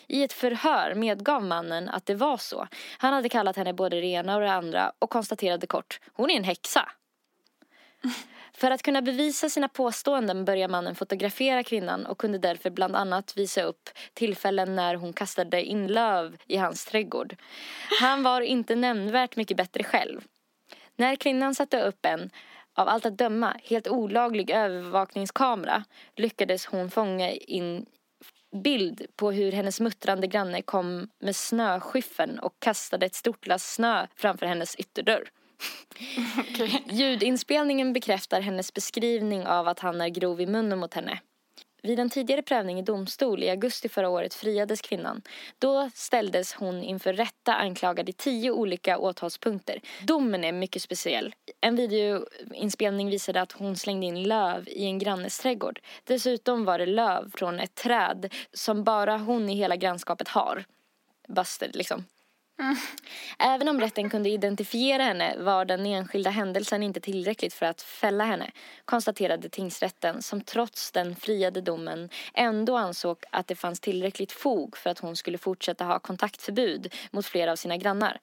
I 0.08 0.24
ett 0.24 0.34
förhör 0.34 0.96
medgav 0.96 1.44
mannen 1.44 1.90
att 1.90 2.06
det 2.06 2.16
var 2.16 2.38
så. 2.38 2.68
Han 2.98 3.14
hade 3.14 3.30
kallat 3.30 3.56
henne 3.56 3.74
både 3.74 4.02
det 4.02 4.08
ena 4.08 4.36
och 4.36 4.42
det 4.42 4.52
andra 4.52 4.92
och 5.00 5.10
konstaterade 5.10 5.68
kort, 5.68 6.00
hon 6.14 6.30
är 6.30 6.38
en 6.38 6.44
häxa. 6.44 6.92
För 8.60 8.72
att 8.72 8.84
kunna 8.84 9.02
bevisa 9.02 9.50
sina 9.50 9.68
påståenden 9.68 10.46
började 10.46 10.72
mannen 10.72 10.96
fotografera 10.96 11.64
kvinnan 11.64 12.06
och 12.06 12.18
kunde 12.18 12.38
därför 12.38 12.70
bland 12.70 12.96
annat 12.96 13.38
visa 13.38 13.64
upp 13.64 13.90
tillfällen 14.14 14.76
när 14.76 14.96
hon 14.96 15.14
kastade 15.14 15.64
in 15.64 15.88
löv 15.88 16.38
i 16.48 16.58
hans 16.58 16.86
trädgård. 16.86 17.36
Han 18.00 18.24
var 18.24 18.42
inte 18.42 18.76
nämnvärt 18.76 19.36
mycket 19.36 19.58
bättre 19.58 19.84
själv. 19.84 20.22
När 20.96 21.16
kvinnan 21.16 21.56
satte 21.56 21.82
upp 21.82 22.06
en 22.06 22.30
av 22.76 22.88
allt 22.88 23.06
att 23.06 23.18
döma 23.18 23.56
helt 23.64 23.88
olaglig 23.88 24.50
övervakningskamera 24.50 25.84
lyckades 26.16 26.66
hon 26.66 26.92
fånga 26.92 27.32
in 27.32 27.86
bild 28.64 29.06
på 29.16 29.32
hur 29.32 29.52
hennes 29.52 29.80
muttrande 29.80 30.28
granne 30.28 30.62
kom 30.62 31.10
med 31.20 31.36
snöskyffeln 31.36 32.40
och 32.40 32.54
kastade 32.60 33.06
ett 33.06 33.16
stort 33.16 33.48
lass 33.48 33.74
snö 33.74 34.08
framför 34.16 34.46
hennes 34.46 34.76
ytterdörr. 34.76 35.30
Ljudinspelningen 36.90 37.94
bekräftar 37.94 38.42
hennes 38.42 38.74
beskrivning 38.74 39.48
av 39.48 39.68
att 39.68 39.80
han 39.80 40.02
är 40.02 40.10
grov 40.10 40.42
i 40.42 40.46
munnen 40.46 40.80
mot 40.80 40.94
henne. 40.94 41.20
Vid 41.82 42.00
en 42.00 42.10
tidigare 42.10 42.42
prövning 42.42 42.80
i 42.80 42.82
domstol 42.82 43.44
i 43.44 43.50
augusti 43.50 43.90
förra 43.90 44.10
året 44.10 44.34
friades 44.34 44.82
kvinnan. 44.82 45.22
Då 45.60 45.90
ställdes 45.94 46.54
hon 46.54 46.84
inför 46.84 47.14
rätta 47.14 47.56
anklagad 47.56 48.10
i 48.10 48.14
tio 48.14 48.52
olika 48.52 48.98
åtalspunkter. 48.98 49.82
Domen 50.04 50.44
är 50.44 50.52
mycket 50.52 50.82
speciell. 50.82 51.34
En 51.62 51.76
videoinspelning 51.76 53.10
visade 53.10 53.42
att 53.42 53.52
hon 53.52 53.76
slängde 53.76 54.06
in 54.06 54.24
löv 54.24 54.68
i 54.68 54.86
en 54.86 55.00
grannes 55.00 55.40
trädgård. 55.40 55.80
Dessutom 56.04 56.66
var 56.66 56.80
det 56.80 56.86
löv 56.86 57.32
från 57.36 57.60
ett 57.60 57.76
träd 57.76 58.34
som 58.54 58.84
bara 58.84 59.18
hon 59.18 59.50
i 59.50 59.56
hela 59.56 59.76
grannskapet 59.76 60.28
har. 60.28 60.66
Busted 61.28 61.76
liksom. 61.76 62.06
Mm. 62.60 62.76
Även 63.40 63.68
om 63.68 63.80
rätten 63.80 64.10
kunde 64.10 64.30
identifiera 64.30 65.04
henne 65.04 65.36
var 65.38 65.66
den 65.66 65.86
enskilda 65.86 66.30
händelsen 66.30 66.84
inte 66.84 67.00
tillräckligt 67.00 67.54
för 67.54 67.66
att 67.66 67.82
fälla 67.82 68.24
henne, 68.24 68.52
konstaterade 68.86 69.50
tingsrätten 69.50 70.22
som 70.22 70.42
trots 70.42 70.92
den 70.92 71.16
friade 71.16 71.62
domen 71.62 72.10
ändå 72.34 72.78
ansåg 72.78 73.18
att 73.32 73.48
det 73.48 73.56
fanns 73.56 73.80
tillräckligt 73.80 74.32
fog 74.32 74.78
för 74.78 74.90
att 74.90 75.00
hon 75.00 75.16
skulle 75.16 75.38
fortsätta 75.38 75.86
ha 75.86 76.00
kontaktförbud 76.00 76.94
mot 77.12 77.26
flera 77.26 77.52
av 77.52 77.56
sina 77.56 77.78
grannar. 77.78 78.20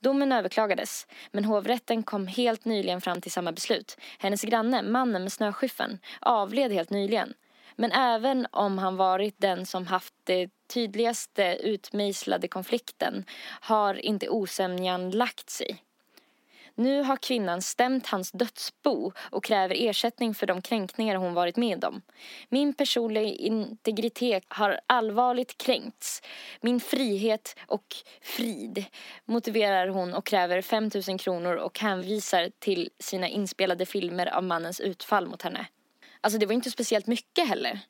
Domen 0.00 0.32
överklagades, 0.32 1.06
men 1.32 1.44
hovrätten 1.44 2.02
kom 2.02 2.26
helt 2.26 2.64
nyligen 2.64 3.00
fram 3.00 3.20
till 3.20 3.32
samma 3.32 3.52
beslut. 3.52 3.96
Hennes 4.18 4.42
granne, 4.42 4.82
mannen 4.82 5.22
med 5.22 5.32
snöskyffeln, 5.32 5.98
avled 6.20 6.72
helt 6.72 6.90
nyligen. 6.90 7.34
Men 7.76 7.92
även 7.92 8.46
om 8.50 8.78
han 8.78 8.96
varit 8.96 9.34
den 9.38 9.66
som 9.66 9.86
haft 9.86 10.14
det 10.24 10.50
tydligaste 10.70 11.58
utmejslade 11.62 12.48
konflikten 12.48 13.24
har 13.60 13.94
inte 13.94 14.28
osämjan 14.28 15.10
lagt 15.10 15.50
sig. 15.50 15.84
Nu 16.74 17.02
har 17.02 17.16
kvinnan 17.16 17.62
stämt 17.62 18.06
hans 18.06 18.30
dödsbo 18.32 19.12
och 19.30 19.44
kräver 19.44 19.74
ersättning 19.78 20.34
för 20.34 20.46
de 20.46 20.62
kränkningar 20.62 21.16
hon 21.16 21.34
varit 21.34 21.56
med 21.56 21.84
om. 21.84 22.02
Min 22.48 22.74
personliga 22.74 23.22
integritet 23.22 24.44
har 24.48 24.80
allvarligt 24.86 25.58
kränkts. 25.58 26.22
Min 26.60 26.80
frihet 26.80 27.56
och 27.66 27.96
frid 28.22 28.84
motiverar 29.24 29.88
hon 29.88 30.14
och 30.14 30.26
kräver 30.26 30.62
5 30.62 30.90
000 31.08 31.18
kronor 31.18 31.54
och 31.54 31.80
hänvisar 31.80 32.50
till 32.58 32.90
sina 32.98 33.28
inspelade 33.28 33.86
filmer 33.86 34.26
av 34.26 34.44
mannens 34.44 34.80
utfall 34.80 35.26
mot 35.26 35.42
henne. 35.42 35.66
Alltså 36.20 36.38
det 36.38 36.46
var 36.46 36.54
inte 36.54 36.70
speciellt 36.70 37.06
mycket 37.06 37.48
heller. 37.48 37.80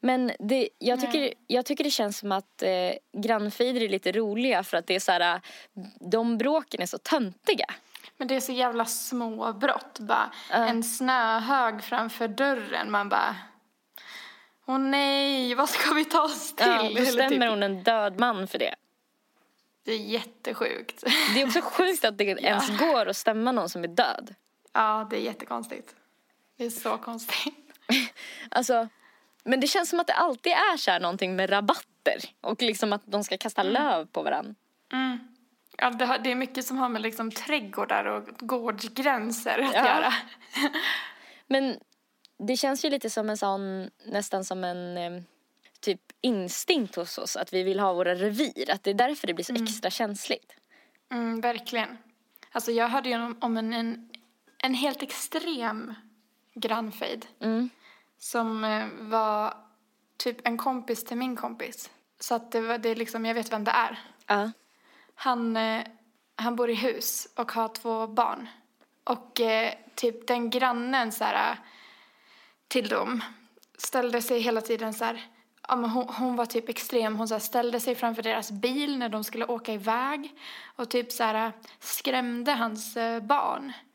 Men 0.00 0.32
det, 0.38 0.68
jag, 0.78 1.00
tycker, 1.00 1.34
jag 1.46 1.66
tycker 1.66 1.84
det 1.84 1.90
känns 1.90 2.18
som 2.18 2.32
att 2.32 2.62
eh, 2.62 2.70
grannfejder 3.12 3.80
är 3.80 3.88
lite 3.88 4.12
roliga 4.12 4.64
för 4.64 4.76
att 4.76 4.86
det 4.86 4.94
är 4.94 5.00
så 5.00 5.12
här, 5.12 5.40
de 6.00 6.38
bråken 6.38 6.82
är 6.82 6.86
så 6.86 6.98
töntiga. 6.98 7.66
Men 8.16 8.28
det 8.28 8.34
är 8.36 8.40
så 8.40 8.52
jävla 8.52 8.84
små 8.84 9.52
brott. 9.52 9.98
Bara 9.98 10.30
en 10.50 10.84
snöhög 10.84 11.82
framför 11.82 12.28
dörren. 12.28 12.90
Man 12.90 13.08
bara... 13.08 13.36
Åh 14.66 14.78
nej, 14.78 15.54
vad 15.54 15.68
ska 15.68 15.94
vi 15.94 16.04
ta 16.04 16.22
oss 16.22 16.56
till? 16.56 16.66
Ja, 16.66 16.82
då 16.82 16.88
Eller 16.88 17.04
stämmer 17.04 17.28
typ- 17.28 17.50
hon 17.50 17.62
en 17.62 17.82
död 17.82 18.20
man 18.20 18.46
för 18.46 18.58
det. 18.58 18.74
Det 19.84 19.92
är 19.92 19.98
jättesjukt. 19.98 21.04
Det 21.34 21.42
är 21.42 21.46
också 21.46 21.60
sjukt 21.62 22.04
att 22.04 22.18
det 22.18 22.24
ens 22.42 22.78
går 22.78 23.06
att 23.06 23.16
stämma 23.16 23.52
någon 23.52 23.68
som 23.68 23.84
är 23.84 23.88
död. 23.88 24.34
Ja, 24.72 25.06
det 25.10 25.16
är 25.16 25.20
jättekonstigt. 25.20 25.94
Det 26.56 26.64
är 26.64 26.70
så 26.70 26.98
konstigt. 26.98 27.54
Alltså, 28.50 28.88
men 29.44 29.60
det 29.60 29.66
känns 29.66 29.88
som 29.90 30.00
att 30.00 30.06
det 30.06 30.12
alltid 30.14 30.52
är 30.52 30.76
så 30.76 30.90
här 30.90 31.00
någonting 31.00 31.36
med 31.36 31.50
rabatter 31.50 32.18
och 32.40 32.62
liksom 32.62 32.92
att 32.92 33.02
de 33.04 33.24
ska 33.24 33.38
kasta 33.38 33.62
löv 33.62 34.06
på 34.06 34.22
varandra. 34.22 34.54
Ja, 35.80 35.90
det, 35.90 36.30
är 36.30 36.34
mycket 36.34 36.66
som 36.66 36.76
har 36.76 36.88
med 36.88 37.02
liksom 37.02 37.30
trädgårdar 37.30 38.04
och 38.04 38.28
gårdsgränser 38.38 39.58
att 39.58 39.74
Ja. 39.74 39.86
göra. 39.86 40.12
Men 41.46 41.78
det 42.38 42.56
känns 42.56 42.84
ju 42.84 42.90
lite 42.90 43.10
som 43.10 43.30
en 43.30 43.36
sån, 43.36 43.90
nästan 44.06 44.44
som 44.44 44.64
en 44.64 45.24
typ 45.80 46.00
instinkt 46.20 46.94
hos 46.94 47.18
oss 47.18 47.36
att 47.36 47.52
vi 47.52 47.62
vill 47.62 47.80
ha 47.80 47.92
våra 47.92 48.14
revir. 48.14 48.70
Att 48.70 48.82
det 48.84 48.90
är 48.90 48.94
därför 48.94 49.26
det 49.26 49.34
blir 49.34 49.44
så 49.44 49.54
extra 49.54 49.90
känsligt. 49.90 50.52
Mm, 51.10 51.40
verkligen. 51.40 51.98
Alltså 52.52 52.72
jag 52.72 52.88
hörde 52.88 53.08
ju 53.08 53.14
om, 53.16 53.36
om 53.40 53.56
en, 53.56 53.72
en, 53.72 54.10
en 54.58 54.74
helt 54.74 55.02
extrem 55.02 55.94
grannfejd. 56.54 57.26
Mm. 57.40 57.70
Som 58.18 58.64
eh, 58.64 58.86
var 59.00 59.54
typ 60.16 60.46
en 60.46 60.58
kompis 60.58 61.04
till 61.04 61.16
min 61.16 61.36
kompis. 61.36 61.90
Så 62.20 62.34
att 62.34 62.52
det 62.52 62.60
var 62.60 62.78
det 62.78 62.88
är 62.88 62.96
liksom, 62.96 63.26
jag 63.26 63.34
vet 63.34 63.52
vem 63.52 63.64
det 63.64 63.70
är. 63.70 63.98
Ja. 64.26 64.50
Han, 65.14 65.56
eh, 65.56 65.86
han 66.36 66.56
bor 66.56 66.70
i 66.70 66.74
hus 66.74 67.28
och 67.36 67.52
har 67.52 67.68
två 67.68 68.06
barn. 68.06 68.48
Och 69.04 69.40
eh, 69.40 69.74
typ 69.94 70.26
den 70.26 70.50
grannen 70.50 71.12
så 71.12 71.24
här, 71.24 71.56
till 72.68 72.88
dem 72.88 73.24
ställde 73.78 74.22
sig 74.22 74.40
hela 74.40 74.60
tiden 74.60 74.94
så 74.94 75.04
här, 75.04 75.26
ja, 75.68 75.76
men 75.76 75.90
hon, 75.90 76.08
hon 76.08 76.36
var 76.36 76.46
typ 76.46 76.68
extrem. 76.68 77.16
Hon 77.16 77.28
så 77.28 77.34
här, 77.34 77.40
ställde 77.40 77.80
sig 77.80 77.94
framför 77.94 78.22
deras 78.22 78.50
bil 78.50 78.98
när 78.98 79.08
de 79.08 79.24
skulle 79.24 79.46
åka 79.46 79.72
iväg 79.72 80.34
och 80.76 80.88
typ 80.88 81.12
så 81.12 81.24
här, 81.24 81.52
skrämde 81.80 82.52
hans 82.52 82.96
eh, 82.96 83.22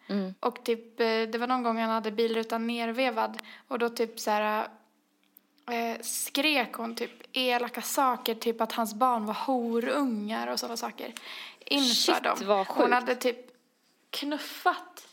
barn. 0.09 0.33
Och 0.39 0.63
typ, 0.63 0.99
eh, 0.99 1.05
det 1.05 1.37
var 1.37 1.47
någon 1.47 1.63
gång 1.63 1.77
han 1.77 1.89
hade 1.89 2.11
bilrutan 2.11 2.67
nervevad 2.67 3.41
och 3.67 3.79
då 3.79 3.89
typ 3.89 4.19
så 4.19 4.31
här 4.31 4.67
eh, 5.71 6.01
skrek 6.01 6.73
hon 6.73 6.95
typ 6.95 7.11
elaka 7.33 7.81
saker, 7.81 8.35
typ 8.35 8.61
att 8.61 8.71
hans 8.71 8.93
barn 8.93 9.25
var 9.25 9.33
horungar 9.33 10.47
och 10.47 10.59
sådana 10.59 10.77
saker 10.77 11.13
inför 11.59 12.13
Shit, 12.13 12.23
dem. 12.23 12.37
vad 12.45 12.67
sjukt. 12.67 12.79
Hon 12.81 12.93
hade 12.93 13.15
typ 13.15 13.37
knuffat 14.09 15.07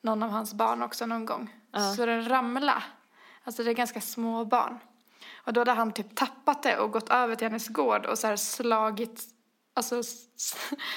någon 0.00 0.22
av 0.22 0.30
hans 0.30 0.54
barn 0.54 0.82
också 0.82 1.06
någon 1.06 1.26
gång. 1.26 1.54
Så 1.96 2.06
den 2.06 2.28
ramlade. 2.28 2.82
Alltså 3.44 3.62
det 3.62 3.70
är 3.70 3.74
ganska 3.74 4.00
små 4.00 4.44
barn. 4.44 4.78
Och 5.34 5.52
då 5.52 5.60
hade 5.60 5.72
han 5.72 5.92
typ 5.92 6.16
tappat 6.16 6.62
det 6.62 6.78
och 6.78 6.92
gått 6.92 7.08
över 7.08 7.34
till 7.34 7.46
hennes 7.46 7.68
gård 7.68 8.06
och 8.06 8.18
så 8.18 8.36
slagit, 8.36 9.24
alltså 9.74 10.02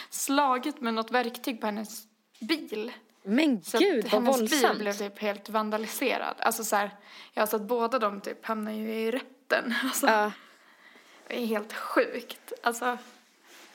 slagit 0.09 0.82
med 0.82 0.93
något 0.93 1.11
verktyg 1.11 1.61
på 1.61 1.65
hennes 1.65 2.03
bil. 2.39 2.91
Men 3.24 3.63
Så 3.63 3.78
gud 3.80 4.03
vad 4.03 4.11
hennes 4.11 4.38
bil 4.39 4.49
våldsamt. 4.49 4.80
blev 4.80 4.93
typ 4.93 5.19
helt 5.19 5.49
vandaliserad. 5.49 6.36
Alltså 6.39 6.63
så 6.63 6.76
här, 6.76 6.91
ja 7.34 7.47
så 7.47 7.55
att 7.55 7.61
båda 7.61 7.99
de 7.99 8.22
typ 8.22 8.45
hamnar 8.45 8.72
ju 8.72 8.93
i 8.93 9.11
rätten. 9.11 9.74
Alltså, 9.84 10.07
Ja. 10.07 10.32
Det 11.28 11.41
är 11.41 11.45
helt 11.45 11.74
sjukt. 11.74 12.53
Alltså, 12.63 12.97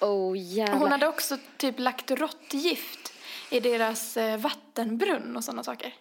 Oh 0.00 0.38
jävlar. 0.38 0.78
hon 0.78 0.90
hade 0.90 1.06
också 1.08 1.38
typ 1.56 1.78
lagt 1.78 2.10
råttgift 2.10 3.12
i 3.50 3.60
deras 3.60 4.16
eh, 4.16 4.36
vattenbrunn 4.40 5.36
och 5.36 5.44
sådana 5.44 5.62
saker. 5.64 5.94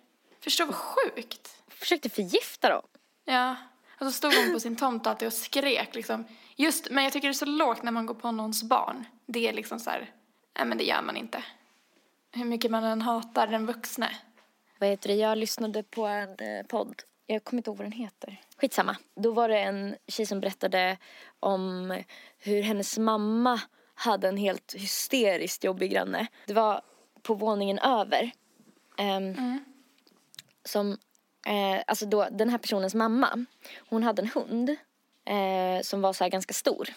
Förstår 0.44 0.66
vad 0.66 0.76
sjukt? 0.76 1.62
Försökte 1.68 2.10
förgifta 2.10 2.70
dem. 2.70 2.82
Ja. 3.26 3.56
Och 4.00 4.06
så 4.06 4.12
stod 4.12 4.34
hon 4.34 4.54
på 4.54 4.60
sin 4.60 4.76
tomt 4.76 5.08
alltid 5.08 5.28
och 5.28 5.34
skrek 5.34 5.96
liksom. 5.96 6.26
Just, 6.56 6.90
men 6.92 7.04
jag 7.04 7.14
tycker 7.14 7.28
det 7.28 7.32
är 7.32 7.34
så 7.34 7.46
lågt 7.46 7.84
när 7.84 7.92
man 7.92 8.06
går 8.06 8.14
på 8.14 8.32
någons 8.32 8.64
barn. 8.64 9.06
Det 9.26 9.48
är 9.48 9.54
liksom 9.54 9.80
så 9.80 9.90
här, 9.90 10.12
nej 10.58 10.66
men 10.66 10.78
det 10.78 10.84
gör 10.84 11.02
man 11.02 11.18
inte. 11.18 11.44
Hur 12.36 12.46
mycket 12.46 12.72
man 12.72 12.84
än 12.84 13.02
hatar 13.02 13.48
den 13.48 13.66
vuxne. 13.66 14.10
Vad 14.80 14.90
heter 14.90 15.08
det? 15.10 15.16
Jag 15.16 15.38
lyssnade 15.38 15.84
på 15.84 16.06
en 16.06 16.30
eh, 16.30 16.66
podd. 16.68 17.02
Jag 17.26 17.44
kommer 17.44 17.60
inte 17.60 17.70
ihåg 17.70 17.78
vad 17.78 17.86
den 17.86 17.92
heter. 17.92 18.42
Skitsamma. 18.58 18.98
Då 19.16 19.32
var 19.32 19.50
det 19.50 19.60
en 19.60 19.96
tjej 20.08 20.26
som 20.26 20.40
berättade 20.40 20.98
om 21.40 22.04
hur 22.38 22.62
hennes 22.62 22.98
mamma 22.98 23.62
hade 23.96 24.28
en 24.28 24.38
helt 24.38 24.74
hysteriskt 24.74 25.64
jobbig 25.64 25.92
granne. 25.92 26.28
Det 26.46 26.54
var 26.54 26.82
på 27.22 27.34
våningen 27.34 27.80
över. 27.80 28.32
Ehm, 28.98 29.60
Som, 30.64 30.92
eh, 31.48 31.84
alltså 31.88 32.06
då, 32.06 32.28
den 32.32 32.50
här 32.50 32.58
personens 32.58 32.96
mamma, 32.96 33.46
hon 33.90 34.04
hade 34.04 34.22
en 34.22 34.30
hund 34.30 34.70
eh, 35.26 35.82
som 35.84 36.02
var 36.02 36.14
så 36.14 36.24
här 36.24 36.32
ganska 36.32 36.54
stor. 36.54 36.90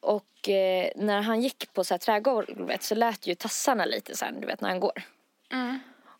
Och 0.00 0.27
eh, 0.48 0.90
när 0.96 1.22
han 1.22 1.40
gick 1.40 1.72
på 1.72 1.84
så 1.84 1.94
här 1.94 1.98
trägolvet 1.98 2.82
så 2.82 2.94
lät 2.94 3.26
ju 3.26 3.34
tassarna 3.34 3.84
lite 3.84 4.16
så 4.16 4.24
här, 4.24 4.32
du 4.32 4.46
vet 4.46 4.60
när 4.60 4.68
han 4.68 4.80
går. 4.80 5.02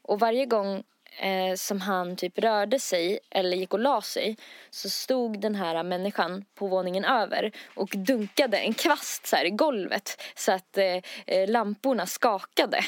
Och 0.02 0.20
varje 0.20 0.46
gång 0.46 0.84
eh, 1.18 1.54
som 1.56 1.80
han 1.80 2.16
typ 2.16 2.38
rörde 2.38 2.78
sig 2.78 3.18
eller 3.30 3.56
gick 3.56 3.74
och 3.74 3.80
la 3.80 4.02
sig 4.02 4.36
så 4.70 4.90
stod 4.90 5.40
den 5.40 5.54
här 5.54 5.82
människan 5.82 6.44
på 6.54 6.66
våningen 6.66 7.04
över 7.04 7.52
och 7.74 7.88
dunkade 7.96 8.58
en 8.58 8.74
kvast 8.74 9.26
så 9.26 9.36
här 9.36 9.44
i 9.44 9.50
golvet 9.50 10.22
så 10.36 10.52
att 10.52 10.78
eh, 10.78 10.96
eh, 11.26 11.48
lamporna 11.48 12.06
skakade. 12.06 12.84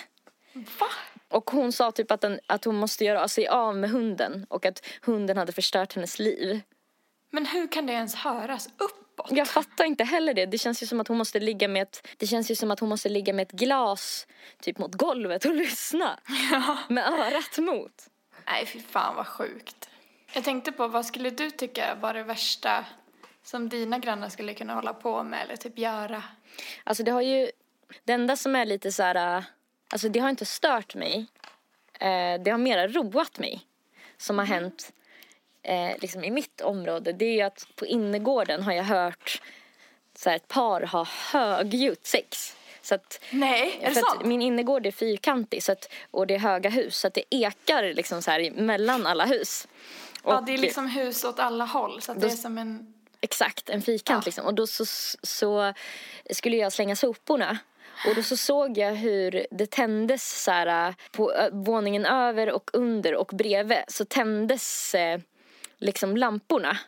Va? 0.52 0.86
Och 1.28 1.50
hon 1.50 1.72
sa 1.72 1.92
typ 1.92 2.10
att, 2.10 2.20
den, 2.20 2.40
att 2.46 2.64
hon 2.64 2.76
måste 2.76 3.04
göra 3.04 3.28
sig 3.28 3.48
av 3.48 3.76
med 3.76 3.90
hunden 3.90 4.46
och 4.48 4.66
att 4.66 4.86
hunden 5.02 5.36
hade 5.36 5.52
förstört 5.52 5.94
hennes 5.94 6.18
liv. 6.18 6.60
Men 7.30 7.46
hur 7.46 7.66
kan 7.66 7.86
det 7.86 7.92
ens 7.92 8.14
höras 8.14 8.68
uppåt? 8.78 8.99
Uppåt. 9.12 9.36
Jag 9.36 9.48
fattar 9.48 9.84
inte 9.84 10.04
heller 10.04 10.34
det. 10.34 10.46
Det 10.46 10.58
känns 10.58 10.82
ju 10.82 10.86
som 10.86 11.00
att 11.00 11.08
hon 11.08 11.18
måste 11.18 11.40
ligga 11.40 11.68
med 11.68 11.82
ett, 11.82 12.08
det 12.16 12.26
känns 12.26 12.50
ju 12.50 12.54
som 12.54 12.70
att 12.70 12.80
hon 12.80 12.88
måste 12.88 13.08
ligga 13.08 13.32
med 13.32 13.42
ett 13.42 13.52
glas 13.52 14.26
typ 14.60 14.78
mot 14.78 14.94
golvet 14.94 15.44
och 15.44 15.54
lyssna. 15.64 16.20
Med 16.88 17.06
örat 17.06 17.58
mot. 17.58 18.08
Nej, 18.46 18.66
fy 18.66 18.80
fan 18.80 19.16
vad 19.16 19.26
sjukt. 19.26 19.88
Jag 20.32 20.44
tänkte 20.44 20.72
på, 20.72 20.88
vad 20.88 21.06
skulle 21.06 21.30
du 21.30 21.50
tycka 21.50 21.94
var 22.00 22.14
det 22.14 22.22
värsta 22.22 22.84
som 23.42 23.68
dina 23.68 23.98
grannar 23.98 24.28
skulle 24.28 24.54
kunna 24.54 24.74
hålla 24.74 24.92
på 24.92 25.22
med 25.22 25.42
eller 25.44 25.56
typ 25.56 25.78
göra? 25.78 26.22
Alltså 26.84 27.02
det 27.02 27.10
har 27.10 27.22
ju, 27.22 27.50
det 28.04 28.12
enda 28.12 28.36
som 28.36 28.56
är 28.56 28.66
lite 28.66 28.92
så 28.92 29.02
här, 29.02 29.44
alltså 29.92 30.08
det 30.08 30.20
har 30.20 30.30
inte 30.30 30.44
stört 30.46 30.94
mig. 30.94 31.26
Eh, 32.00 32.42
det 32.42 32.50
har 32.50 32.58
mera 32.58 32.88
roat 32.88 33.38
mig. 33.38 33.66
Som 34.16 34.38
har 34.38 34.46
hänt 34.46 34.92
eh, 35.62 35.98
liksom 35.98 36.24
i 36.24 36.30
mitt 36.30 36.60
område. 36.60 37.12
Det 37.12 37.24
är 37.24 37.32
ju 37.34 37.40
att 37.42 37.66
på 37.76 37.86
innergården 37.86 38.62
har 38.62 38.72
jag 38.72 38.84
hört 38.84 39.42
så 40.18 40.30
här, 40.30 40.36
ett 40.36 40.48
par 40.48 40.80
ha 40.82 41.06
högljutt 41.32 42.06
sex. 42.06 42.56
Så 42.82 42.94
att, 42.94 43.20
Nej, 43.30 43.78
är 43.82 43.88
det 43.88 43.94
sant? 43.94 44.24
min 44.24 44.42
innergård 44.42 44.86
är 44.86 44.90
fyrkantig 44.90 45.62
så 45.62 45.72
att, 45.72 45.92
och 46.10 46.26
det 46.26 46.34
är 46.34 46.38
höga 46.38 46.70
hus 46.70 46.96
så 46.96 47.06
att 47.06 47.14
det 47.14 47.24
ekar 47.30 47.82
liksom 47.94 48.22
så 48.22 48.30
här 48.30 48.50
mellan 48.50 49.06
alla 49.06 49.24
hus. 49.26 49.68
Ja, 50.24 50.38
Och- 50.38 50.44
det 50.46 50.54
är 50.54 50.58
liksom 50.58 50.86
hus 50.86 51.24
åt 51.24 51.38
alla 51.38 51.64
håll 51.64 52.00
så 52.02 52.12
att 52.12 52.20
det 52.20 52.26
Då- 52.26 52.32
är 52.32 52.36
som 52.36 52.58
en... 52.58 52.94
Exakt, 53.22 53.68
en 53.70 53.82
fyrkant 53.82 54.24
Ja. 54.24 54.26
liksom. 54.26 54.46
Och 54.46 54.54
då 54.54 54.66
så, 54.66 54.84
så 55.22 55.74
skulle 56.30 56.56
jag 56.56 56.72
slänga 56.72 56.96
soporna. 56.96 57.58
Och 58.08 58.14
då 58.14 58.22
så 58.22 58.36
såg 58.36 58.78
jag 58.78 58.94
hur 58.94 59.46
det 59.50 59.70
tändes 59.70 60.42
så 60.44 60.50
här, 60.50 60.88
äh, 60.88 60.94
på 61.12 61.48
våningen 61.52 62.06
över 62.06 62.50
och 62.52 62.70
under 62.72 63.14
och 63.14 63.30
bredvid 63.34 63.78
så 63.88 64.04
tändes 64.04 64.94
eh, 64.94 65.20
liksom 65.80 66.16
lamporna. 66.16 66.78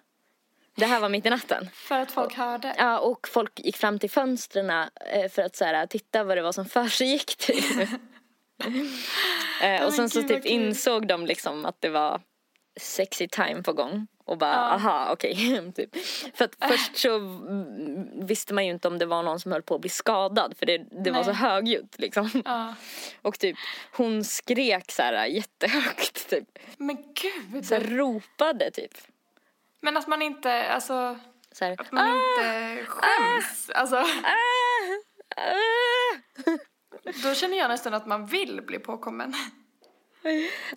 Det 0.77 0.87
här 0.87 1.01
var 1.01 1.09
mitt 1.09 1.27
i 1.27 1.31
natten. 1.31 1.71
För 1.75 2.01
att 2.01 2.13
folk 2.13 2.35
hörde. 2.35 2.75
Ja, 2.79 2.99
och 2.99 3.29
folk 3.29 3.61
gick 3.61 3.77
fram 3.77 3.99
till 3.99 4.11
fönstren 4.11 4.71
eh, 4.71 5.29
för 5.31 5.43
att 5.43 5.57
så 5.57 5.65
här, 5.65 5.87
titta 5.87 6.25
vad 6.25 6.37
det 6.37 6.43
var 6.43 6.53
som 6.53 6.67
försiggick. 6.67 7.37
Typ. 7.37 7.65
eh, 9.63 9.85
och 9.87 9.93
sen 9.93 10.11
så 10.11 10.23
typ 10.23 10.45
insåg 10.45 11.07
de 11.07 11.27
liksom 11.27 11.67
att 11.67 11.81
det 11.81 11.89
var 11.89 12.21
sexy 12.81 13.29
time 13.29 13.63
på 13.63 13.73
gång. 13.73 14.07
Och 14.25 14.39
bara, 14.39 14.57
aha, 14.57 15.09
okej. 15.13 15.73
typ. 15.77 15.97
För 16.35 16.45
att 16.45 16.57
först 16.69 16.97
så 16.97 17.19
visste 18.15 18.55
man 18.55 18.67
ju 18.67 18.73
inte 18.73 18.89
om 18.89 18.99
det 18.99 19.07
var 19.07 19.23
någon 19.23 19.41
som 19.41 19.53
höll 19.53 19.63
på 19.63 19.75
att 19.75 19.81
bli 19.81 19.91
skadad. 19.91 20.55
För 20.59 20.67
det, 20.67 20.79
det 21.05 21.11
var 21.11 21.25
så 21.25 21.33
högljutt 21.33 21.99
liksom. 21.99 22.31
Ja. 22.45 22.75
Och 23.23 23.39
typ 23.39 23.57
hon 23.93 24.25
skrek 24.25 24.91
så 24.91 25.03
här 25.03 25.27
jättehögt. 25.27 26.29
Typ. 26.31 26.59
Men 26.77 26.97
gud! 26.97 27.67
Så 27.67 27.75
här, 27.75 27.81
ropade 27.83 28.71
typ. 28.71 28.93
Men 29.81 29.97
att 29.97 30.07
man 30.07 30.23
inte, 30.23 30.69
alltså, 30.69 31.19
Så 31.53 31.65
här, 31.65 31.73
att 31.81 31.93
man 31.93 32.07
inte 32.07 32.85
skäms. 32.87 33.71
Alltså, 33.75 33.97
ah! 33.97 34.43
då 37.23 37.35
känner 37.35 37.59
jag 37.59 37.69
nästan 37.69 37.95
att 37.95 38.07
man 38.07 38.27
vill 38.27 38.63
bli 38.63 38.79
påkommen. 38.79 39.35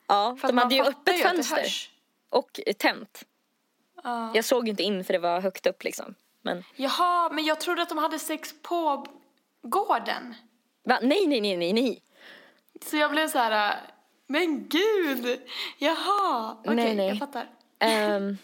Ja, 0.07 0.37
För 0.41 0.47
de 0.47 0.57
hade 0.57 0.75
ju 0.75 0.81
öppet 0.81 1.21
fönster. 1.21 1.65
Och 2.29 2.59
tänt. 2.77 3.23
Ja. 4.05 4.31
Jag 4.33 4.45
såg 4.45 4.69
inte 4.69 4.83
in 4.83 5.03
för 5.03 5.13
det 5.13 5.19
var 5.19 5.41
högt 5.41 5.67
upp 5.67 5.83
liksom. 5.83 6.15
Men 6.41 6.63
Jaha, 6.75 7.29
men 7.29 7.45
jag 7.45 7.59
trodde 7.59 7.81
att 7.81 7.89
de 7.89 7.97
hade 7.97 8.19
sex 8.19 8.55
på 8.61 9.05
gården. 9.61 10.35
va? 10.83 10.99
Nej, 11.01 11.27
nej, 11.27 11.41
nej, 11.41 11.57
nej, 11.57 11.73
nej. 11.73 12.01
Så 12.85 12.97
jag 12.97 13.11
blev 13.11 13.27
så 13.27 13.37
här, 13.37 13.71
äh, 13.71 13.75
men 14.27 14.67
gud! 14.69 15.39
Jaha, 15.77 16.57
okej, 16.65 16.95
nej. 16.95 17.07
jag 17.07 17.17
fattar. 17.17 17.49
Ehm, 17.79 18.37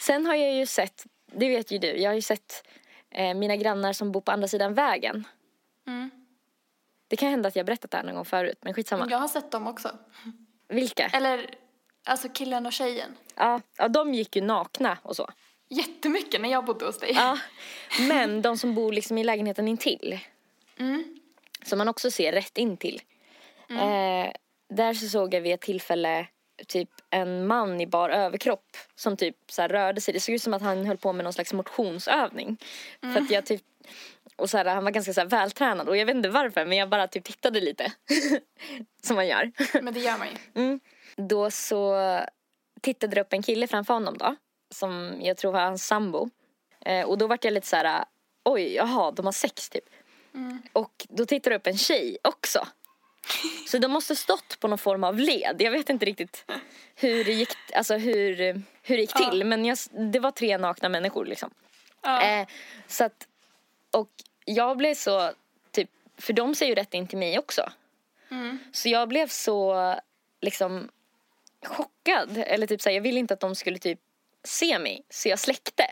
sen 0.00 0.26
har 0.26 0.34
jag 0.34 0.54
ju 0.54 0.66
sett, 0.66 1.06
det 1.26 1.48
vet 1.48 1.70
ju 1.70 1.78
du, 1.78 1.86
jag 1.86 2.10
har 2.10 2.14
ju 2.14 2.22
sett 2.22 2.68
eh, 3.10 3.34
mina 3.34 3.56
grannar 3.56 3.92
som 3.92 4.12
bor 4.12 4.20
på 4.20 4.32
andra 4.32 4.48
sidan 4.48 4.74
vägen. 4.74 5.24
Mm. 5.86 6.10
Det 7.08 7.16
kan 7.16 7.30
hända 7.30 7.48
att 7.48 7.56
jag 7.56 7.62
har 7.62 7.66
berättat 7.66 7.90
det 7.90 7.96
här 7.96 8.04
någon 8.04 8.14
gång 8.14 8.24
förut, 8.24 8.58
men 8.60 8.74
skitsamma. 8.74 9.06
Jag 9.10 9.18
har 9.18 9.28
sett 9.28 9.50
dem 9.50 9.66
också. 9.66 9.90
Vilka? 10.68 11.06
Eller, 11.06 11.54
alltså 12.04 12.28
killen 12.28 12.66
och 12.66 12.72
tjejen. 12.72 13.16
Ja, 13.34 13.60
ja, 13.76 13.88
de 13.88 14.14
gick 14.14 14.36
ju 14.36 14.42
nakna 14.42 14.98
och 15.02 15.16
så. 15.16 15.28
Jättemycket 15.68 16.40
när 16.40 16.48
jag 16.48 16.64
bodde 16.64 16.84
hos 16.84 16.98
dig. 16.98 17.12
Ja, 17.14 17.38
men 18.08 18.42
de 18.42 18.58
som 18.58 18.74
bor 18.74 18.92
liksom 18.92 19.18
i 19.18 19.24
lägenheten 19.24 19.68
intill. 19.68 20.18
Mm. 20.78 21.18
Som 21.64 21.78
man 21.78 21.88
också 21.88 22.10
ser 22.10 22.32
rätt 22.32 22.58
in 22.58 22.76
till. 22.76 23.02
Eh, 23.70 24.32
där 24.68 24.94
så 24.94 25.08
såg 25.08 25.34
jag 25.34 25.40
vid 25.40 25.54
ett 25.54 25.60
tillfälle 25.60 26.26
typ 26.66 26.88
en 27.10 27.46
man 27.46 27.80
i 27.80 27.86
bar 27.86 28.10
överkropp 28.10 28.76
som 28.94 29.16
typ 29.16 29.36
så 29.48 29.62
rörde 29.62 30.00
sig. 30.00 30.14
Det 30.14 30.20
såg 30.20 30.34
ut 30.34 30.42
som 30.42 30.54
att 30.54 30.62
han 30.62 30.86
höll 30.86 30.96
på 30.96 31.12
med 31.12 31.24
någon 31.24 31.32
slags 31.32 31.52
motionsövning. 31.52 32.56
För 33.00 33.20
att 33.20 33.30
jag 33.30 33.46
typ 33.46 33.62
och 34.36 34.50
så 34.50 34.58
här, 34.58 34.64
han 34.64 34.84
var 34.84 34.90
ganska 34.90 35.12
så 35.12 35.20
här 35.20 35.28
vältränad 35.28 35.88
och 35.88 35.96
jag 35.96 36.06
vet 36.06 36.16
inte 36.16 36.28
varför 36.28 36.66
men 36.66 36.78
jag 36.78 36.88
bara 36.88 37.08
typ 37.08 37.24
tittade 37.24 37.60
lite. 37.60 37.92
som 39.02 39.16
man 39.16 39.26
gör. 39.26 39.52
Men 39.82 39.94
det 39.94 40.00
gör 40.00 40.18
man 40.18 40.28
ju. 40.28 40.78
Då 41.16 41.50
så 41.50 41.96
tittade 42.80 43.14
det 43.14 43.20
upp 43.20 43.32
en 43.32 43.42
kille 43.42 43.66
framför 43.66 43.94
honom 43.94 44.18
då. 44.18 44.36
Som 44.70 45.18
jag 45.20 45.36
tror 45.36 45.52
var 45.52 45.60
hans 45.60 45.86
sambo. 45.86 46.30
Eh, 46.80 47.06
och 47.06 47.18
då 47.18 47.26
vart 47.26 47.44
jag 47.44 47.54
lite 47.54 47.66
så 47.66 47.76
här, 47.76 48.04
oj, 48.44 48.74
jaha, 48.74 49.10
de 49.10 49.24
har 49.24 49.32
sex 49.32 49.68
typ. 49.68 49.84
Och 50.72 51.06
då 51.08 51.26
tittade 51.26 51.54
det 51.54 51.58
upp 51.58 51.66
en 51.66 51.78
tjej 51.78 52.18
också. 52.24 52.66
Så 53.68 53.78
de 53.78 53.88
måste 53.88 54.16
stått 54.16 54.60
på 54.60 54.68
någon 54.68 54.78
form 54.78 55.04
av 55.04 55.18
led. 55.18 55.56
Jag 55.58 55.70
vet 55.70 55.90
inte 55.90 56.06
riktigt 56.06 56.44
hur 56.94 57.24
det 57.24 57.32
gick, 57.32 57.48
alltså 57.74 57.96
hur, 57.96 58.36
hur 58.82 58.96
det 58.96 59.00
gick 59.00 59.14
till. 59.14 59.44
Men 59.44 59.64
jag, 59.64 59.78
det 60.12 60.18
var 60.18 60.30
tre 60.30 60.58
nakna 60.58 60.88
människor 60.88 61.24
liksom. 61.24 61.50
Ja. 62.02 62.22
Eh, 62.22 62.46
så 62.86 63.04
att, 63.04 63.26
och 63.90 64.10
jag 64.44 64.76
blev 64.76 64.94
så, 64.94 65.30
typ, 65.70 65.90
för 66.18 66.32
de 66.32 66.54
ser 66.54 66.66
ju 66.66 66.74
rätt 66.74 66.94
in 66.94 67.06
till 67.06 67.18
mig 67.18 67.38
också. 67.38 67.72
Så 68.72 68.88
jag 68.88 69.08
blev 69.08 69.28
så, 69.28 69.94
liksom, 70.40 70.88
chockad. 71.64 72.38
Eller 72.46 72.66
typ 72.66 72.80
såhär, 72.82 72.94
jag 72.94 73.02
ville 73.02 73.20
inte 73.20 73.34
att 73.34 73.40
de 73.40 73.54
skulle 73.54 73.78
typ 73.78 74.00
se 74.44 74.78
mig. 74.78 75.02
Så 75.10 75.28
jag 75.28 75.38
släckte. 75.38 75.84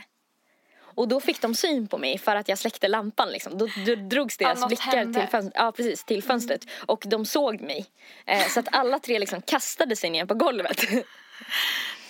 Och 0.94 1.08
då 1.08 1.20
fick 1.20 1.40
de 1.40 1.54
syn 1.54 1.88
på 1.88 1.98
mig 1.98 2.18
för 2.18 2.36
att 2.36 2.48
jag 2.48 2.58
släckte 2.58 2.88
lampan 2.88 3.30
liksom. 3.32 3.58
Då, 3.58 3.68
då 3.86 3.94
drogs 3.94 4.36
deras 4.36 4.60
något 4.60 4.68
blickar 4.68 4.96
hände. 4.96 5.20
till, 5.20 5.28
fönstret, 5.28 5.54
ja, 5.56 5.72
precis, 5.72 6.04
till 6.04 6.22
fönstret. 6.22 6.66
Och 6.86 7.04
de 7.06 7.26
såg 7.26 7.60
mig. 7.60 7.86
Eh, 8.26 8.46
så 8.48 8.60
att 8.60 8.68
alla 8.72 8.98
tre 8.98 9.18
liksom 9.18 9.42
kastade 9.42 9.96
sig 9.96 10.10
ner 10.10 10.24
på 10.26 10.34
golvet. 10.34 10.80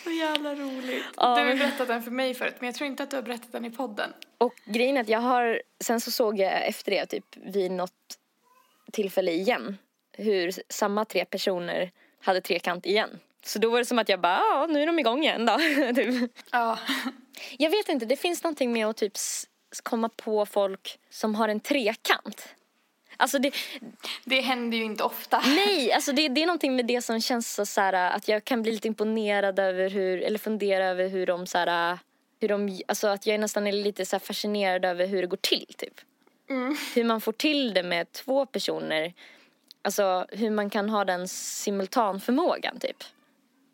Så 0.05 0.11
jävla 0.11 0.55
roligt. 0.55 1.05
Ja, 1.17 1.35
Du 1.37 1.47
har 1.47 1.55
berättat 1.57 1.89
den 1.89 2.03
för 2.03 2.11
mig 2.11 2.35
förut 2.35 2.55
men 2.59 2.67
jag 2.67 2.75
tror 2.75 2.87
inte 2.87 3.03
att 3.03 3.11
du 3.11 3.17
har 3.17 3.23
berättat 3.23 3.53
den 3.53 3.65
i 3.65 3.71
podden. 3.71 4.13
Och 4.39 4.55
grejen 4.65 4.97
är 4.97 5.01
att 5.01 5.09
jag 5.09 5.21
har, 5.21 5.63
sen 5.85 6.01
så 6.01 6.11
såg 6.11 6.39
jag 6.39 6.67
efter 6.67 6.91
det 6.91 7.07
typ 7.07 7.37
vid 7.37 7.71
något 7.71 7.93
tillfälle 8.93 9.33
igen 9.33 9.79
hur 10.13 10.53
samma 10.69 11.05
tre 11.05 11.25
personer 11.25 11.91
hade 12.21 12.41
trekant 12.41 12.87
igen. 12.87 13.21
Så 13.45 13.59
då 13.59 13.71
var 13.71 13.79
det 13.79 13.85
som 13.85 13.99
att 13.99 14.09
jag 14.09 14.21
bara, 14.21 14.39
ja 14.39 14.67
nu 14.71 14.83
är 14.83 14.87
de 14.87 14.99
igång 14.99 15.23
igen 15.23 15.47
då. 15.47 15.59
typ. 15.95 16.31
Ja. 16.51 16.79
Jag 17.59 17.71
vet 17.71 17.89
inte, 17.89 18.07
det 18.07 18.17
finns 18.17 18.43
någonting 18.43 18.73
med 18.73 18.87
att 18.87 18.97
typ 18.97 19.13
komma 19.83 20.09
på 20.09 20.47
folk 20.47 20.99
som 21.11 21.35
har 21.35 21.49
en 21.49 21.61
trekant. 21.61 22.49
Alltså 23.17 23.39
det, 23.39 23.55
Det 24.25 24.41
händer 24.41 24.79
ju 24.79 24.85
inte 24.85 25.05
ofta. 25.05 25.41
nej, 25.47 25.93
alltså 25.95 26.13
det, 26.13 26.29
det 26.29 26.43
är 26.43 26.47
någonting 26.47 26.77
med 26.77 26.87
det 26.87 27.03
som 27.03 27.21
känns 27.21 27.55
så, 27.55 27.67
så 27.67 27.81
här, 27.81 27.93
att 27.93 28.29
jag 28.29 28.45
kan 28.45 28.63
bli 28.63 28.73
lite 28.73 28.89
imponerad 28.89 29.59
över 29.59 29.91
hur, 29.91 30.23
eller 30.23 30.39
fundera 30.39 30.87
över 30.87 31.09
hur 31.09 31.27
de 31.27 31.47
så 31.47 31.59
här, 31.59 31.99
hur 32.41 32.49
de, 32.49 32.81
alltså 32.89 33.09
att 33.09 33.27
jag 33.27 33.35
är 33.35 33.39
nästan 33.39 33.67
är 33.67 33.73
lite 33.73 34.07
så 34.07 34.17
här 34.17 34.21
fascinerad 34.21 34.85
över 34.85 35.07
hur 35.07 35.21
det 35.21 35.27
går 35.29 35.37
till 35.37 35.67
typ. 35.79 36.01
Hur 36.95 37.05
man 37.05 37.21
får 37.21 37.33
till 37.33 37.75
det 37.75 37.83
med 37.83 38.13
två 38.13 38.47
personer, 38.47 39.13
alltså 39.83 40.27
hur 40.29 40.51
man 40.51 40.71
kan 40.71 40.91
ha 40.91 41.05
den 41.05 41.29
simultanförmågan 41.29 42.79
typ. 42.79 43.05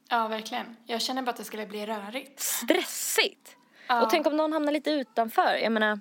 Ja, 0.09 0.29
verkligen. 0.29 0.77
Jag 0.87 1.03
känner 1.03 1.23
bara 1.23 1.31
att 1.31 1.37
det 1.37 1.45
skulle 1.45 1.67
bli 1.67 1.87
rörigt. 1.87 2.41
Stressigt! 2.41 3.57
Ja. 3.89 4.03
Och 4.03 4.11
tänk 4.11 4.27
om 4.27 4.37
någon 4.37 4.53
hamnar 4.53 4.73
lite 4.73 4.91
utanför, 4.91 5.55
jag 5.63 5.73
menar, 5.73 6.01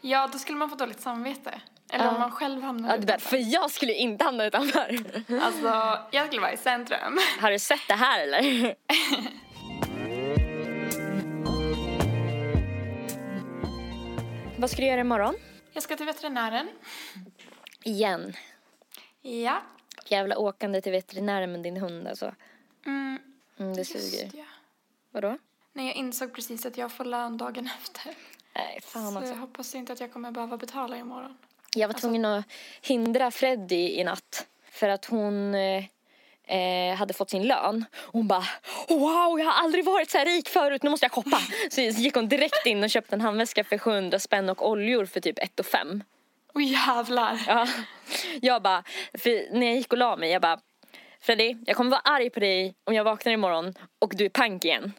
Ja, 0.00 0.28
då 0.32 0.38
skulle 0.38 0.58
man 0.58 0.70
få 0.70 0.76
dåligt 0.76 1.00
samvete. 1.00 1.60
Eller 1.92 2.04
Ja. 2.04 2.10
om 2.10 2.20
man 2.20 2.30
själv 2.30 2.62
hamnar 2.62 2.88
ja, 2.88 2.96
utanför. 2.96 3.28
för 3.28 3.52
jag 3.52 3.70
skulle 3.70 3.92
inte 3.94 4.24
hamna 4.24 4.44
utanför. 4.46 4.98
Alltså, 5.42 5.98
jag 6.10 6.26
skulle 6.26 6.40
vara 6.42 6.52
i 6.52 6.56
centrum. 6.56 7.18
Har 7.40 7.50
du 7.50 7.58
sett 7.58 7.80
det 7.88 7.94
här 7.94 8.20
eller? 8.22 8.74
Vad 14.58 14.70
ska 14.70 14.82
du 14.82 14.88
göra 14.88 15.00
imorgon? 15.00 15.34
Jag 15.72 15.82
ska 15.82 15.96
till 15.96 16.06
veterinären. 16.06 16.68
Igen. 17.84 18.32
Ja. 19.22 19.62
Jävla 20.06 20.38
åkande 20.38 20.80
till 20.80 20.92
veterinären 20.92 21.52
med 21.52 21.62
din 21.62 21.76
hund 21.76 22.08
alltså. 22.08 22.34
Mm, 22.88 23.18
Mm, 23.58 23.72
det 23.74 23.78
just 23.78 24.10
suger. 24.10 24.30
ja. 24.34 24.44
Vadå? 25.10 25.38
Nej, 25.72 25.86
jag 25.86 25.94
insåg 25.96 26.34
precis 26.34 26.66
att 26.66 26.76
jag 26.76 26.92
får 26.92 27.04
lön 27.04 27.36
dagen 27.36 27.70
efter. 27.82 28.14
Nej, 28.54 28.80
fan 28.82 29.12
Så 29.12 29.18
alltså. 29.18 29.32
jag 29.34 29.40
hoppas 29.40 29.74
inte 29.74 29.92
att 29.92 30.00
jag 30.00 30.12
kommer 30.12 30.30
behöva 30.30 30.56
betala 30.56 30.96
imorgon. 30.96 31.36
Jag 31.74 31.88
var 31.88 31.94
tvungen 31.94 32.24
att 32.24 32.44
hindra 32.82 33.30
Freddy 33.30 33.90
i 33.90 34.04
natt. 34.04 34.46
För 34.70 34.88
att 34.88 35.04
hon... 35.04 35.54
Eh, 35.54 35.84
eh, 36.56 36.96
hade 36.96 37.14
fått 37.14 37.30
sin 37.30 37.42
lön. 37.42 37.84
Hon 38.06 38.28
bara 38.28 38.44
wow 38.88 39.38
jag 39.40 39.46
har 39.46 39.62
aldrig 39.64 39.84
varit 39.84 40.10
så 40.10 40.18
här 40.18 40.24
rik 40.26 40.48
förut, 40.48 40.82
nu 40.82 40.90
måste 40.90 41.04
jag 41.04 41.12
shoppa. 41.12 41.38
Så 41.70 41.80
gick 41.80 42.14
hon 42.14 42.28
direkt 42.28 42.66
in 42.66 42.82
och 42.84 42.90
köpte 42.90 43.14
en 43.16 43.20
handväska 43.20 43.64
för 43.64 43.78
700 43.78 44.18
spänn 44.18 44.48
och 44.48 44.68
oljor 44.70 45.06
för 45.06 45.20
typ 45.20 45.38
1 45.38 45.66
5. 45.72 46.02
Oj 46.54 46.64
jävlar. 46.72 47.44
Ja. 47.46 47.66
Jag 48.42 48.62
bara, 48.62 48.84
för 49.18 49.54
när 49.58 49.66
jag 49.66 49.76
gick 49.76 49.92
och 49.92 49.98
la 49.98 50.16
mig, 50.16 50.30
jag 50.30 50.42
bara 50.42 50.60
Freddy, 51.20 51.56
jag 51.66 51.76
kommer 51.76 51.90
vara 51.90 52.00
arg 52.00 52.30
på 52.30 52.40
dig 52.40 52.74
om 52.84 52.94
jag 52.94 53.04
vaknar 53.04 53.32
imorgon 53.32 53.74
och 53.98 54.12
du 54.16 54.24
är 54.24 54.28
pank 54.28 54.64
igen. 54.64 54.92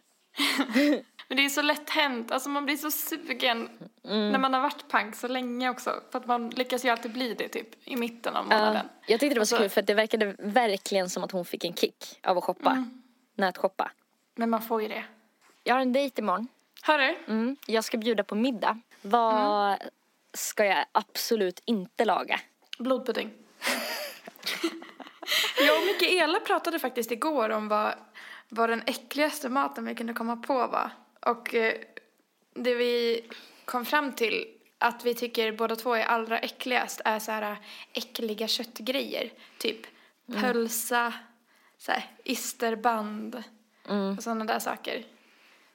Men 1.28 1.38
det 1.38 1.46
är 1.46 1.50
så 1.50 1.62
lätt 1.62 1.90
hänt, 1.90 2.32
alltså 2.32 2.50
man 2.50 2.66
blir 2.66 2.78
så 2.78 2.92
sugen 2.92 3.70
när 4.04 4.38
man 4.38 4.54
har 4.54 4.62
varit 4.62 4.88
pank 4.88 5.16
så 5.16 5.28
länge 5.28 5.70
också. 5.70 6.04
För 6.12 6.20
att 6.20 6.26
man 6.26 6.50
lyckas 6.50 6.86
ju 6.86 6.90
alltid 6.90 7.14
bli 7.14 7.34
det 7.34 7.48
typ 7.48 7.88
i 7.88 7.96
mitten 7.96 8.36
av 8.36 8.44
månaden. 8.44 8.76
Ja, 8.76 8.82
jag 9.08 9.20
tyckte 9.20 9.34
det 9.34 9.40
var 9.40 9.46
så 9.46 9.56
Alltså- 9.56 9.64
kul 9.64 9.70
för 9.70 9.82
att 9.82 9.88
det 9.88 9.94
verkade 9.94 10.36
verkligen 10.40 11.10
som 11.10 11.24
att 11.24 11.32
hon 11.32 11.46
fick 11.46 11.66
en 11.66 11.74
kick 11.74 12.20
av 12.24 12.38
att 12.38 12.44
shoppa. 12.44 12.86
Nätshoppa. 13.36 13.92
Men 14.36 14.50
man 14.50 14.62
får 14.62 14.82
ju 14.82 14.88
det. 14.88 15.04
Jag 15.64 15.76
har 15.76 15.82
en 15.82 15.94
dejt 15.94 16.22
imorgon. 16.22 16.48
Hörru, 16.84 17.16
Mm. 17.28 17.58
Jag 17.68 17.84
ska 17.84 17.98
bjuda 17.98 18.24
på 18.24 18.36
middag. 18.36 18.80
Vad 19.02 19.78
ska 20.34 20.66
jag 20.66 20.86
absolut 20.92 21.62
inte 21.66 22.06
laga? 22.06 22.40
blodpudding. 22.80 23.32
jag 25.60 25.78
och 25.78 25.86
Mikaela 25.86 26.40
pratade 26.40 26.80
faktiskt 26.80 27.12
igår 27.12 27.50
om 27.50 27.68
vad, 27.68 27.94
vad 28.50 28.70
den 28.70 28.84
äckligaste 28.86 29.50
maten 29.50 29.86
vi 29.86 29.96
kunde 29.96 30.14
komma 30.14 30.36
på 30.36 30.54
var. 30.54 30.92
Och 31.20 31.56
eh, 31.56 31.74
det 32.54 32.76
vi 32.76 33.22
kom 33.66 33.86
fram 33.86 34.14
till 34.14 34.48
att 34.78 35.06
vi 35.06 35.16
tycker 35.16 35.52
båda 35.52 35.76
två 35.76 35.94
är 35.94 36.04
allra 36.04 36.40
äckligast 36.40 37.02
är 37.06 37.20
så 37.20 37.32
här 37.32 37.58
äckliga 37.94 38.48
köttgrejer. 38.48 39.32
Typ 39.58 39.88
pölsa, 40.42 41.14
så 41.78 41.92
här, 41.92 42.12
isterband 42.24 43.44
och 44.18 44.24
sådana 44.24 44.46
där 44.46 44.60
saker. 44.60 45.06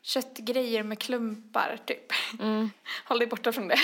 Köttgrejer 0.02 0.82
med 0.82 0.98
klumpar 0.98 1.78
typ. 1.86 2.12
Håll 3.04 3.18
dig 3.18 3.28
borta 3.28 3.52
från 3.52 3.68
det. 3.68 3.78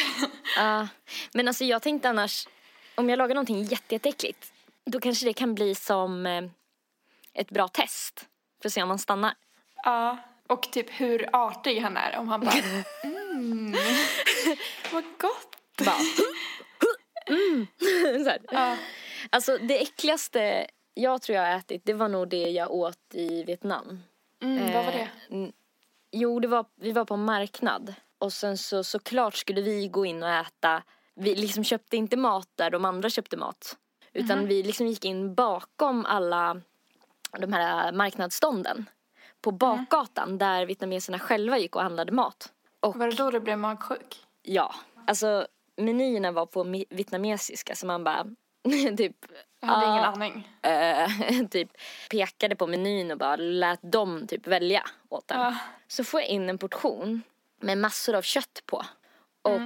Ja. 0.56 0.88
men 1.32 1.48
alltså 1.48 1.64
jag 1.64 1.82
tänkte 1.82 2.08
annars, 2.08 2.48
om 2.94 3.08
jag 3.08 3.16
lagar 3.16 3.34
någonting 3.34 3.62
jätte, 3.62 3.94
jätteäckligt, 3.94 4.52
då 4.90 5.00
kanske 5.00 5.26
det 5.26 5.32
kan 5.32 5.54
bli 5.54 5.74
som 5.74 6.26
eh, 6.26 6.42
ett 7.34 7.50
bra 7.50 7.68
test. 7.68 8.28
För 8.62 8.68
att 8.68 8.72
se 8.72 8.82
om 8.82 8.88
man 8.88 8.98
stannar. 8.98 9.34
Ja, 9.84 10.18
och 10.48 10.62
typ 10.62 10.90
hur 10.90 11.28
artig 11.32 11.80
han 11.80 11.96
är. 11.96 12.18
Om 12.18 12.28
han 12.28 12.40
bara, 12.40 12.52
mm, 13.02 13.72
vad 14.92 15.04
gott. 15.18 15.56
Bara, 15.84 15.96
mm. 17.26 17.66
så 18.24 18.30
här. 18.30 18.40
Ja. 18.50 18.76
Alltså 19.30 19.58
det 19.58 19.82
äckligaste 19.82 20.66
jag 20.94 21.22
tror 21.22 21.36
jag 21.36 21.46
har 21.46 21.58
ätit, 21.58 21.82
det 21.84 21.92
var 21.92 22.08
nog 22.08 22.28
det 22.28 22.50
jag 22.50 22.70
åt 22.70 23.14
i 23.14 23.44
Vietnam. 23.44 24.02
Mm, 24.42 24.72
vad 24.72 24.84
var 24.84 24.92
det? 24.92 25.08
Eh, 25.36 25.48
Jo, 26.12 26.40
det 26.40 26.48
var, 26.48 26.66
vi 26.76 26.92
var 26.92 27.04
på 27.04 27.14
en 27.14 27.24
marknad. 27.24 27.94
Och 28.18 28.32
sen 28.32 28.58
så 28.58 28.84
såklart 28.84 29.34
skulle 29.34 29.60
vi 29.60 29.88
gå 29.88 30.06
in 30.06 30.22
och 30.22 30.30
äta. 30.30 30.82
Vi 31.14 31.34
liksom 31.34 31.64
köpte 31.64 31.96
inte 31.96 32.16
mat 32.16 32.48
där 32.54 32.70
de 32.70 32.84
andra 32.84 33.10
köpte 33.10 33.36
mat. 33.36 33.76
Utan 34.12 34.38
Mhm. 34.38 34.48
vi 34.48 34.62
liksom 34.62 34.86
gick 34.86 35.04
in 35.04 35.34
bakom 35.34 36.06
alla 36.06 36.60
de 37.38 37.52
här 37.52 37.92
marknadsstånden. 37.92 38.90
På 39.40 39.50
bakgatan 39.50 40.38
där 40.38 40.66
vietnameserna 40.66 41.18
själva 41.18 41.58
gick 41.58 41.76
och 41.76 41.82
handlade 41.82 42.12
mat. 42.12 42.52
Och 42.80 42.96
Var 42.96 43.06
det 43.06 43.16
då 43.16 43.30
du 43.30 43.40
blev 43.40 43.58
magsjuk? 43.58 44.26
ja, 44.42 44.74
alltså 45.06 45.46
menyerna 45.76 46.32
var 46.32 46.46
på 46.46 46.62
vietnamesiska 46.90 47.74
så 47.74 47.86
man 47.86 48.04
bara 48.04 48.26
typ 48.96 49.16
Jag 49.60 49.68
hade 49.68 49.86
ingen 49.86 50.04
aning. 50.04 50.48
eh, 50.62 51.08
typ 51.50 51.70
pekade 52.10 52.56
på 52.56 52.66
menyn 52.66 53.10
och 53.10 53.18
bara 53.18 53.36
lät 53.36 53.80
dem 53.82 54.26
typ 54.26 54.46
välja 54.46 54.82
åt 55.08 55.28
den. 55.28 55.40
Ja. 55.40 55.56
Så 55.88 56.04
får 56.04 56.20
jag 56.20 56.28
in 56.28 56.48
en 56.48 56.58
portion 56.58 57.22
med 57.60 57.78
massor 57.78 58.14
av 58.14 58.22
kött 58.22 58.62
på. 58.66 58.82
Och 59.42 59.60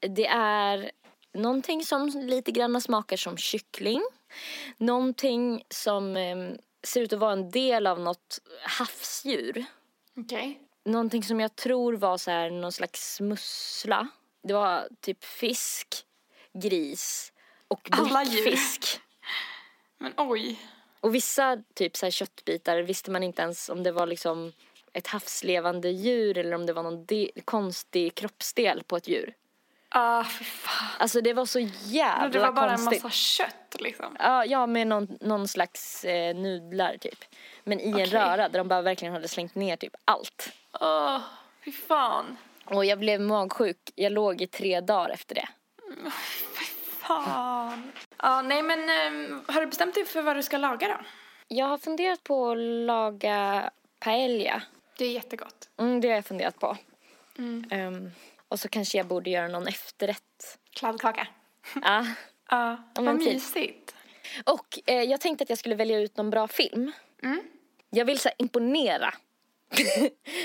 det 0.00 0.26
är 0.26 0.90
någonting 1.36 1.84
som 1.84 2.08
lite 2.08 2.52
grann 2.52 2.80
smakar 2.80 3.16
som 3.16 3.36
kyckling. 3.36 4.02
Någonting 4.76 5.64
som 5.70 6.16
eh, 6.16 6.36
ser 6.82 7.00
ut 7.00 7.12
att 7.12 7.18
vara 7.18 7.32
en 7.32 7.50
del 7.50 7.86
av 7.86 8.00
något 8.00 8.38
havsdjur. 8.62 9.64
Okej. 10.16 10.60
Någonting 10.84 11.22
som 11.22 11.40
jag 11.40 11.56
tror 11.56 11.92
var 11.92 12.18
så 12.18 12.30
här 12.30 12.50
någon 12.50 12.72
slags 12.72 13.20
mussla. 13.20 14.08
Det 14.42 14.54
var 14.54 14.88
typ 15.00 15.24
fisk, 15.24 15.88
gris 16.52 17.32
och 17.68 17.88
bläckfisk. 18.08 19.00
Men 19.98 20.12
oj. 20.16 20.60
Och 21.00 21.14
vissa 21.14 21.62
typ 21.74 21.96
så 21.96 22.06
här 22.06 22.10
köttbitar 22.10 22.78
visste 22.78 23.10
man 23.10 23.22
inte 23.22 23.42
ens 23.42 23.68
om 23.68 23.82
det 23.82 23.92
var 23.92 24.06
liksom 24.06 24.52
ett 24.92 25.06
havslevande 25.06 25.90
djur 25.90 26.38
eller 26.38 26.52
om 26.52 26.66
det 26.66 26.72
var 26.72 26.82
någon 26.82 27.06
konstig 27.44 28.14
kroppsdel 28.14 28.82
på 28.82 28.96
ett 28.96 29.08
djur. 29.08 29.34
Ah, 29.88 30.24
för 30.24 30.44
fan. 30.44 30.88
Alltså 30.98 31.20
det 31.20 31.32
var 31.32 31.46
så 31.46 31.58
jävla 31.84 32.28
Det 32.28 32.38
var 32.38 32.52
bara 32.52 32.70
en 32.70 32.76
konstigt. 32.76 33.02
massa 33.02 33.14
kött 33.14 33.76
liksom. 33.80 34.16
Ja, 34.18 34.44
ja, 34.44 34.66
med 34.66 34.86
någon, 34.86 35.18
någon 35.20 35.48
slags 35.48 36.04
eh, 36.04 36.34
nudlar 36.36 36.96
typ. 36.96 37.24
Men 37.64 37.80
i 37.80 37.88
en 37.88 37.94
Okej. 37.94 38.06
röra 38.06 38.48
där 38.48 38.58
de 38.58 38.68
bara 38.68 38.82
verkligen 38.82 39.14
hade 39.14 39.28
slängt 39.28 39.54
ner 39.54 39.76
typ 39.76 39.96
allt. 40.04 40.52
Åh, 40.80 41.20
fy 41.64 41.72
fan. 41.72 42.36
Och 42.64 42.84
jag 42.84 42.98
blev 42.98 43.20
magsjuk. 43.20 43.78
Jag 43.94 44.12
låg 44.12 44.40
i 44.42 44.46
tre 44.46 44.80
dagar 44.80 45.10
efter 45.10 45.34
det. 45.34 45.48
Fan. 46.98 47.92
Ja, 48.18 48.42
nej 48.42 48.62
men 48.62 48.88
ehm, 48.90 49.44
har 49.48 49.60
du 49.60 49.66
bestämt 49.66 49.94
dig 49.94 50.04
för 50.04 50.22
vad 50.22 50.36
du 50.36 50.42
ska 50.42 50.58
laga 50.58 50.88
då? 50.88 50.96
Jag 51.48 51.66
har 51.66 51.78
funderat 51.78 52.24
på 52.24 52.50
att 52.50 52.58
laga 52.58 53.70
paella. 53.98 54.62
Det 54.98 55.04
är 55.04 55.10
jättegott. 55.10 55.68
Mm, 55.78 56.00
det 56.00 56.08
har 56.08 56.14
jag 56.14 56.24
funderat 56.26 56.58
på. 56.60 56.76
Mm. 57.38 57.64
Ehm, 57.70 58.10
och 58.48 58.60
så 58.60 58.68
kanske 58.68 58.98
jag 58.98 59.06
borde 59.06 59.30
göra 59.30 59.48
någon 59.48 59.66
efterrätt. 59.66 60.58
Kladdkaka. 60.70 61.26
Ja. 61.82 62.06
Ja, 62.48 62.76
vad 62.94 63.20
typ. 63.20 63.32
mysigt. 63.34 63.94
Och 64.44 64.78
eh, 64.86 65.02
jag 65.02 65.20
tänkte 65.20 65.42
att 65.42 65.48
jag 65.48 65.58
skulle 65.58 65.74
välja 65.74 65.98
ut 65.98 66.16
någon 66.16 66.30
bra 66.30 66.48
film. 66.48 66.92
Mm. 67.22 67.40
Jag 67.90 68.04
vill 68.04 68.18
så 68.18 68.28
här, 68.28 68.34
imponera. 68.38 69.14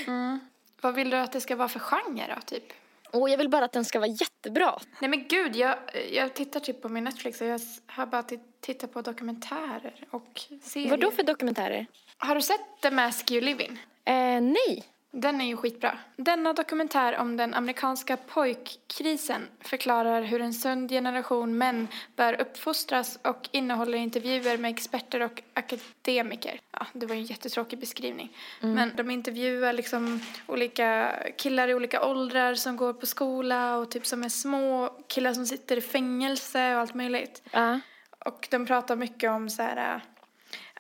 Vad 0.82 0.96
vill 0.96 1.10
du 1.10 1.18
att 1.18 1.32
det 1.32 1.42
ska 1.42 1.56
vara 1.56 1.70
för 1.70 1.80
genre 1.80 2.36
då, 2.36 2.42
typ? 2.42 2.64
Och 3.12 3.30
jag 3.30 3.38
vill 3.38 3.50
bara 3.50 3.66
att 3.66 3.72
den 3.72 3.86
ska 3.86 4.00
vara 4.00 4.10
jättebra. 4.10 4.80
Nej 5.02 5.10
men 5.10 5.28
gud, 5.28 5.56
jag, 5.56 5.78
jag 6.12 6.34
tittar 6.34 6.60
typ 6.60 6.82
på 6.82 6.90
min 6.90 7.04
Netflix 7.04 7.42
och 7.42 7.48
jag 7.48 7.62
har 7.86 8.06
bara 8.06 8.22
ti- 8.22 8.40
tittat 8.60 8.94
på 8.94 9.02
dokumentärer 9.02 10.08
och 10.12 10.42
serier. 10.64 10.90
Vad 10.90 11.00
då 11.00 11.12
för 11.12 11.24
dokumentärer? 11.24 11.86
Har 12.18 12.36
du 12.36 12.42
sett 12.42 12.62
The 12.82 12.92
Mask 12.92 13.32
You 13.32 13.42
Live 13.42 13.64
In? 13.64 13.80
Eh, 14.06 14.42
nej. 14.42 14.84
Den 15.14 15.42
är 15.42 15.46
ju 15.46 15.58
skitbra. 15.58 15.98
Denna 16.16 16.54
dokumentär 16.54 17.18
om 17.18 17.38
den 17.38 17.54
amerikanska 17.54 18.18
pojkkrisen 18.18 19.48
förklarar 19.60 20.22
hur 20.22 20.42
en 20.42 20.54
sund 20.54 20.90
generation 20.90 21.58
män 21.58 21.88
bör 22.16 22.42
uppfostras 22.42 23.20
och 23.24 23.50
innehåller 23.52 23.98
intervjuer 23.98 24.58
med 24.58 24.72
experter 24.72 25.22
och 25.22 25.42
akademiker. 25.54 26.62
Ja, 26.72 26.86
det 26.94 27.06
var 27.06 27.16
ju 27.16 27.22
en 27.22 27.26
jättetråkig 27.28 27.80
beskrivning. 27.80 28.38
Men 28.62 28.92
de 28.96 29.10
intervjuar 29.10 29.74
liksom 29.74 30.20
olika 30.48 31.16
killar 31.38 31.68
i 31.68 31.74
olika 31.74 32.06
åldrar 32.06 32.56
som 32.56 32.78
går 32.78 32.94
på 32.94 33.06
skola 33.06 33.78
och 33.78 33.92
typ 33.92 34.06
som 34.06 34.24
är 34.24 34.30
små, 34.30 34.90
killar 35.08 35.34
som 35.34 35.46
sitter 35.46 35.78
i 35.78 35.82
fängelse 35.82 36.76
och 36.76 36.82
allt 36.82 36.94
möjligt. 36.94 37.42
Ja. 37.52 37.80
Och 38.26 38.48
de 38.52 38.66
pratar 38.66 38.96
mycket 38.96 39.32
om 39.32 39.50
så 39.50 39.64
här 39.64 39.96
äh, 39.96 40.02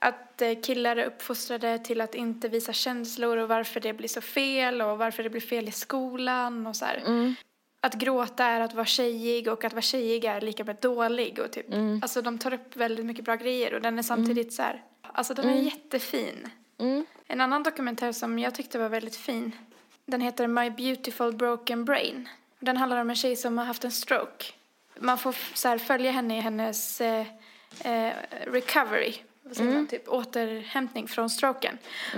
att 0.01 0.41
eh, 0.41 0.61
killar 0.63 0.95
är 0.95 1.05
uppfostrade 1.05 1.79
till 1.79 2.01
att 2.01 2.15
inte 2.15 2.47
visa 2.47 2.73
känslor 2.73 3.37
och 3.37 3.47
varför 3.49 3.79
det 3.79 3.93
blir 3.93 4.07
så 4.07 4.21
fel 4.21 4.81
och 4.81 4.97
varför 4.97 5.23
det 5.23 5.29
blir 5.29 5.41
fel 5.41 5.67
i 5.67 5.71
skolan 5.71 6.67
och 6.67 6.75
så 6.75 6.85
här. 6.85 7.03
Att 7.81 7.93
gråta 7.93 8.45
är 8.45 8.61
att 8.61 8.73
vara 8.73 8.85
tjejig 8.85 9.47
och 9.47 9.63
att 9.63 9.73
vara 9.73 9.81
tjejig 9.81 10.25
är 10.25 10.41
lika 10.41 10.63
med 10.63 10.75
dålig 10.81 11.39
och 11.39 11.51
typ. 11.51 11.65
Alltså 12.01 12.21
de 12.21 12.37
tar 12.39 12.53
upp 12.53 12.75
väldigt 12.75 13.05
mycket 13.05 13.25
bra 13.25 13.35
grejer 13.35 13.73
och 13.73 13.81
den 13.81 13.99
är 13.99 14.03
samtidigt 14.03 14.53
så 14.53 14.61
här. 14.61 14.83
Alltså 15.01 15.33
den 15.33 15.49
är 15.49 15.61
jättefin. 15.61 16.49
En 17.27 17.41
annan 17.41 17.63
dokumentär 17.63 18.11
som 18.11 18.39
jag 18.39 18.55
tyckte 18.55 18.79
var 18.79 18.89
väldigt 18.89 19.15
fin. 19.15 19.51
Den 20.05 20.21
heter 20.21 20.47
My 20.47 20.69
Beautiful 20.69 21.33
Broken 21.33 21.85
Brain. 21.85 22.29
Den 22.59 22.77
handlar 22.77 23.01
om 23.01 23.09
en 23.09 23.15
tjej 23.15 23.35
som 23.35 23.57
har 23.57 23.65
haft 23.65 23.83
en 23.83 23.91
stroke. 23.91 24.45
Man 24.99 25.17
får 25.17 25.35
så 25.53 25.67
här, 25.67 25.77
följa 25.77 26.11
henne 26.11 26.37
i 26.37 26.41
hennes 26.41 27.01
eh, 27.01 27.25
eh, 27.83 28.13
recovery, 28.47 29.13
vad 29.43 29.55
säger 29.57 29.73
man, 29.73 29.87
typ 29.87 30.07
återhämtning 30.07 31.07
från 31.07 31.29
stroken. 31.29 31.77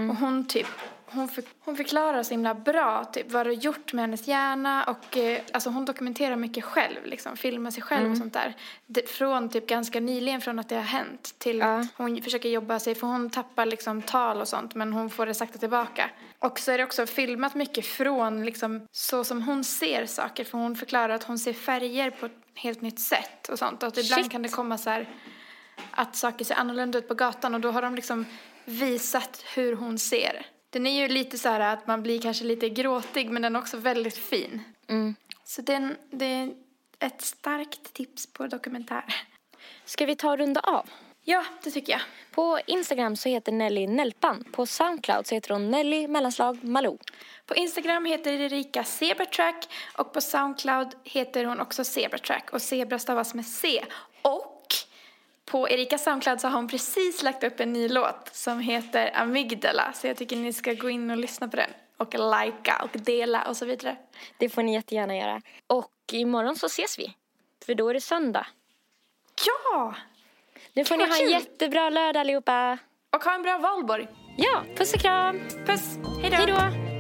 Och 0.10 0.16
hon 0.16 0.48
typ, 0.48 0.68
hon, 1.06 1.28
för, 1.28 1.44
hon 1.60 1.76
förklarar 1.76 2.24
så 2.24 2.32
himla 2.32 2.54
bra 2.54 3.06
typ 3.06 3.32
vad 3.32 3.46
det 3.46 3.50
har 3.50 3.56
gjort 3.56 3.94
med 3.94 4.04
hennes 4.04 4.28
hjärna 4.28 4.84
och 4.84 5.18
eh, 5.18 5.42
alltså 5.52 5.70
hon 5.70 5.86
dokumenterar 5.86 6.36
mycket 6.36 6.64
själv 6.64 7.06
liksom, 7.06 7.38
filmar 7.38 7.72
sig 7.72 7.84
själv 7.84 8.12
och 8.12 8.18
sånt 8.18 8.34
där. 8.34 8.54
Det, 8.86 9.10
från 9.10 9.50
typ 9.50 9.68
ganska 9.68 10.00
nyligen 10.00 10.42
från 10.42 10.60
att 10.60 10.70
det 10.70 10.76
har 10.76 10.82
hänt 10.82 11.36
till 11.38 11.62
att 11.62 11.88
hon 11.98 12.22
försöker 12.22 12.50
jobba 12.50 12.80
sig, 12.80 12.96
för 12.96 13.08
hon 13.08 13.30
tappar 13.30 13.66
liksom 13.66 14.02
tal 14.02 14.42
och 14.42 14.48
sånt 14.48 14.76
men 14.76 14.94
hon 14.94 15.10
får 15.10 15.26
det 15.26 15.34
sakta 15.34 15.58
tillbaka. 15.58 16.10
Och 16.40 16.60
så 16.60 16.72
är 16.72 16.78
det 16.78 16.84
också 16.84 17.06
filmat 17.06 17.56
mycket 17.56 17.86
från 17.86 18.46
liksom 18.46 18.88
så 18.92 19.24
som 19.24 19.42
hon 19.42 19.64
ser 19.64 20.06
saker 20.06 20.44
för 20.44 20.58
hon 20.58 20.76
förklarar 20.76 21.14
att 21.14 21.24
hon 21.24 21.40
ser 21.40 21.54
färger 21.54 22.12
på 22.12 22.26
ett 22.26 22.38
helt 22.56 22.82
nytt 22.82 23.00
sätt 23.00 23.50
och 23.50 23.60
sånt 23.60 23.84
och 23.84 23.88
att 23.88 23.98
ibland 23.98 24.24
Shit. 24.24 24.32
kan 24.32 24.42
det 24.42 24.50
komma 24.50 24.78
så 24.78 24.90
här 24.90 25.08
att 25.92 26.16
saker 26.16 26.46
ser 26.46 26.56
annorlunda 26.56 27.00
ut 27.00 27.08
på 27.08 27.14
gatan 27.14 27.54
och 27.56 27.62
då 27.62 27.72
har 27.72 27.82
de 27.82 27.96
liksom 27.96 28.26
visat 28.66 29.44
hur 29.56 29.76
hon 29.76 30.00
ser. 30.00 30.46
Den 30.70 30.88
är 30.88 31.02
ju 31.02 31.08
lite 31.08 31.38
så 31.38 31.50
här 31.50 31.60
att 31.60 31.88
man 31.88 32.04
blir 32.04 32.22
kanske 32.22 32.44
lite 32.44 32.70
gråtig 32.70 33.30
men 33.30 33.42
den 33.42 33.56
är 33.56 33.60
också 33.60 33.78
väldigt 33.78 34.18
fin. 34.18 34.64
Mm. 34.88 35.16
Så 35.44 35.62
den, 35.62 35.96
det 36.12 36.26
är 36.26 36.54
ett 37.00 37.22
starkt 37.22 37.94
tips 37.94 38.34
på 38.34 38.48
dokumentär. 38.48 39.06
Ska 39.86 40.06
vi 40.06 40.16
ta 40.16 40.32
och 40.32 40.38
runda 40.38 40.60
av? 40.60 40.90
Ja, 41.26 41.44
det 41.64 41.72
tycker 41.72 41.94
jag. 41.94 42.02
På 42.32 42.60
Instagram 42.66 43.16
så 43.16 43.30
heter 43.30 43.52
Nelly 43.52 43.88
Nelpan. 43.88 44.44
På 44.52 44.66
Soundcloud 44.66 45.28
så 45.28 45.36
heter 45.36 45.50
hon 45.50 45.72
Nelly 45.72 46.08
mellanslag 46.08 46.64
Malou. 46.64 46.98
På 47.46 47.56
Instagram 47.56 48.06
heter 48.06 48.32
Erika 48.32 48.84
Zebratrack 48.84 49.70
och 49.98 50.14
på 50.14 50.22
Soundcloud 50.22 50.88
heter 51.04 51.46
hon 51.46 51.60
också 51.60 51.84
Zebratrack 51.84 52.50
och 52.54 52.62
Zebra 52.62 53.00
stavas 53.00 53.34
med 53.34 53.46
C. 53.46 53.86
Och 54.22 54.53
på 55.54 55.70
Erikas 55.70 56.04
Soundcloud 56.04 56.42
så 56.42 56.48
har 56.48 56.56
hon 56.56 56.68
precis 56.68 57.24
lagt 57.24 57.44
upp 57.44 57.60
en 57.60 57.74
ny 57.74 57.90
låt 57.90 58.30
som 58.32 58.60
heter 58.60 59.12
Amygdala 59.14 59.94
så 59.94 60.08
jag 60.08 60.18
tycker 60.18 60.36
ni 60.36 60.54
ska 60.54 60.74
gå 60.74 60.90
in 60.90 61.12
och 61.12 61.18
lyssna 61.18 61.48
på 61.48 61.56
den 61.56 61.70
och 61.98 62.14
likea 62.14 62.78
och 62.84 62.90
dela 62.94 63.48
och 63.48 63.58
så 63.58 63.66
vidare. 63.66 63.98
Det 64.38 64.50
får 64.50 64.64
ni 64.64 64.74
jättegärna 64.74 65.18
göra. 65.18 65.42
Och 65.68 65.92
imorgon 66.12 66.56
så 66.56 66.66
ses 66.66 67.00
vi. 67.00 67.16
För 67.66 67.76
då 67.76 67.90
är 67.90 67.94
det 67.94 68.02
söndag. 68.02 68.48
Ja! 69.46 69.96
Nu 70.74 70.86
får 70.86 70.98
ni 70.98 71.06
ha 71.06 71.18
en 71.18 71.30
jättebra 71.30 71.90
lördag 71.90 72.20
allihopa. 72.20 72.78
Och 73.16 73.24
ha 73.24 73.36
en 73.36 73.44
bra 73.44 73.58
valborg. 73.58 74.08
Ja, 74.38 74.64
puss 74.78 74.94
och 74.94 75.00
kram. 75.00 75.40
Puss! 75.66 75.98
Hej 76.22 76.48
då. 76.48 76.93